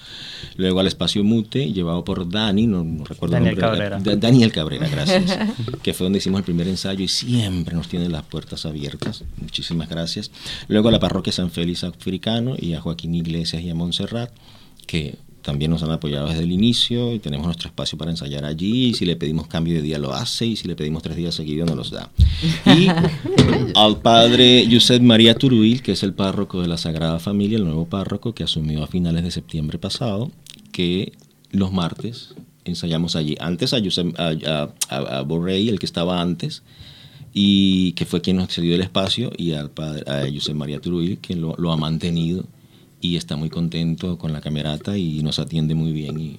Luego 0.56 0.80
al 0.80 0.86
espacio 0.86 1.22
Mute, 1.22 1.70
llevado 1.72 2.02
por 2.02 2.26
Dani, 2.30 2.66
no, 2.66 2.82
no 2.82 3.04
recuerdo 3.04 3.34
Daniel 3.34 3.54
el 3.56 3.60
nombre, 3.60 3.78
Cabrera. 3.78 4.00
Da- 4.00 4.16
Daniel 4.16 4.52
Cabrera, 4.52 4.88
gracias, 4.90 5.38
que 5.82 5.92
fue 5.92 6.06
donde 6.06 6.18
hicimos 6.18 6.38
el 6.38 6.44
primer 6.44 6.66
ensayo 6.66 7.04
y 7.04 7.08
siempre 7.08 7.74
nos 7.76 7.88
tienen 7.88 8.10
las 8.10 8.22
puertas 8.22 8.64
abiertas. 8.64 9.22
Muchísimas 9.40 9.90
gracias. 9.90 10.30
Luego 10.68 10.88
a 10.88 10.92
la 10.92 10.98
parroquia 11.00 11.32
San 11.32 11.50
Félix 11.50 11.84
Africano 11.84 12.54
y 12.58 12.72
a 12.72 12.80
Joaquín 12.80 13.14
Iglesias 13.14 13.62
y 13.62 13.68
a 13.68 13.74
Montserrat, 13.74 14.30
que 14.86 15.16
también 15.44 15.70
nos 15.70 15.82
han 15.82 15.90
apoyado 15.90 16.28
desde 16.28 16.42
el 16.42 16.52
inicio 16.52 17.12
y 17.12 17.18
tenemos 17.18 17.46
nuestro 17.46 17.68
espacio 17.68 17.98
para 17.98 18.10
ensayar 18.10 18.44
allí. 18.44 18.86
Y 18.86 18.94
si 18.94 19.04
le 19.04 19.14
pedimos 19.14 19.46
cambio 19.46 19.74
de 19.74 19.82
día 19.82 19.98
lo 19.98 20.12
hace 20.14 20.46
y 20.46 20.56
si 20.56 20.66
le 20.66 20.74
pedimos 20.74 21.02
tres 21.02 21.16
días 21.16 21.34
seguidos 21.34 21.68
nos 21.68 21.76
los 21.76 21.90
da. 21.90 22.10
Y 22.66 22.88
al 23.74 24.00
padre 24.00 24.66
Josep 24.70 25.02
María 25.02 25.34
Turuil, 25.34 25.82
que 25.82 25.92
es 25.92 26.02
el 26.02 26.14
párroco 26.14 26.62
de 26.62 26.68
la 26.68 26.78
Sagrada 26.78 27.18
Familia, 27.18 27.58
el 27.58 27.64
nuevo 27.64 27.84
párroco 27.86 28.34
que 28.34 28.42
asumió 28.44 28.82
a 28.82 28.86
finales 28.86 29.22
de 29.22 29.30
septiembre 29.30 29.78
pasado, 29.78 30.30
que 30.72 31.12
los 31.50 31.72
martes 31.72 32.34
ensayamos 32.64 33.14
allí. 33.14 33.36
Antes 33.38 33.74
a, 33.74 33.78
Josep- 33.80 34.14
a, 34.18 34.70
a- 34.88 35.18
a 35.18 35.22
Borrell, 35.22 35.68
el 35.68 35.78
que 35.78 35.86
estaba 35.86 36.20
antes, 36.22 36.62
y 37.34 37.92
que 37.92 38.06
fue 38.06 38.20
quien 38.22 38.36
nos 38.38 38.48
cedió 38.54 38.74
el 38.74 38.80
espacio, 38.80 39.30
y 39.36 39.52
al 39.52 39.70
padre, 39.70 40.04
a 40.10 40.24
José 40.32 40.54
María 40.54 40.80
Turuil, 40.80 41.18
lo, 41.36 41.54
lo 41.58 41.72
ha 41.72 41.76
mantenido 41.76 42.44
y 43.04 43.16
está 43.16 43.36
muy 43.36 43.50
contento 43.50 44.16
con 44.16 44.32
la 44.32 44.40
camerata 44.40 44.96
y 44.96 45.22
nos 45.22 45.38
atiende 45.38 45.74
muy 45.74 45.92
bien 45.92 46.18
y, 46.18 46.38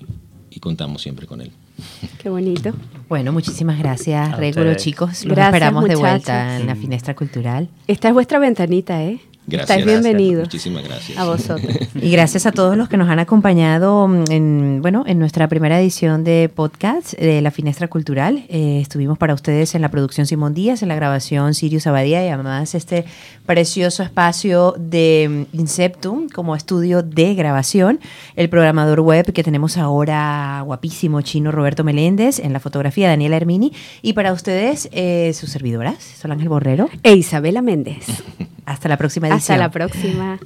y 0.50 0.60
contamos 0.60 1.04
siempre 1.04 1.28
con 1.28 1.40
él. 1.42 1.52
Qué 2.18 2.28
bonito. 2.28 2.72
Bueno, 3.08 3.32
muchísimas 3.32 3.78
gracias, 3.78 4.34
ustedes. 4.34 4.78
chicos. 4.78 5.10
Los 5.26 5.36
Gracias, 5.36 5.48
esperamos 5.54 5.84
de 5.84 5.96
muchachos. 5.96 6.10
vuelta 6.10 6.58
en 6.60 6.66
la 6.66 6.76
Finestra 6.76 7.16
Cultural. 7.16 7.70
Esta 7.86 8.08
es 8.08 8.16
vuestra 8.16 8.40
ventanita, 8.40 9.04
¿eh? 9.04 9.20
Gracias. 9.48 9.78
Estáis 9.78 9.86
bienvenidos. 9.86 10.46
Muchísimas 10.46 10.84
gracias. 10.84 11.18
A 11.18 11.26
vosotros. 11.26 11.78
Y 12.02 12.12
gracias 12.12 12.46
a 12.46 12.52
todos 12.52 12.76
los 12.78 12.90
que 12.90 12.98
nos 12.98 13.10
han 13.10 13.20
acompañado 13.20 14.08
mm, 14.08 14.24
en, 14.30 14.80
bueno, 14.82 15.04
en 15.08 15.18
nuestra 15.18 15.48
primera 15.48 15.80
edición 15.80 16.24
de 16.24 16.50
podcast 16.54 17.14
de 17.14 17.42
La 17.42 17.52
Finestra 17.52 17.88
Cultural. 17.88 18.46
Eh, 18.50 18.80
estuvimos 18.82 19.18
para 19.18 19.34
ustedes 19.34 19.76
en 19.76 19.82
la 19.82 19.90
producción 19.90 20.26
Simón 20.26 20.54
Díaz, 20.54 20.82
en 20.82 20.90
la 20.90 20.96
grabación 20.96 21.54
Sirius 21.54 21.88
Abadía 21.88 22.26
y 22.26 22.30
además 22.30 22.76
este 22.76 23.06
precioso 23.46 24.04
espacio 24.04 24.76
de 24.78 25.48
mm, 25.54 25.60
Inceptum 25.60 26.28
como 26.30 26.56
estudio 26.56 27.04
de 27.04 27.36
grabación. 27.36 28.00
El 28.36 28.50
programador 28.50 29.02
web 29.02 29.32
que 29.32 29.44
tenemos 29.44 29.78
ahora, 29.78 30.62
guapísimo 30.66 31.22
chino 31.22 31.52
Roberto 31.52 31.84
Meléndez, 31.84 32.40
en 32.40 32.52
la 32.52 32.60
fotografía 32.60 33.10
Daniela 33.10 33.38
Hermini. 33.38 33.74
Y 34.02 34.14
para 34.14 34.34
ustedes, 34.34 34.90
eh, 34.92 35.32
sus 35.34 35.52
servidoras, 35.52 36.04
Sol 36.04 36.32
Ángel 36.32 36.50
Borrero. 36.50 36.90
E 37.04 37.14
Isabela 37.14 37.62
Méndez. 37.62 38.06
Hasta 38.66 38.90
la 38.90 38.98
próxima 38.98 39.28
edición. 39.28 39.40
Hasta 39.40 39.58
la 39.58 39.72
próxima. 39.72 40.40